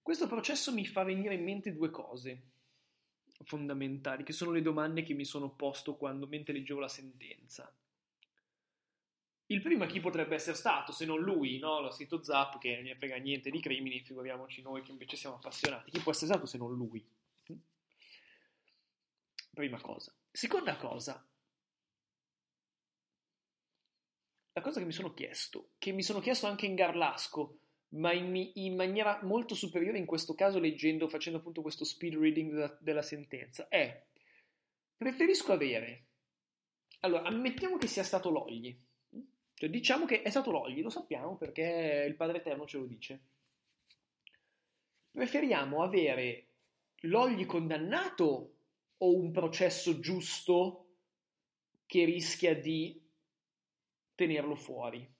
Questo 0.00 0.26
processo 0.26 0.72
mi 0.72 0.86
fa 0.86 1.02
venire 1.02 1.34
in 1.34 1.44
mente 1.44 1.72
due 1.72 1.90
cose 1.90 2.44
fondamentali, 3.42 4.24
che 4.24 4.32
sono 4.32 4.52
le 4.52 4.62
domande 4.62 5.02
che 5.02 5.14
mi 5.14 5.24
sono 5.24 5.50
posto 5.50 5.96
quando, 5.96 6.26
mentre 6.26 6.54
leggevo 6.54 6.80
la 6.80 6.88
sentenza. 6.88 7.72
Il 9.50 9.62
primo 9.62 9.86
chi 9.86 10.00
potrebbe 10.00 10.34
essere 10.34 10.56
stato, 10.56 10.92
se 10.92 11.06
non 11.06 11.20
lui, 11.20 11.58
no? 11.58 11.80
L'ha 11.80 11.90
scritto 11.90 12.22
Zap, 12.22 12.58
che 12.58 12.74
non 12.74 12.84
ne 12.84 12.96
frega 12.96 13.16
niente 13.16 13.50
di 13.50 13.60
crimini, 13.60 14.02
figuriamoci 14.02 14.60
noi 14.60 14.82
che 14.82 14.90
invece 14.90 15.16
siamo 15.16 15.36
appassionati. 15.36 15.90
Chi 15.90 16.00
può 16.00 16.12
essere 16.12 16.32
stato 16.32 16.44
se 16.44 16.58
non 16.58 16.74
lui? 16.74 17.02
Prima 19.54 19.80
cosa. 19.80 20.14
Seconda 20.30 20.76
cosa. 20.76 21.26
La 24.52 24.60
cosa 24.60 24.80
che 24.80 24.86
mi 24.86 24.92
sono 24.92 25.14
chiesto, 25.14 25.70
che 25.78 25.92
mi 25.92 26.02
sono 26.02 26.20
chiesto 26.20 26.46
anche 26.46 26.66
in 26.66 26.74
Garlasco, 26.74 27.60
ma 27.90 28.12
in, 28.12 28.50
in, 28.54 28.76
maniera 28.76 29.20
molto 29.22 29.54
superiore 29.54 29.96
in 29.96 30.04
questo 30.04 30.34
caso 30.34 30.58
leggendo, 30.58 31.08
facendo 31.08 31.38
appunto 31.38 31.62
questo 31.62 31.84
speed 31.84 32.16
reading 32.16 32.52
della, 32.52 32.78
della 32.80 33.02
sentenza, 33.02 33.68
è 33.68 34.04
preferisco 34.96 35.52
avere, 35.52 36.06
allora 37.00 37.22
ammettiamo 37.28 37.78
che 37.78 37.86
sia 37.86 38.02
stato 38.02 38.30
Logli, 38.30 38.76
cioè 39.58 39.68
diciamo 39.70 40.04
che 40.04 40.22
è 40.22 40.30
stato 40.30 40.52
Logli, 40.52 40.82
lo 40.82 40.88
sappiamo 40.88 41.36
perché 41.36 42.04
il 42.06 42.14
Padre 42.14 42.38
Eterno 42.38 42.64
ce 42.64 42.78
lo 42.78 42.86
dice, 42.86 43.20
preferiamo 45.10 45.82
avere 45.82 46.46
Logli 47.02 47.44
condannato 47.44 48.54
o 48.98 49.16
un 49.16 49.32
processo 49.32 49.98
giusto 49.98 50.86
che 51.86 52.04
rischia 52.04 52.54
di 52.54 53.04
tenerlo 54.14 54.54
fuori? 54.54 55.12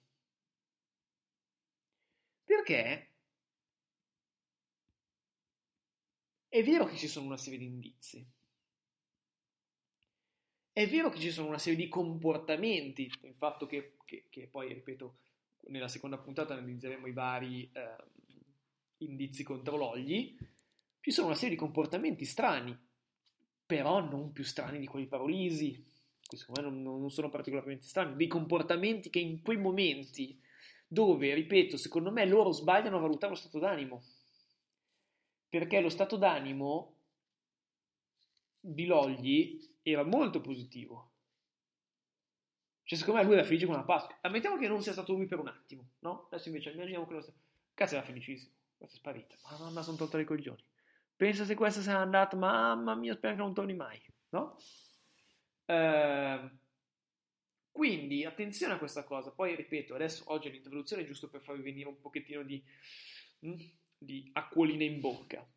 Perché 2.45 3.09
è 6.47 6.63
vero 6.63 6.85
che 6.85 6.95
ci 6.95 7.09
sono 7.09 7.25
una 7.25 7.37
serie 7.37 7.59
di 7.59 7.65
indizi, 7.65 8.25
è 10.79 10.87
vero 10.87 11.09
che 11.09 11.19
ci 11.19 11.29
sono 11.29 11.49
una 11.49 11.57
serie 11.57 11.77
di 11.77 11.89
comportamenti, 11.89 13.11
il 13.23 13.33
fatto 13.35 13.65
che, 13.65 13.97
che, 14.05 14.27
che 14.29 14.47
poi, 14.47 14.73
ripeto, 14.73 15.17
nella 15.67 15.89
seconda 15.89 16.17
puntata 16.17 16.53
analizzeremo 16.53 17.05
i 17.05 17.11
vari 17.11 17.69
eh, 17.73 17.95
indizi 18.99 19.43
contro 19.43 19.75
l'ogli, 19.75 20.37
ci 21.01 21.11
sono 21.11 21.27
una 21.27 21.35
serie 21.35 21.49
di 21.49 21.57
comportamenti 21.57 22.23
strani, 22.23 22.77
però 23.65 23.99
non 23.99 24.31
più 24.31 24.45
strani 24.45 24.79
di 24.79 24.85
quelli 24.87 25.07
parolisi, 25.07 25.85
che 26.21 26.37
secondo 26.37 26.61
me 26.61 26.81
non, 26.81 27.01
non 27.01 27.11
sono 27.11 27.27
particolarmente 27.27 27.85
strani, 27.85 28.15
dei 28.15 28.27
comportamenti 28.27 29.09
che 29.09 29.19
in 29.19 29.41
quei 29.41 29.57
momenti 29.57 30.41
dove, 30.87 31.33
ripeto, 31.33 31.75
secondo 31.75 32.09
me 32.09 32.25
loro 32.25 32.53
sbagliano 32.53 32.95
a 32.95 33.01
valutare 33.01 33.33
lo 33.33 33.37
stato 33.37 33.59
d'animo, 33.59 34.01
perché 35.49 35.81
lo 35.81 35.89
stato 35.89 36.15
d'animo 36.15 36.95
di 38.61 38.85
Logli 38.85 39.68
era 39.81 40.03
molto 40.03 40.41
positivo. 40.41 41.13
Cioè, 42.83 42.97
secondo 42.97 43.19
me 43.19 43.25
lui 43.25 43.35
era 43.35 43.45
felice 43.45 43.65
con 43.65 43.75
la 43.75 43.83
Pasqua. 43.83 44.17
Ammettiamo 44.21 44.57
che 44.57 44.67
non 44.67 44.81
sia 44.81 44.91
stato 44.91 45.13
lui 45.13 45.27
per 45.27 45.39
un 45.39 45.47
attimo, 45.47 45.91
no? 45.99 46.27
Adesso 46.31 46.47
invece 46.47 46.71
immaginiamo 46.71 47.05
che 47.07 47.13
lo 47.13 47.21
sia. 47.21 47.33
Cazzo, 47.73 47.95
era 47.95 48.03
felicissimo. 48.03 48.53
Questa 48.77 48.95
è 48.95 48.99
sparita. 48.99 49.35
Mamma, 49.59 49.81
sono 49.81 49.97
tolto 49.97 50.17
le 50.17 50.23
coglioni. 50.23 50.63
Pensa 51.15 51.45
se 51.45 51.55
questa 51.55 51.81
n'è 51.81 51.97
andata, 51.97 52.35
mamma 52.35 52.95
mia, 52.95 53.13
spero 53.13 53.35
che 53.35 53.41
non 53.41 53.53
torni 53.53 53.75
mai, 53.75 54.01
no? 54.29 54.57
Ehm 55.65 56.59
quindi 57.79 58.25
attenzione 58.25 58.73
a 58.73 58.77
questa 58.77 59.05
cosa. 59.05 59.31
Poi 59.31 59.55
ripeto, 59.55 59.95
adesso 59.95 60.23
oggi 60.33 60.51
l'introduzione 60.51 61.03
è 61.03 61.05
giusto 61.05 61.29
per 61.29 61.41
farvi 61.41 61.61
venire 61.61 61.87
un 61.87 61.97
pochettino 62.01 62.43
di, 62.43 62.61
mm, 63.45 63.53
di 63.97 64.29
acquolina 64.33 64.83
in 64.83 64.99
bocca. 64.99 65.49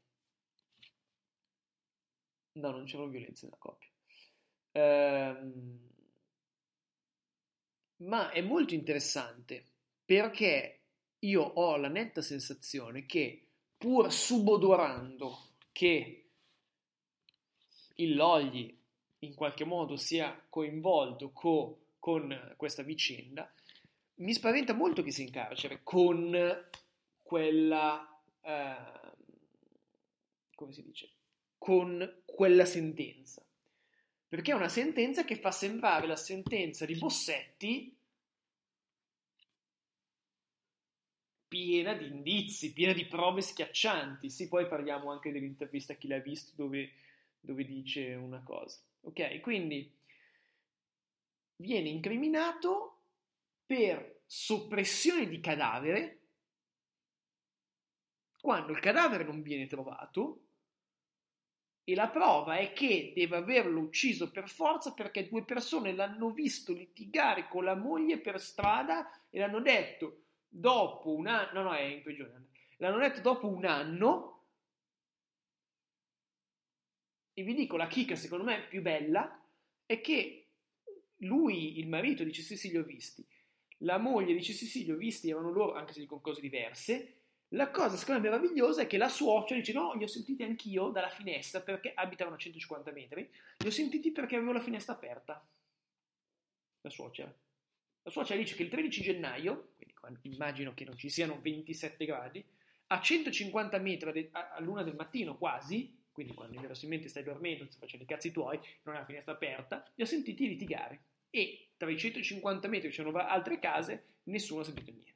No, 2.52 2.70
non 2.70 2.84
c'erano 2.84 3.08
violenze 3.08 3.46
nella 3.46 3.58
coppia. 3.58 3.91
Ehm, 4.72 5.90
ma 7.98 8.30
è 8.30 8.40
molto 8.40 8.74
interessante 8.74 9.64
perché 10.04 10.80
io 11.20 11.42
ho 11.42 11.76
la 11.76 11.88
netta 11.88 12.20
sensazione 12.20 13.06
che 13.06 13.46
pur 13.76 14.12
subodorando 14.12 15.38
che 15.70 16.30
il 17.96 18.14
Logli 18.14 18.76
in 19.20 19.34
qualche 19.34 19.64
modo 19.64 19.96
sia 19.96 20.44
coinvolto 20.48 21.30
con 21.30 21.80
con 22.02 22.54
questa 22.56 22.82
vicenda, 22.82 23.48
mi 24.16 24.32
spaventa 24.34 24.74
molto 24.74 25.04
che 25.04 25.12
sia 25.12 25.22
in 25.22 25.30
carcere 25.30 25.82
con 25.84 26.36
quella, 27.22 28.20
eh, 28.40 29.12
come 30.56 30.72
si 30.72 30.82
dice, 30.82 31.12
con 31.58 32.22
quella 32.24 32.64
sentenza. 32.64 33.46
Perché 34.32 34.52
è 34.52 34.54
una 34.54 34.70
sentenza 34.70 35.24
che 35.24 35.36
fa 35.36 35.50
sembrare 35.50 36.06
la 36.06 36.16
sentenza 36.16 36.86
di 36.86 36.94
Bossetti 36.94 37.94
piena 41.46 41.92
di 41.92 42.06
indizi, 42.06 42.72
piena 42.72 42.94
di 42.94 43.04
prove 43.04 43.42
schiaccianti. 43.42 44.30
Sì, 44.30 44.48
poi 44.48 44.66
parliamo 44.66 45.10
anche 45.10 45.32
dell'intervista 45.32 45.92
a 45.92 45.96
chi 45.96 46.08
l'ha 46.08 46.20
visto 46.20 46.52
dove, 46.54 46.92
dove 47.40 47.66
dice 47.66 48.14
una 48.14 48.42
cosa. 48.42 48.80
Ok, 49.02 49.40
quindi 49.40 49.92
viene 51.56 51.90
incriminato 51.90 53.00
per 53.66 54.22
soppressione 54.24 55.28
di 55.28 55.40
cadavere 55.40 56.20
quando 58.40 58.72
il 58.72 58.80
cadavere 58.80 59.24
non 59.24 59.42
viene 59.42 59.66
trovato 59.66 60.40
e 61.84 61.94
la 61.94 62.08
prova 62.08 62.58
è 62.58 62.72
che 62.72 63.12
deve 63.14 63.36
averlo 63.36 63.80
ucciso 63.80 64.30
per 64.30 64.48
forza 64.48 64.92
perché 64.92 65.28
due 65.28 65.44
persone 65.44 65.92
l'hanno 65.92 66.30
visto 66.30 66.72
litigare 66.72 67.48
con 67.48 67.64
la 67.64 67.74
moglie 67.74 68.18
per 68.18 68.40
strada 68.40 69.26
e 69.30 69.38
l'hanno 69.38 69.60
detto 69.60 70.22
dopo 70.48 71.12
un 71.14 71.26
anno, 71.26 71.50
no 71.52 71.62
no 71.62 71.74
è 71.74 71.82
in 71.82 72.02
prigione, 72.02 72.48
l'hanno 72.76 72.98
detto 72.98 73.20
dopo 73.20 73.48
un 73.48 73.64
anno. 73.64 74.28
E 77.34 77.42
vi 77.42 77.54
dico 77.54 77.76
la 77.76 77.86
chicca 77.86 78.14
secondo 78.14 78.44
me 78.44 78.66
più 78.68 78.82
bella 78.82 79.42
è 79.86 80.00
che 80.00 80.48
lui, 81.22 81.78
il 81.78 81.88
marito, 81.88 82.24
dice 82.24 82.42
sì 82.42 82.56
sì 82.56 82.70
li 82.70 82.76
ho 82.76 82.84
visti, 82.84 83.26
la 83.78 83.98
moglie 83.98 84.34
dice 84.34 84.52
sì 84.52 84.66
sì 84.66 84.84
li 84.84 84.92
ho 84.92 84.96
visti, 84.96 85.30
erano 85.30 85.50
loro, 85.50 85.74
anche 85.74 85.92
se 85.92 86.00
dicono 86.00 86.20
cose 86.20 86.40
diverse, 86.40 87.21
la 87.52 87.70
cosa 87.70 87.96
secondo 87.96 88.20
me 88.20 88.28
meravigliosa 88.28 88.82
è 88.82 88.86
che 88.86 88.96
la 88.96 89.08
suocera 89.08 89.58
dice 89.58 89.72
no, 89.72 89.94
li 89.94 90.04
ho 90.04 90.08
sentiti 90.08 90.42
anch'io 90.42 90.88
dalla 90.88 91.08
finestra 91.08 91.60
perché 91.60 91.92
abitavano 91.94 92.36
a 92.36 92.38
150 92.38 92.92
metri, 92.92 93.28
li 93.58 93.66
ho 93.66 93.70
sentiti 93.70 94.10
perché 94.10 94.36
avevo 94.36 94.52
la 94.52 94.60
finestra 94.60 94.94
aperta. 94.94 95.44
La 96.80 96.90
suocera. 96.90 97.34
La 98.04 98.10
suocera 98.10 98.38
dice 98.38 98.54
che 98.54 98.62
il 98.62 98.68
13 98.68 99.02
gennaio, 99.02 99.74
quindi 99.76 100.34
immagino 100.34 100.74
che 100.74 100.84
non 100.84 100.96
ci 100.96 101.08
siano 101.08 101.40
27 101.40 102.04
gradi, 102.04 102.44
a 102.88 103.00
150 103.00 103.78
metri 103.78 104.30
all'una 104.56 104.82
del 104.82 104.96
mattino 104.96 105.38
quasi, 105.38 106.00
quindi 106.10 106.34
quando 106.34 106.60
verosimilmente 106.60 107.08
stai 107.08 107.22
dormendo, 107.22 107.64
stai 107.66 107.80
facendo 107.80 108.04
i 108.04 108.08
cazzi 108.08 108.32
tuoi, 108.32 108.58
non 108.82 108.94
hai 108.94 109.00
la 109.00 109.06
finestra 109.06 109.32
aperta, 109.32 109.84
li 109.94 110.02
ho 110.02 110.06
sentiti 110.06 110.48
litigare 110.48 111.04
e 111.30 111.68
tra 111.76 111.90
i 111.90 111.98
150 111.98 112.68
metri 112.68 112.90
c'erano 112.90 113.18
altre 113.18 113.58
case, 113.58 114.04
nessuno 114.24 114.60
ha 114.60 114.64
sentito 114.64 114.90
niente. 114.90 115.11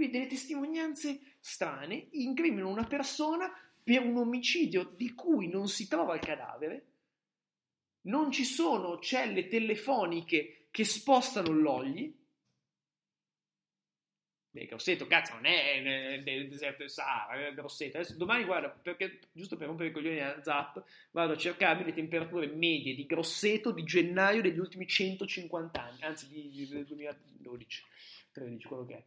Quindi 0.00 0.16
delle 0.16 0.30
testimonianze 0.30 1.20
strane 1.40 2.06
incriminano 2.12 2.70
una 2.70 2.86
persona 2.86 3.52
per 3.84 4.02
un 4.02 4.16
omicidio 4.16 4.84
di 4.96 5.12
cui 5.12 5.46
non 5.46 5.68
si 5.68 5.88
trova 5.88 6.14
il 6.14 6.20
cadavere, 6.22 6.86
non 8.04 8.32
ci 8.32 8.44
sono 8.44 8.98
celle 8.98 9.46
telefoniche 9.46 10.68
che 10.70 10.84
spostano 10.86 11.52
l'ogli. 11.52 12.16
Beh, 14.52 14.64
Grosseto, 14.64 15.06
cazzo, 15.06 15.34
non 15.34 15.44
è 15.44 16.22
nel 16.24 16.48
deserto 16.48 16.78
del 16.78 16.90
Sahara, 16.90 17.48
è 17.48 17.52
Grosseto. 17.52 17.98
Adesso 17.98 18.16
domani, 18.16 18.44
guarda, 18.44 18.70
perché, 18.70 19.18
giusto 19.32 19.58
per 19.58 19.66
rompere 19.66 19.90
i 19.90 19.92
coglioni 19.92 20.20
a 20.20 20.42
Zap, 20.42 20.82
vado 21.10 21.34
a 21.34 21.36
cercarmi 21.36 21.84
le 21.84 21.92
temperature 21.92 22.46
medie 22.46 22.94
di 22.94 23.04
Grosseto 23.04 23.70
di 23.70 23.84
gennaio 23.84 24.40
degli 24.40 24.58
ultimi 24.58 24.86
150 24.86 25.82
anni, 25.82 26.02
anzi 26.04 26.26
di, 26.26 26.66
del 26.70 26.86
2012, 26.86 27.84
13, 28.32 28.66
quello 28.66 28.86
che 28.86 28.94
è. 28.94 29.04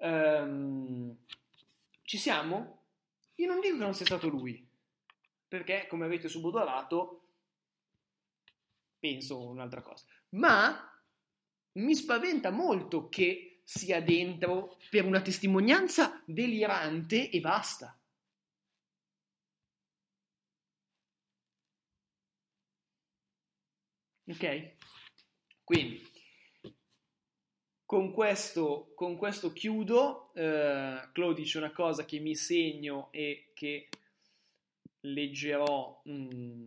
Um, 0.00 1.14
ci 2.02 2.16
siamo? 2.18 2.84
Io 3.36 3.46
non 3.46 3.60
dico 3.60 3.76
che 3.76 3.82
non 3.82 3.94
sia 3.94 4.06
stato 4.06 4.28
lui, 4.28 4.66
perché, 5.46 5.86
come 5.88 6.06
avete 6.06 6.28
subodorato, 6.28 7.24
penso 8.98 9.48
un'altra 9.48 9.82
cosa. 9.82 10.04
Ma 10.30 10.90
mi 11.72 11.94
spaventa 11.94 12.50
molto 12.50 13.08
che 13.08 13.60
sia 13.64 14.00
dentro 14.02 14.76
per 14.90 15.04
una 15.04 15.20
testimonianza 15.20 16.22
delirante 16.26 17.30
e 17.30 17.40
basta. 17.40 17.94
Ok? 24.26 24.76
Quindi, 25.64 26.09
con 27.90 28.12
questo, 28.12 28.92
con 28.94 29.16
questo 29.16 29.52
chiudo. 29.52 30.30
Eh, 30.34 31.08
Claude 31.10 31.34
dice 31.34 31.58
una 31.58 31.72
cosa 31.72 32.04
che 32.04 32.20
mi 32.20 32.36
segno 32.36 33.08
e 33.10 33.50
che 33.52 33.88
leggerò. 35.00 36.00
Mm, 36.08 36.66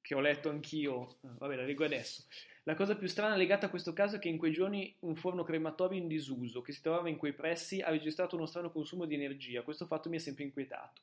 che 0.00 0.14
ho 0.16 0.18
letto 0.18 0.50
anch'io, 0.50 1.18
vabbè 1.20 1.54
la 1.54 1.62
leggo 1.62 1.84
adesso. 1.84 2.24
La 2.64 2.74
cosa 2.74 2.96
più 2.96 3.06
strana 3.06 3.36
legata 3.36 3.66
a 3.66 3.70
questo 3.70 3.92
caso 3.92 4.16
è 4.16 4.18
che 4.18 4.28
in 4.28 4.38
quei 4.38 4.50
giorni 4.50 4.92
un 5.00 5.14
forno 5.14 5.44
crematorio 5.44 6.00
in 6.00 6.08
disuso 6.08 6.60
che 6.60 6.72
si 6.72 6.82
trovava 6.82 7.08
in 7.08 7.16
quei 7.16 7.32
pressi 7.32 7.80
ha 7.80 7.90
registrato 7.90 8.34
uno 8.34 8.46
strano 8.46 8.72
consumo 8.72 9.04
di 9.04 9.14
energia. 9.14 9.62
Questo 9.62 9.86
fatto 9.86 10.08
mi 10.08 10.16
ha 10.16 10.20
sempre 10.20 10.42
inquietato. 10.42 11.00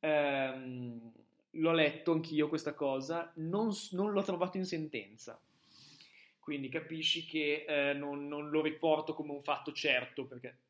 Ehm, 0.00 1.10
l'ho 1.52 1.72
letto 1.72 2.12
anch'io 2.12 2.48
questa 2.48 2.74
cosa, 2.74 3.32
non, 3.36 3.70
non, 3.92 4.12
l'ho 4.12 4.22
trovato 4.22 4.58
in 4.58 4.66
sentenza. 4.66 5.40
Quindi 6.48 6.70
capisci 6.70 7.26
che 7.26 7.66
eh, 7.68 7.92
non, 7.92 8.26
non, 8.26 8.48
lo 8.48 8.62
riporto 8.62 9.12
come 9.12 9.32
un 9.32 9.42
fatto 9.42 9.70
certo, 9.70 10.24
perché 10.24 10.60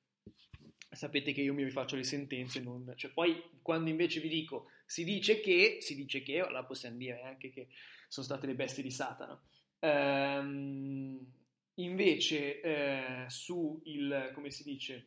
sapete 0.90 1.32
che 1.32 1.40
io 1.40 1.54
mi 1.54 1.62
rifaccio 1.62 1.94
le 1.94 2.02
sentenze. 2.02 2.58
Non, 2.60 2.92
cioè, 2.96 3.12
poi 3.12 3.40
quando 3.62 3.88
invece 3.88 4.18
vi 4.18 4.28
dico 4.28 4.72
si 4.84 5.04
dice 5.04 5.38
che, 5.38 5.78
si 5.80 5.94
dice 5.94 6.20
che, 6.20 6.40
allora 6.40 6.64
possiamo 6.64 6.96
dire 6.96 7.22
anche 7.22 7.50
che 7.50 7.68
sono 8.08 8.26
state 8.26 8.48
le 8.48 8.56
bestie 8.56 8.82
di 8.82 8.90
Satana. 8.90 9.40
Ehm, 9.78 11.32
invece 11.74 12.60
eh, 12.60 13.24
su 13.28 13.80
il, 13.84 14.32
come 14.34 14.50
si 14.50 14.64
dice, 14.64 15.06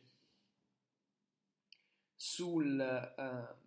sul, 2.16 2.80
eh, 2.80 3.61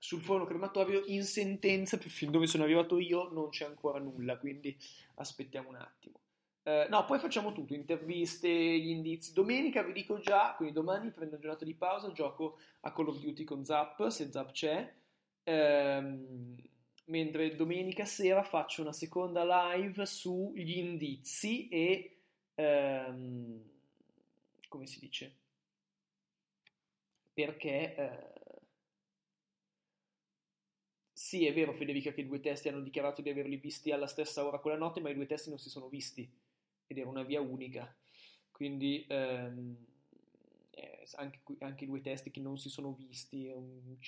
sul 0.00 0.22
forno 0.22 0.46
crematorio 0.46 1.02
in 1.06 1.24
sentenza, 1.24 1.98
fin 2.00 2.30
dove 2.30 2.46
sono 2.46 2.64
arrivato 2.64 2.98
io, 2.98 3.30
non 3.30 3.50
c'è 3.50 3.66
ancora 3.66 4.00
nulla, 4.00 4.38
quindi 4.38 4.76
aspettiamo 5.16 5.68
un 5.68 5.76
attimo. 5.76 6.18
Eh, 6.62 6.86
no, 6.88 7.04
poi 7.04 7.18
facciamo 7.18 7.52
tutto, 7.52 7.74
interviste, 7.74 8.48
gli 8.48 8.88
indizi. 8.88 9.32
Domenica 9.34 9.82
vi 9.82 9.92
dico 9.92 10.18
già, 10.18 10.54
quindi 10.56 10.74
domani 10.74 11.10
prendo 11.10 11.34
una 11.34 11.42
giornata 11.42 11.64
di 11.66 11.74
pausa, 11.74 12.12
gioco 12.12 12.58
a 12.80 12.92
Call 12.92 13.08
of 13.08 13.20
Duty 13.20 13.44
con 13.44 13.64
Zap, 13.64 14.08
se 14.08 14.30
Zap 14.30 14.52
c'è. 14.52 14.90
Ehm, 15.44 16.56
mentre 17.06 17.54
domenica 17.54 18.04
sera 18.04 18.42
faccio 18.42 18.82
una 18.82 18.92
seconda 18.92 19.74
live 19.74 20.06
sugli 20.06 20.78
indizi 20.78 21.68
e... 21.68 22.16
Ehm, 22.54 23.62
come 24.66 24.86
si 24.86 24.98
dice? 24.98 25.36
Perché... 27.34 27.94
Eh, 27.96 28.29
sì, 31.20 31.44
è 31.44 31.52
vero, 31.52 31.74
Federica, 31.74 32.12
che 32.12 32.22
i 32.22 32.26
due 32.26 32.40
testi 32.40 32.70
hanno 32.70 32.80
dichiarato 32.80 33.20
di 33.20 33.28
averli 33.28 33.56
visti 33.56 33.92
alla 33.92 34.06
stessa 34.06 34.42
ora 34.42 34.58
quella 34.58 34.78
notte, 34.78 35.00
ma 35.00 35.10
i 35.10 35.14
due 35.14 35.26
testi 35.26 35.50
non 35.50 35.58
si 35.58 35.68
sono 35.68 35.86
visti 35.88 36.26
ed 36.86 36.96
era 36.96 37.10
una 37.10 37.22
via 37.22 37.42
unica. 37.42 37.94
Quindi 38.50 39.04
ehm, 39.06 39.76
eh, 40.70 41.06
anche, 41.16 41.40
anche, 41.58 41.84
i 41.84 41.86
due 41.86 42.00
testi 42.00 42.30
che 42.30 42.40
non 42.40 42.56
si 42.56 42.70
sono 42.70 42.94
visti 42.94 43.48
è 43.48 43.54
un. 43.54 43.98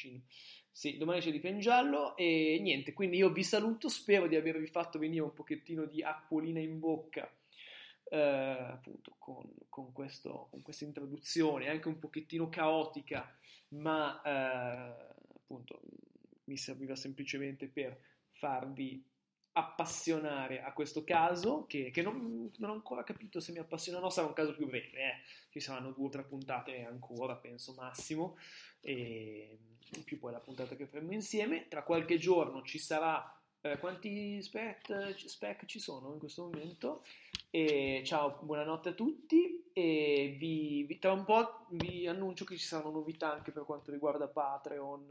Sì, 0.71 0.97
domani 0.97 1.21
c'è 1.21 1.31
di 1.31 1.39
Pengiallo 1.39 2.17
e 2.17 2.59
niente, 2.63 2.95
quindi 2.95 3.19
io 3.19 3.31
vi 3.31 3.45
saluto, 3.45 3.91
spero 3.91 4.27
di 4.27 4.35
avervi 4.35 4.67
fatto 4.67 4.99
venire 4.99 5.23
un 5.23 5.35
pochettino 5.35 5.85
di 5.85 6.03
acquolina 6.03 6.61
in 6.61 6.79
bocca. 6.79 7.31
Eh, 8.09 8.19
appunto 8.19 9.17
con, 9.19 9.49
con, 9.69 9.93
questo, 9.93 10.49
con, 10.51 10.63
questa 10.63 10.85
introduzione 10.85 11.69
anche 11.69 11.89
un 11.89 11.99
pochettino 11.99 12.51
caotica 12.51 13.35
ma 13.69 14.21
eh, 14.21 15.15
appunto 15.35 15.81
mi 16.45 16.57
serviva 16.57 16.97
semplicemente 16.97 17.69
per 17.69 17.99
farvi 18.29 19.05
appassionare 19.55 20.63
a 20.63 20.73
questo 20.73 21.05
caso, 21.05 21.67
che, 21.67 21.91
che 21.91 22.01
non, 22.01 22.51
non, 22.57 22.71
ho 22.71 22.73
ancora 22.73 23.05
capito 23.05 23.39
se 23.39 23.53
mi 23.53 23.59
appassiona 23.59 23.99
o 23.99 24.01
no, 24.01 24.11
sarà 24.11 24.27
un 24.27 24.33
caso 24.33 24.55
più 24.55 24.67
breve, 24.67 24.99
eh. 24.99 25.23
ci 25.51 25.61
saranno 25.61 25.93
due 25.93 26.07
o 26.07 26.11
tre 26.11 26.25
puntate 26.25 26.85
ancora, 26.85 27.37
penso 27.37 27.75
massimo, 27.75 28.39
e 28.81 29.59
più 30.05 30.19
poi 30.19 30.33
la 30.33 30.41
puntata 30.41 30.75
che 30.75 30.87
faremo 30.87 31.13
insieme. 31.13 31.69
Tra 31.69 31.83
qualche 31.83 32.17
giorno 32.17 32.63
ci 32.63 32.79
sarà, 32.79 33.42
eh, 33.63 33.79
quanti 33.79 34.43
spec, 34.43 35.15
spec 35.17 35.65
ci 35.67 35.79
sono 35.79 36.13
in 36.13 36.19
questo 36.19 36.43
momento? 36.43 37.05
E 37.51 38.03
ciao, 38.05 38.39
buonanotte 38.43 38.91
a 38.91 38.93
tutti 38.93 39.71
e 39.73 40.37
vi, 40.39 40.85
vi, 40.85 40.99
tra 40.99 41.13
un 41.13 41.25
po' 41.25 41.67
vi 41.71 42.07
annuncio 42.07 42.45
che 42.45 42.57
ci 42.57 42.65
saranno 42.65 42.91
novità 42.91 43.33
anche 43.33 43.53
per 43.53 43.65
quanto 43.65 43.91
riguarda 43.91 44.27
Patreon 44.27 45.07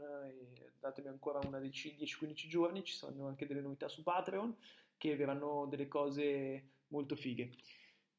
datemi 0.82 1.08
ancora 1.08 1.38
una 1.46 1.60
decina, 1.60 1.96
10-15 1.96 2.48
giorni, 2.48 2.84
ci 2.84 2.94
saranno 2.94 3.28
anche 3.28 3.46
delle 3.46 3.60
novità 3.60 3.88
su 3.88 4.02
Patreon 4.02 4.54
che 4.96 5.14
verranno 5.14 5.66
delle 5.70 5.86
cose 5.86 6.70
molto 6.88 7.14
fighe. 7.14 7.50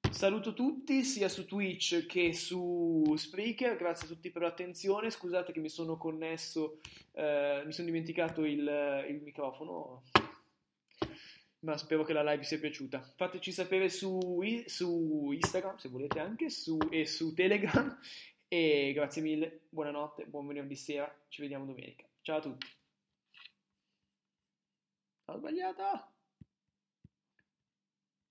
Saluto 0.09 0.53
tutti 0.53 1.03
sia 1.03 1.27
su 1.27 1.45
Twitch 1.45 2.05
che 2.05 2.34
su 2.34 3.13
Spreaker, 3.17 3.75
grazie 3.75 4.05
a 4.05 4.09
tutti 4.09 4.29
per 4.29 4.43
l'attenzione, 4.43 5.09
scusate 5.09 5.51
che 5.51 5.59
mi 5.59 5.69
sono 5.69 5.97
connesso, 5.97 6.79
eh, 7.13 7.63
mi 7.65 7.73
sono 7.73 7.88
dimenticato 7.88 8.45
il, 8.45 9.05
il 9.09 9.21
microfono, 9.21 10.03
ma 11.64 11.78
spero 11.78 12.03
che 12.03 12.14
la 12.14 12.22
live 12.22 12.39
vi 12.39 12.43
sia 12.43 12.59
piaciuta. 12.59 13.01
Fateci 13.16 13.51
sapere 13.51 13.89
su, 13.89 14.41
su 14.66 15.32
Instagram, 15.32 15.78
se 15.78 15.89
volete 15.89 16.20
anche, 16.20 16.49
su, 16.49 16.78
e 16.89 17.05
su 17.05 17.34
Telegram. 17.34 17.97
E 18.47 18.91
grazie 18.93 19.22
mille, 19.22 19.61
buonanotte, 19.70 20.26
buon 20.26 20.45
venerdì 20.47 20.76
sera, 20.76 21.11
ci 21.28 21.41
vediamo 21.41 21.66
domenica. 21.66 22.05
Ciao 22.22 22.38
a 22.38 22.41
tutti. 22.41 22.68
Ho 25.26 25.38
sbagliato! 25.38 26.12